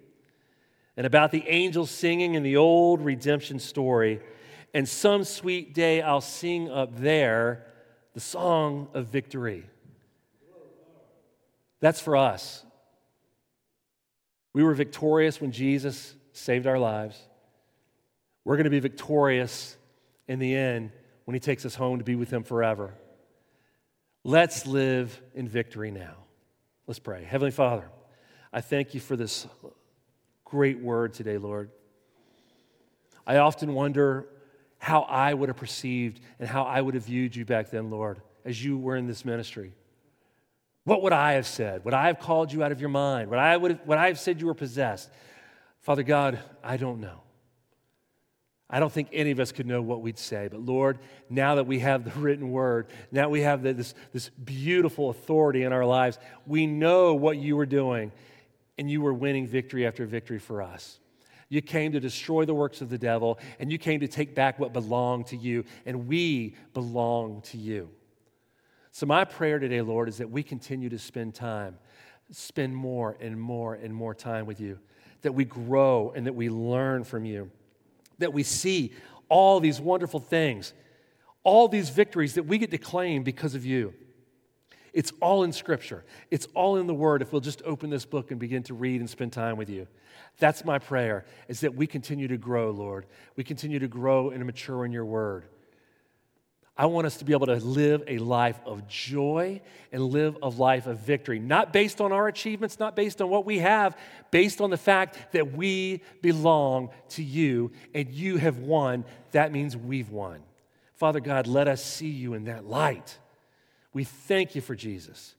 and 0.96 1.06
about 1.06 1.30
the 1.30 1.44
angels 1.48 1.90
singing 1.90 2.34
in 2.34 2.42
the 2.42 2.56
old 2.56 3.00
redemption 3.00 3.60
story. 3.60 4.20
And 4.74 4.88
some 4.88 5.24
sweet 5.24 5.72
day 5.72 6.02
I'll 6.02 6.20
sing 6.20 6.68
up 6.68 6.98
there 6.98 7.64
the 8.12 8.20
song 8.20 8.88
of 8.92 9.06
victory. 9.06 9.64
That's 11.78 12.00
for 12.00 12.16
us. 12.16 12.64
We 14.52 14.64
were 14.64 14.74
victorious 14.74 15.40
when 15.40 15.52
Jesus 15.52 16.14
saved 16.32 16.66
our 16.66 16.78
lives. 16.78 17.18
We're 18.44 18.56
going 18.56 18.64
to 18.64 18.70
be 18.70 18.80
victorious 18.80 19.76
in 20.26 20.40
the 20.40 20.54
end 20.54 20.90
when 21.24 21.34
He 21.34 21.40
takes 21.40 21.64
us 21.64 21.76
home 21.76 21.98
to 21.98 22.04
be 22.04 22.16
with 22.16 22.30
Him 22.30 22.42
forever. 22.42 22.94
Let's 24.24 24.66
live 24.66 25.20
in 25.34 25.48
victory 25.48 25.90
now. 25.90 26.16
Let's 26.90 26.98
pray. 26.98 27.22
Heavenly 27.22 27.52
Father, 27.52 27.88
I 28.52 28.60
thank 28.60 28.94
you 28.94 29.00
for 29.00 29.14
this 29.14 29.46
great 30.44 30.80
word 30.80 31.14
today, 31.14 31.38
Lord. 31.38 31.70
I 33.24 33.36
often 33.36 33.74
wonder 33.74 34.26
how 34.78 35.02
I 35.02 35.32
would 35.32 35.48
have 35.50 35.56
perceived 35.56 36.18
and 36.40 36.48
how 36.48 36.64
I 36.64 36.80
would 36.80 36.94
have 36.94 37.04
viewed 37.04 37.36
you 37.36 37.44
back 37.44 37.70
then, 37.70 37.90
Lord, 37.90 38.20
as 38.44 38.64
you 38.64 38.76
were 38.76 38.96
in 38.96 39.06
this 39.06 39.24
ministry. 39.24 39.72
What 40.82 41.02
would 41.02 41.12
I 41.12 41.34
have 41.34 41.46
said? 41.46 41.84
Would 41.84 41.94
I 41.94 42.08
have 42.08 42.18
called 42.18 42.52
you 42.52 42.64
out 42.64 42.72
of 42.72 42.80
your 42.80 42.90
mind? 42.90 43.30
Would 43.30 43.38
I, 43.38 43.56
would 43.56 43.70
have, 43.70 43.86
would 43.86 43.98
I 43.98 44.08
have 44.08 44.18
said 44.18 44.40
you 44.40 44.48
were 44.48 44.54
possessed? 44.54 45.10
Father 45.82 46.02
God, 46.02 46.40
I 46.60 46.76
don't 46.76 46.98
know. 46.98 47.20
I 48.72 48.78
don't 48.78 48.92
think 48.92 49.08
any 49.12 49.32
of 49.32 49.40
us 49.40 49.50
could 49.50 49.66
know 49.66 49.82
what 49.82 50.00
we'd 50.00 50.18
say. 50.18 50.48
But 50.48 50.60
Lord, 50.60 51.00
now 51.28 51.56
that 51.56 51.66
we 51.66 51.80
have 51.80 52.04
the 52.04 52.18
written 52.20 52.50
word, 52.52 52.86
now 53.10 53.28
we 53.28 53.40
have 53.40 53.62
this, 53.62 53.94
this 54.12 54.28
beautiful 54.28 55.10
authority 55.10 55.64
in 55.64 55.72
our 55.72 55.84
lives, 55.84 56.18
we 56.46 56.66
know 56.66 57.14
what 57.14 57.36
you 57.36 57.56
were 57.56 57.66
doing, 57.66 58.12
and 58.78 58.88
you 58.88 59.00
were 59.00 59.12
winning 59.12 59.46
victory 59.46 59.86
after 59.86 60.06
victory 60.06 60.38
for 60.38 60.62
us. 60.62 61.00
You 61.48 61.60
came 61.60 61.90
to 61.92 62.00
destroy 62.00 62.44
the 62.44 62.54
works 62.54 62.80
of 62.80 62.90
the 62.90 62.98
devil, 62.98 63.40
and 63.58 63.72
you 63.72 63.78
came 63.78 64.00
to 64.00 64.08
take 64.08 64.36
back 64.36 64.60
what 64.60 64.72
belonged 64.72 65.26
to 65.28 65.36
you, 65.36 65.64
and 65.84 66.06
we 66.06 66.54
belong 66.72 67.42
to 67.42 67.58
you. 67.58 67.90
So, 68.92 69.04
my 69.04 69.24
prayer 69.24 69.58
today, 69.58 69.80
Lord, 69.82 70.08
is 70.08 70.18
that 70.18 70.30
we 70.30 70.44
continue 70.44 70.88
to 70.90 70.98
spend 70.98 71.34
time, 71.34 71.76
spend 72.30 72.74
more 72.74 73.16
and 73.20 73.40
more 73.40 73.74
and 73.74 73.92
more 73.92 74.14
time 74.14 74.46
with 74.46 74.60
you, 74.60 74.78
that 75.22 75.32
we 75.32 75.44
grow 75.44 76.12
and 76.14 76.26
that 76.26 76.34
we 76.34 76.48
learn 76.48 77.02
from 77.02 77.24
you 77.24 77.50
that 78.20 78.32
we 78.32 78.42
see 78.42 78.94
all 79.28 79.60
these 79.60 79.80
wonderful 79.80 80.20
things, 80.20 80.72
all 81.42 81.68
these 81.68 81.90
victories 81.90 82.34
that 82.34 82.44
we 82.44 82.58
get 82.58 82.70
to 82.70 82.78
claim 82.78 83.22
because 83.22 83.54
of 83.54 83.66
you. 83.66 83.92
It's 84.92 85.12
all 85.20 85.44
in 85.44 85.52
Scripture. 85.52 86.04
It's 86.30 86.46
all 86.54 86.76
in 86.76 86.86
the 86.86 86.94
Word 86.94 87.22
if 87.22 87.32
we'll 87.32 87.40
just 87.40 87.62
open 87.64 87.90
this 87.90 88.04
book 88.04 88.30
and 88.30 88.40
begin 88.40 88.62
to 88.64 88.74
read 88.74 89.00
and 89.00 89.08
spend 89.08 89.32
time 89.32 89.56
with 89.56 89.70
you. 89.70 89.86
That's 90.38 90.64
my 90.64 90.78
prayer, 90.78 91.24
is 91.48 91.60
that 91.60 91.74
we 91.74 91.86
continue 91.86 92.28
to 92.28 92.36
grow, 92.36 92.70
Lord. 92.70 93.06
We 93.36 93.44
continue 93.44 93.78
to 93.78 93.88
grow 93.88 94.30
and 94.30 94.44
mature 94.44 94.84
in 94.84 94.92
your 94.92 95.04
Word. 95.04 95.46
I 96.76 96.86
want 96.86 97.06
us 97.06 97.18
to 97.18 97.24
be 97.24 97.32
able 97.32 97.46
to 97.46 97.56
live 97.56 98.02
a 98.06 98.18
life 98.18 98.58
of 98.64 98.88
joy 98.88 99.60
and 99.92 100.02
live 100.02 100.38
a 100.42 100.48
life 100.48 100.86
of 100.86 100.98
victory, 101.00 101.38
not 101.38 101.72
based 101.72 102.00
on 102.00 102.12
our 102.12 102.26
achievements, 102.26 102.78
not 102.78 102.96
based 102.96 103.20
on 103.20 103.28
what 103.28 103.44
we 103.44 103.58
have, 103.58 103.98
based 104.30 104.60
on 104.60 104.70
the 104.70 104.78
fact 104.78 105.32
that 105.32 105.52
we 105.52 106.02
belong 106.22 106.90
to 107.10 107.22
you 107.22 107.70
and 107.94 108.10
you 108.10 108.38
have 108.38 108.58
won. 108.58 109.04
That 109.32 109.52
means 109.52 109.76
we've 109.76 110.10
won. 110.10 110.40
Father 110.94 111.20
God, 111.20 111.46
let 111.46 111.68
us 111.68 111.84
see 111.84 112.08
you 112.08 112.34
in 112.34 112.44
that 112.44 112.64
light. 112.64 113.18
We 113.92 114.04
thank 114.04 114.54
you 114.54 114.60
for 114.60 114.74
Jesus. 114.74 115.34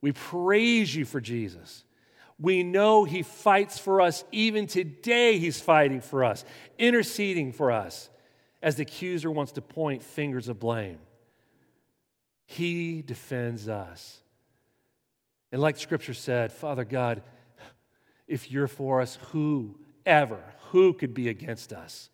We 0.00 0.12
praise 0.12 0.94
you 0.94 1.04
for 1.04 1.20
Jesus. 1.20 1.84
We 2.38 2.62
know 2.62 3.04
he 3.04 3.22
fights 3.22 3.78
for 3.78 4.00
us. 4.00 4.24
Even 4.30 4.66
today, 4.66 5.38
he's 5.38 5.60
fighting 5.60 6.00
for 6.02 6.24
us, 6.24 6.44
interceding 6.78 7.52
for 7.52 7.72
us 7.72 8.10
as 8.62 8.76
the 8.76 8.82
accuser 8.82 9.30
wants 9.30 9.52
to 9.52 9.62
point 9.62 10.02
fingers 10.02 10.48
of 10.48 10.58
blame. 10.58 10.98
He 12.46 13.02
defends 13.02 13.68
us. 13.68 14.20
And 15.52 15.60
like 15.60 15.76
Scripture 15.78 16.14
said, 16.14 16.52
Father 16.52 16.84
God, 16.84 17.22
if 18.26 18.50
you're 18.50 18.68
for 18.68 19.00
us, 19.00 19.18
who 19.30 19.78
ever, 20.04 20.42
who 20.70 20.92
could 20.92 21.14
be 21.14 21.28
against 21.28 21.72
us? 21.72 22.10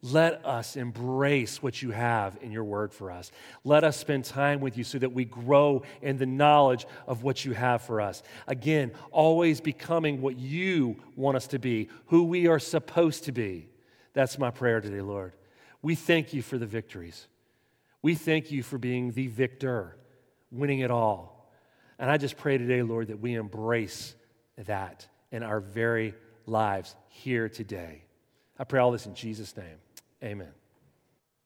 Let 0.00 0.46
us 0.46 0.76
embrace 0.76 1.60
what 1.60 1.82
you 1.82 1.90
have 1.90 2.38
in 2.40 2.52
your 2.52 2.62
word 2.62 2.92
for 2.92 3.10
us. 3.10 3.32
Let 3.64 3.82
us 3.82 3.96
spend 3.96 4.24
time 4.24 4.60
with 4.60 4.78
you 4.78 4.84
so 4.84 4.98
that 4.98 5.12
we 5.12 5.24
grow 5.24 5.82
in 6.02 6.18
the 6.18 6.26
knowledge 6.26 6.86
of 7.08 7.24
what 7.24 7.44
you 7.44 7.52
have 7.52 7.82
for 7.82 8.00
us. 8.00 8.22
Again, 8.46 8.92
always 9.10 9.60
becoming 9.60 10.20
what 10.20 10.38
you 10.38 10.96
want 11.16 11.36
us 11.36 11.48
to 11.48 11.58
be, 11.58 11.88
who 12.06 12.24
we 12.24 12.46
are 12.46 12.60
supposed 12.60 13.24
to 13.24 13.32
be. 13.32 13.68
That's 14.12 14.38
my 14.38 14.50
prayer 14.50 14.80
today, 14.80 15.00
Lord. 15.00 15.32
We 15.82 15.94
thank 15.94 16.32
you 16.32 16.42
for 16.42 16.58
the 16.58 16.66
victories. 16.66 17.26
We 18.02 18.14
thank 18.14 18.50
you 18.50 18.62
for 18.62 18.78
being 18.78 19.12
the 19.12 19.26
victor, 19.26 19.96
winning 20.50 20.80
it 20.80 20.90
all. 20.90 21.50
And 21.98 22.10
I 22.10 22.16
just 22.16 22.36
pray 22.36 22.58
today, 22.58 22.82
Lord, 22.82 23.08
that 23.08 23.20
we 23.20 23.34
embrace 23.34 24.14
that 24.56 25.06
in 25.30 25.42
our 25.42 25.60
very 25.60 26.14
lives 26.46 26.94
here 27.08 27.48
today. 27.48 28.04
I 28.58 28.64
pray 28.64 28.80
all 28.80 28.92
this 28.92 29.06
in 29.06 29.14
Jesus' 29.14 29.56
name. 29.56 29.78
Amen. 30.22 30.57